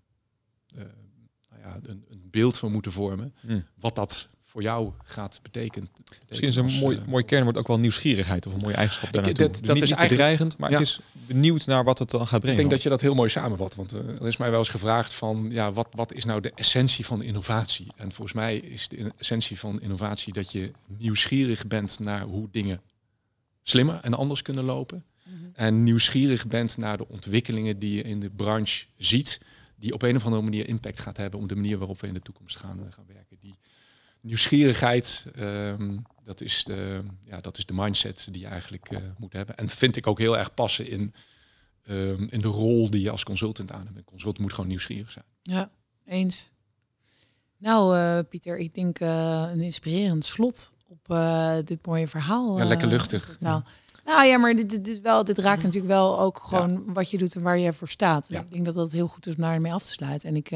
ja, 1.61 1.80
een, 1.84 2.05
een, 2.09 2.28
beeld 2.32 2.57
van 2.57 2.71
moeten 2.71 2.91
vormen. 2.91 3.36
Mm. 3.41 3.65
Wat 3.76 3.95
dat 3.95 4.30
voor 4.53 4.61
jou 4.61 4.91
gaat 5.03 5.39
betekenen. 5.41 5.89
Misschien 6.29 6.49
is 6.49 6.55
een 6.55 6.79
mooi, 6.79 6.97
uh, 6.97 7.05
mooi 7.05 7.23
kernwoord 7.23 7.57
ook 7.57 7.67
wel 7.67 7.79
nieuwsgierigheid 7.79 8.47
of 8.47 8.53
een 8.53 8.59
mooie 8.59 8.75
eigenschap 8.75 9.11
daarnaartoe. 9.11 9.43
Dat, 9.43 9.53
dus 9.53 9.61
dat 9.61 9.73
niet, 9.75 9.83
is 9.83 9.91
eigenlijk 9.91 10.09
bedreigend, 10.09 10.57
maar 10.57 10.71
ja. 10.71 10.77
het 10.77 10.87
is 10.87 10.99
benieuwd 11.27 11.65
naar 11.65 11.83
wat 11.83 11.99
het 11.99 12.11
dan 12.11 12.27
gaat 12.27 12.39
brengen. 12.39 12.51
Ik 12.51 12.57
denk 12.57 12.69
dat 12.69 12.83
je 12.83 12.89
dat 12.89 13.01
heel 13.01 13.13
mooi 13.13 13.29
samenvat, 13.29 13.75
want 13.75 13.93
uh, 13.93 13.99
er 13.99 14.27
is 14.27 14.37
mij 14.37 14.49
wel 14.49 14.59
eens 14.59 14.69
gevraagd 14.69 15.13
van, 15.13 15.47
ja, 15.51 15.71
wat, 15.71 15.87
wat 15.91 16.13
is 16.13 16.25
nou 16.25 16.41
de 16.41 16.51
essentie 16.55 17.05
van 17.05 17.21
innovatie? 17.21 17.87
En 17.95 18.11
volgens 18.11 18.33
mij 18.33 18.57
is 18.57 18.87
de 18.87 19.11
essentie 19.17 19.59
van 19.59 19.81
innovatie 19.81 20.33
dat 20.33 20.51
je 20.51 20.71
nieuwsgierig 20.87 21.67
bent 21.67 21.99
naar 21.99 22.21
hoe 22.21 22.47
dingen 22.51 22.81
slimmer 23.63 23.99
en 24.01 24.13
anders 24.13 24.41
kunnen 24.41 24.63
lopen. 24.63 25.03
Mm 25.23 25.33
-hmm. 25.37 25.51
En 25.53 25.83
nieuwsgierig 25.83 26.47
bent 26.47 26.77
naar 26.77 26.97
de 26.97 27.07
ontwikkelingen 27.07 27.79
die 27.79 27.95
je 27.95 28.01
in 28.01 28.19
de 28.19 28.29
branche 28.29 28.85
ziet, 28.97 29.41
die 29.75 29.93
op 29.93 30.01
een 30.01 30.15
of 30.15 30.25
andere 30.25 30.41
manier 30.41 30.67
impact 30.67 30.99
gaat 30.99 31.17
hebben 31.17 31.39
op 31.39 31.49
de 31.49 31.55
manier 31.55 31.77
waarop 31.77 32.01
we 32.01 32.07
in 32.07 32.13
de 32.13 32.21
toekomst 32.21 32.57
gaan, 32.57 32.79
uh, 32.79 32.85
gaan 32.89 33.05
werken. 33.07 33.32
Nieuwsgierigheid, 34.24 35.26
um, 35.39 36.05
dat 36.24 36.41
is 36.41 36.63
de, 36.63 37.03
ja, 37.24 37.41
dat 37.41 37.57
is 37.57 37.65
de 37.65 37.74
mindset 37.74 38.28
die 38.32 38.41
je 38.41 38.47
eigenlijk 38.47 38.89
moet 39.17 39.34
hebben. 39.34 39.57
En 39.57 39.69
vind 39.69 39.95
ik 39.95 40.07
ook 40.07 40.19
heel 40.19 40.38
erg 40.38 40.53
passen 40.53 40.89
in, 40.89 41.13
ehm, 41.86 42.28
in 42.30 42.41
de 42.41 42.47
rol 42.47 42.89
die 42.89 43.01
je 43.01 43.09
als 43.09 43.24
consultant 43.24 43.71
aan 43.71 43.86
hebt. 43.86 43.97
Een 43.97 44.03
consultant 44.03 44.41
moet 44.41 44.53
gewoon 44.53 44.69
nieuwsgierig 44.69 45.11
zijn. 45.11 45.26
Ja, 45.41 45.69
eens. 46.05 46.51
Nou, 47.57 47.97
uh, 47.97 48.19
Pieter, 48.30 48.57
ik 48.57 48.74
denk 48.74 48.99
uh, 48.99 49.49
een 49.51 49.61
inspirerend 49.61 50.26
slot 50.26 50.71
op 50.88 51.09
uh, 51.11 51.55
dit 51.63 51.86
mooie 51.86 52.07
verhaal. 52.07 52.57
Ja, 52.57 52.65
lekker 52.65 52.88
luchtig. 52.88 53.39
Nou, 53.39 53.61
nou 54.05 54.26
ja, 54.26 54.38
maar 54.38 54.55
dit, 54.55 54.69
dit, 54.69 54.86
dit, 54.86 55.01
wel, 55.01 55.24
dit 55.24 55.38
raakt 55.38 55.63
natuurlijk 55.63 55.93
wel 55.93 56.19
ook 56.19 56.39
gewoon 56.43 56.93
wat 56.93 57.09
je 57.09 57.17
doet 57.17 57.36
en 57.36 57.41
waar 57.41 57.57
je 57.57 57.74
voor 57.74 57.89
staat. 57.89 58.26
Ja. 58.30 58.39
Ik 58.39 58.51
denk 58.51 58.65
dat 58.65 58.74
dat 58.74 58.91
heel 58.91 59.07
goed 59.07 59.28
is 59.28 59.36
om 59.36 59.41
daarmee 59.41 59.74
af 59.74 59.84
te 59.84 59.91
sluiten. 59.91 60.30
En 60.30 60.36
ik, 60.36 60.49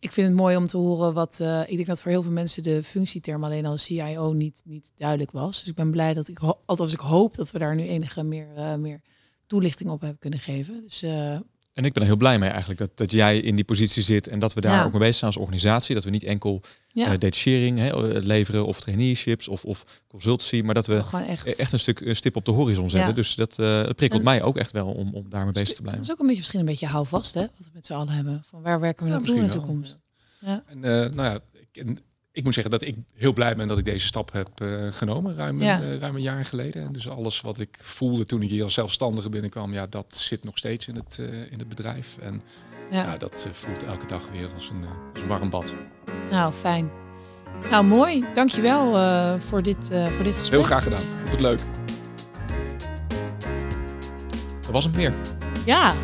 ik 0.00 0.12
vind 0.12 0.28
het 0.28 0.36
mooi 0.36 0.56
om 0.56 0.66
te 0.66 0.76
horen 0.76 1.14
wat. 1.14 1.40
ik 1.66 1.76
denk 1.76 1.86
dat 1.86 2.00
voor 2.00 2.10
heel 2.10 2.22
veel 2.22 2.32
mensen 2.32 2.62
de 2.62 2.82
functieterm 2.82 3.44
alleen 3.44 3.66
al 3.66 3.76
CIO 3.76 4.32
niet, 4.32 4.62
niet 4.64 4.92
duidelijk 4.96 5.30
was. 5.30 5.58
Dus 5.58 5.68
ik 5.68 5.74
ben 5.74 5.90
blij 5.90 6.14
dat 6.14 6.28
ik, 6.28 6.40
althans 6.66 6.92
ik 6.92 7.00
hoop 7.00 7.34
dat 7.34 7.50
we 7.50 7.58
daar 7.58 7.74
nu 7.74 7.88
enige 7.88 8.22
meer, 8.22 8.78
meer 8.78 9.02
toelichting 9.46 9.90
op 9.90 10.00
hebben 10.00 10.18
kunnen 10.18 10.38
geven. 10.38 10.82
Dus 10.82 11.04
en 11.78 11.84
ik 11.84 11.92
ben 11.92 12.02
er 12.02 12.08
heel 12.08 12.16
blij 12.16 12.38
mee 12.38 12.48
eigenlijk 12.50 12.80
dat, 12.80 12.90
dat 12.94 13.12
jij 13.12 13.38
in 13.38 13.54
die 13.54 13.64
positie 13.64 14.02
zit 14.02 14.28
en 14.28 14.38
dat 14.38 14.54
we 14.54 14.60
daar 14.60 14.84
ook 14.84 14.90
mee 14.90 15.00
bezig 15.00 15.14
zijn 15.14 15.30
als 15.30 15.40
organisatie. 15.40 15.94
Dat 15.94 16.04
we 16.04 16.10
niet 16.10 16.24
enkel 16.24 16.62
ja. 16.92 17.12
uh, 17.12 17.18
detachering 17.18 17.78
hè, 17.78 17.88
eh, 17.88 18.22
leveren 18.22 18.66
of 18.66 18.80
traineeships 18.80 19.48
of, 19.48 19.64
of 19.64 19.84
consultancy, 20.08 20.60
maar 20.60 20.74
dat 20.74 20.86
we 20.86 20.96
echt... 21.26 21.58
echt... 21.58 21.72
een 21.72 21.78
stuk 21.78 22.00
een 22.00 22.16
stip 22.16 22.36
op 22.36 22.44
de 22.44 22.50
horizon 22.50 22.90
zetten. 22.90 23.14
Dus 23.14 23.34
dat 23.34 23.58
uh, 23.58 23.82
prikkelt 23.96 24.22
mij 24.22 24.42
ook 24.42 24.56
echt 24.56 24.72
wel 24.72 24.86
om, 24.86 25.14
om 25.14 25.28
daarmee 25.28 25.52
bezig 25.52 25.74
te 25.74 25.82
blijven. 25.82 26.00
Dat 26.00 26.10
is 26.10 26.12
ook 26.12 26.20
een 26.20 26.26
beetje 26.26 26.40
misschien 26.40 26.60
een 26.60 26.66
beetje 26.66 26.86
houvast 26.86 27.34
hè, 27.34 27.40
wat 27.40 27.64
we 27.64 27.70
met 27.72 27.86
z'n 27.86 27.92
allen 27.92 28.12
hebben. 28.12 28.42
Van 28.44 28.62
waar 28.62 28.80
werken 28.80 29.04
we 29.04 29.10
naartoe 29.10 29.36
in 29.36 29.42
de 29.42 29.48
toekomst? 29.48 30.00
Ja. 30.40 30.62
En, 30.66 30.80
nou 30.80 31.22
ja, 31.22 31.40
ik, 31.72 31.84
ik 32.38 32.44
moet 32.44 32.54
zeggen 32.54 32.70
dat 32.70 32.82
ik 32.82 32.96
heel 33.14 33.32
blij 33.32 33.56
ben 33.56 33.68
dat 33.68 33.78
ik 33.78 33.84
deze 33.84 34.06
stap 34.06 34.32
heb 34.32 34.48
uh, 34.62 34.86
genomen, 34.90 35.34
ruim, 35.34 35.62
ja. 35.62 35.80
uh, 35.80 35.98
ruim 35.98 36.14
een 36.14 36.22
jaar 36.22 36.44
geleden. 36.44 36.82
En 36.82 36.92
dus 36.92 37.08
alles 37.08 37.40
wat 37.40 37.58
ik 37.58 37.78
voelde 37.82 38.26
toen 38.26 38.42
ik 38.42 38.50
hier 38.50 38.62
als 38.62 38.74
zelfstandige 38.74 39.28
binnenkwam, 39.28 39.72
ja, 39.72 39.86
dat 39.86 40.14
zit 40.14 40.44
nog 40.44 40.58
steeds 40.58 40.88
in 40.88 40.94
het, 40.94 41.18
uh, 41.20 41.52
in 41.52 41.58
het 41.58 41.68
bedrijf. 41.68 42.16
En 42.20 42.42
ja. 42.90 43.02
ja 43.02 43.16
dat 43.16 43.48
voelt 43.52 43.82
elke 43.82 44.06
dag 44.06 44.22
weer 44.32 44.48
als 44.54 44.70
een, 44.70 44.84
als 45.12 45.22
een 45.22 45.28
warm 45.28 45.50
bad. 45.50 45.74
Nou, 46.30 46.52
fijn. 46.52 46.90
Nou, 47.70 47.84
mooi. 47.84 48.24
Dankjewel 48.34 48.96
uh, 48.96 49.38
voor, 49.38 49.62
dit, 49.62 49.86
voor 49.86 50.24
dit 50.24 50.34
gesprek. 50.34 50.50
Heel 50.50 50.62
graag 50.62 50.82
gedaan. 50.82 51.02
Vond 51.18 51.30
het 51.30 51.40
leuk. 51.40 51.60
Dat 54.60 54.70
was 54.70 54.84
het 54.84 54.96
meer. 54.96 55.14
Ja, 55.64 55.94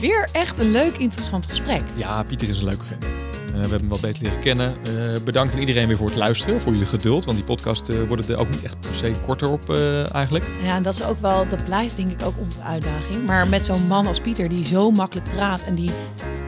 weer 0.00 0.28
echt 0.32 0.58
een 0.58 0.70
leuk, 0.70 0.96
interessant 0.96 1.46
gesprek. 1.46 1.82
Ja, 1.94 2.22
Pieter 2.22 2.48
is 2.48 2.58
een 2.58 2.64
leuke 2.64 2.84
vent. 2.84 3.25
Eh, 3.56 3.62
we 3.62 3.68
hebben 3.68 3.78
hem 3.78 3.88
wat 3.88 4.00
beter 4.00 4.22
leren 4.22 4.40
kennen. 4.40 4.74
Uh, 4.88 5.20
bedankt 5.24 5.54
aan 5.54 5.60
iedereen 5.60 5.88
weer 5.88 5.96
voor 5.96 6.06
het 6.06 6.16
luisteren, 6.16 6.60
voor 6.60 6.72
jullie 6.72 6.86
geduld. 6.86 7.24
Want 7.24 7.36
die 7.36 7.46
podcast 7.46 7.88
uh, 7.88 8.06
worden 8.08 8.28
er 8.28 8.36
ook 8.36 8.50
niet 8.50 8.62
echt 8.62 8.80
per 8.80 8.94
se 8.94 9.10
korter 9.26 9.48
op 9.48 9.74
eigenlijk. 10.12 10.44
Ja, 10.62 10.76
en 10.76 10.82
dat 10.82 10.94
is 10.94 11.02
ook 11.02 11.20
wel, 11.20 11.48
dat 11.48 11.64
blijft 11.64 11.96
denk 11.96 12.10
ik 12.10 12.26
ook 12.26 12.38
onze 12.38 12.60
uitdaging. 12.60 13.26
Maar 13.26 13.48
met 13.48 13.64
zo'n 13.64 13.86
man 13.86 14.06
als 14.06 14.20
Pieter, 14.20 14.48
die 14.48 14.64
zo 14.64 14.90
makkelijk 14.90 15.28
praat 15.34 15.64
en 15.64 15.74
die 15.74 15.90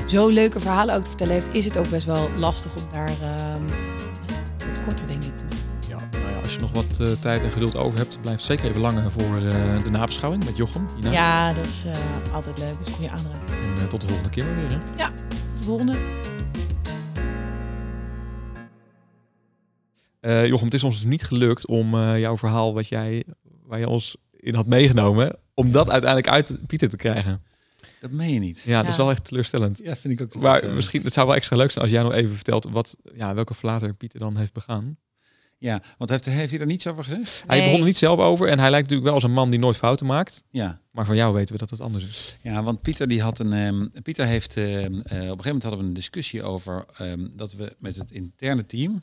zo 0.07 0.29
leuke 0.29 0.61
verhalen 0.61 0.95
ook 0.95 1.03
te 1.03 1.09
vertellen 1.09 1.35
heeft, 1.35 1.49
is 1.53 1.65
het 1.65 1.79
ook 1.79 1.89
best 1.91 2.07
wel 2.07 2.31
lastig 2.39 2.75
om 2.77 2.83
daar 2.93 3.11
ehm, 3.23 3.63
het 4.65 4.85
korter 4.85 5.07
denk 5.07 5.25
ik 5.25 5.37
te 5.37 5.45
Ja, 5.89 5.99
nou 6.11 6.33
ja, 6.33 6.41
als 6.43 6.55
je 6.55 6.61
nog 6.61 6.73
wat 6.73 7.21
tijd 7.21 7.45
en 7.45 7.51
geduld 7.51 7.77
over 7.77 7.99
hebt, 7.99 8.21
blijf 8.21 8.41
zeker 8.41 8.65
even 8.65 8.81
langer 8.81 9.11
voor 9.11 9.41
de 9.85 9.91
nabeschouwing 9.91 10.45
met 10.45 10.57
Jochem. 10.57 10.87
Ja, 11.01 11.53
dat 11.53 11.65
is 11.65 11.85
altijd 12.33 12.59
leuk. 12.59 12.79
Dus 12.85 12.95
goede 12.95 13.11
aanraden. 13.11 13.41
En 13.81 13.89
tot 13.89 14.01
de 14.01 14.07
volgende 14.07 14.31
keer 14.31 14.55
weer. 14.55 14.71
Hè? 14.71 14.79
Ja, 14.97 15.11
tot 15.49 15.59
de 15.59 15.65
volgende. 15.65 15.97
Uh, 20.21 20.47
Jochem, 20.47 20.65
het 20.65 20.75
is 20.75 20.85
ons 20.85 20.95
dus 20.95 21.05
niet 21.05 21.25
gelukt 21.25 21.67
om 21.67 21.95
uh, 21.95 22.19
jouw 22.19 22.37
verhaal 22.37 22.75
wat 22.75 22.89
jij, 22.89 23.25
waar 23.63 23.79
je 23.79 23.89
ons 23.89 24.17
in 24.37 24.55
had 24.55 24.67
meegenomen, 24.67 25.37
om 25.55 25.73
dat 25.73 25.91
uiteindelijk 25.91 26.33
uit 26.33 26.59
Pieter 26.67 26.89
te 26.89 26.97
krijgen. 26.97 27.43
Dat 28.01 28.11
meen 28.11 28.33
je 28.33 28.39
niet. 28.39 28.61
Ja, 28.61 28.73
ja, 28.73 28.83
dat 28.83 28.91
is 28.91 28.97
wel 28.97 29.11
echt 29.11 29.25
teleurstellend. 29.25 29.81
Ja, 29.85 29.97
vind 29.97 30.21
ik 30.21 30.21
ook 30.21 30.43
Maar 30.43 30.67
misschien, 30.75 31.03
het 31.03 31.13
zou 31.13 31.27
wel 31.27 31.37
extra 31.37 31.57
leuk 31.57 31.71
zijn 31.71 31.85
als 31.85 31.95
jij 31.95 32.03
nog 32.03 32.13
even 32.13 32.35
vertelt 32.35 32.69
wat, 32.71 32.97
ja, 33.15 33.35
welke 33.35 33.55
verlater 33.55 33.95
Pieter 33.95 34.19
dan 34.19 34.37
heeft 34.37 34.53
begaan. 34.53 34.99
Ja, 35.61 35.83
want 35.99 36.11
heeft, 36.11 36.25
heeft 36.25 36.51
hij 36.51 36.61
er 36.61 36.67
niets 36.67 36.87
over 36.87 37.05
gezegd? 37.05 37.45
Hij 37.47 37.65
begon 37.65 37.79
er 37.79 37.87
niet 37.87 37.97
zelf 37.97 38.19
over 38.19 38.49
en 38.49 38.59
hij 38.59 38.71
lijkt 38.71 38.91
natuurlijk 38.91 39.05
wel 39.05 39.15
als 39.15 39.23
een 39.23 39.33
man 39.33 39.51
die 39.51 39.59
nooit 39.59 39.77
fouten 39.77 40.07
maakt. 40.07 40.43
Ja. 40.51 40.81
Maar 40.91 41.07
van 41.07 41.17
jou 41.17 41.35
weten 41.35 41.53
we 41.53 41.61
dat 41.61 41.71
het 41.71 41.81
anders 41.81 42.05
is. 42.05 42.37
Ja, 42.43 42.63
want 42.63 42.83
Pieter 42.83 43.09
die 43.09 43.23
had 43.23 43.39
een. 43.39 43.53
Um, 43.53 43.93
Pieter 44.03 44.27
heeft 44.27 44.57
uh, 44.57 44.81
uh, 44.81 44.85
op 44.85 44.93
een 44.93 45.01
gegeven 45.01 45.35
moment 45.35 45.63
hadden 45.63 45.81
we 45.81 45.87
een 45.87 45.93
discussie 45.93 46.43
over 46.43 46.85
um, 47.01 47.33
dat 47.37 47.53
we 47.53 47.77
met 47.79 47.97
het 47.97 48.11
interne 48.11 48.67
team 48.67 49.03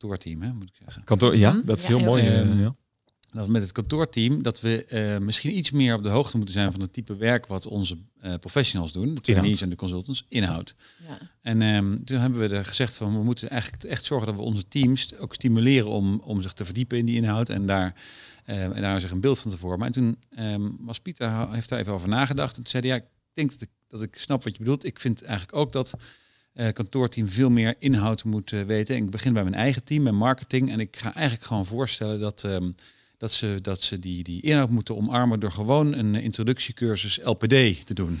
kantoorteam, 0.00 0.42
hè, 0.42 0.52
moet 0.52 0.68
ik 0.68 0.74
zeggen. 0.84 1.04
Kantoor, 1.04 1.36
ja, 1.36 1.52
mhm. 1.52 1.66
dat 1.66 1.78
is 1.78 1.86
heel, 1.86 2.00
mooi. 2.00 2.22
Uh, 2.22 2.60
ja. 2.60 2.74
Dat 3.30 3.48
met 3.48 3.62
het 3.62 3.72
kantoorteam 3.72 4.42
dat 4.42 4.60
we 4.60 4.86
uh, 4.88 5.24
misschien 5.24 5.56
iets 5.56 5.70
meer 5.70 5.94
op 5.94 6.02
de 6.02 6.08
hoogte 6.08 6.36
moeten 6.36 6.54
zijn 6.54 6.72
van 6.72 6.80
het 6.80 6.92
type 6.92 7.16
werk 7.16 7.46
wat 7.46 7.66
onze 7.66 7.98
uh, 8.22 8.34
professionals 8.34 8.92
doen, 8.92 9.14
de 9.14 9.20
trainees 9.20 9.60
en 9.60 9.68
de 9.68 9.76
consultants, 9.76 10.24
inhoud. 10.28 10.74
Ja. 11.08 11.18
En 11.42 11.62
um, 11.62 12.04
toen 12.04 12.18
hebben 12.18 12.40
we 12.40 12.54
er 12.54 12.66
gezegd 12.66 12.96
van 12.96 13.16
we 13.16 13.24
moeten 13.24 13.48
eigenlijk 13.48 13.84
echt 13.84 14.04
zorgen 14.04 14.26
dat 14.26 14.36
we 14.36 14.42
onze 14.42 14.68
teams 14.68 15.16
ook 15.16 15.34
stimuleren 15.34 15.88
om, 15.88 16.20
om 16.24 16.42
zich 16.42 16.52
te 16.52 16.64
verdiepen 16.64 16.98
in 16.98 17.06
die 17.06 17.16
inhoud 17.16 17.48
en 17.48 17.66
daar 17.66 17.94
en 18.44 18.82
daar 18.82 19.00
zich 19.00 19.10
een 19.10 19.20
beeld 19.20 19.38
van 19.38 19.50
te 19.50 19.58
vormen. 19.58 19.86
En 19.86 19.92
toen 19.92 20.18
um, 20.38 20.76
was 20.80 21.00
Pieter 21.00 21.52
heeft 21.52 21.68
daar 21.68 21.78
even 21.78 21.92
over 21.92 22.08
nagedacht 22.08 22.56
en 22.56 22.62
toen 22.62 22.70
zei 22.70 22.88
hij 22.88 22.96
ja, 22.96 23.02
ik 23.02 23.08
denk 23.34 23.50
dat 23.50 23.60
ik, 23.60 23.68
dat 23.88 24.02
ik 24.02 24.16
snap 24.16 24.44
wat 24.44 24.52
je 24.52 24.58
bedoelt. 24.58 24.84
Ik 24.84 24.98
vind 24.98 25.22
eigenlijk 25.22 25.56
ook 25.56 25.72
dat 25.72 25.94
uh, 26.54 26.68
kantoorteam 26.72 27.28
veel 27.28 27.50
meer 27.50 27.74
inhoud 27.78 28.24
moet 28.24 28.52
uh, 28.52 28.62
weten. 28.62 28.96
En 28.96 29.04
ik 29.04 29.10
begin 29.10 29.32
bij 29.32 29.42
mijn 29.42 29.54
eigen 29.54 29.84
team, 29.84 30.02
mijn 30.02 30.16
marketing. 30.16 30.72
En 30.72 30.80
ik 30.80 30.96
ga 30.96 31.14
eigenlijk 31.14 31.46
gewoon 31.46 31.66
voorstellen 31.66 32.20
dat, 32.20 32.42
um, 32.46 32.74
dat 33.18 33.32
ze, 33.32 33.58
dat 33.62 33.82
ze 33.82 33.98
die, 33.98 34.22
die 34.22 34.42
inhoud 34.42 34.70
moeten 34.70 34.96
omarmen 34.96 35.40
door 35.40 35.52
gewoon 35.52 35.94
een 35.94 36.14
introductiecursus 36.14 37.20
LPD 37.22 37.86
te 37.86 37.94
doen. 37.94 38.20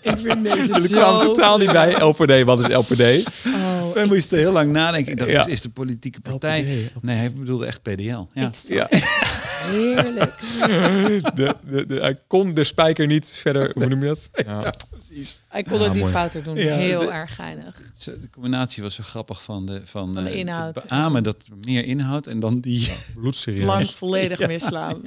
ik 0.00 0.18
vind 0.18 0.44
deze 0.44 0.80
zo... 0.88 0.98
kwam 0.98 1.18
totaal 1.18 1.58
niet 1.58 1.72
bij. 1.72 2.00
LPD, 2.00 2.42
wat 2.42 2.58
is 2.58 2.74
LPD? 2.74 3.26
Oh, 3.46 3.92
We 3.92 4.04
moesten 4.06 4.38
heel 4.38 4.52
lang 4.52 4.72
nadenken. 4.72 5.16
Dat 5.16 5.28
ja. 5.28 5.46
is, 5.46 5.52
is 5.52 5.60
de 5.60 5.68
politieke 5.68 6.20
partij. 6.20 6.60
LPD. 6.60 7.02
Nee, 7.02 7.16
hij 7.16 7.32
bedoelde 7.32 7.66
echt 7.66 7.82
PDL. 7.82 8.26
Ja. 8.32 8.50
ja. 8.66 8.88
Heerlijk. 9.66 10.34
De, 11.34 11.54
de, 11.64 11.86
de, 11.86 11.94
hij 11.94 12.18
kon 12.26 12.54
de 12.54 12.64
spijker 12.64 13.06
niet 13.06 13.26
verder, 13.28 13.70
hoe 13.74 13.86
noem 13.86 14.00
je 14.00 14.06
dat? 14.06 14.30
Ja. 14.46 14.72
precies. 14.90 15.40
Hij 15.48 15.62
kon 15.62 15.80
het 15.80 15.92
niet 15.92 16.00
mooi. 16.00 16.12
fouter 16.12 16.42
doen. 16.42 16.56
Ja, 16.56 16.76
Heel 16.76 17.00
de, 17.00 17.10
erg 17.10 17.34
geinig. 17.34 17.80
De 18.04 18.30
combinatie 18.30 18.82
was 18.82 18.94
zo 18.94 19.02
grappig 19.02 19.42
van 19.42 19.66
de, 19.66 19.80
van, 19.84 20.14
van 20.14 20.24
de 20.24 20.34
inhoud. 20.34 20.84
beamen 20.88 21.22
dat 21.22 21.48
meer 21.64 21.84
inhoud 21.84 22.26
en 22.26 22.40
dan 22.40 22.60
die 22.60 22.92
bloedserieus. 23.14 23.64
Lang 23.64 23.90
volledig 23.90 24.46
misslaan. 24.56 25.02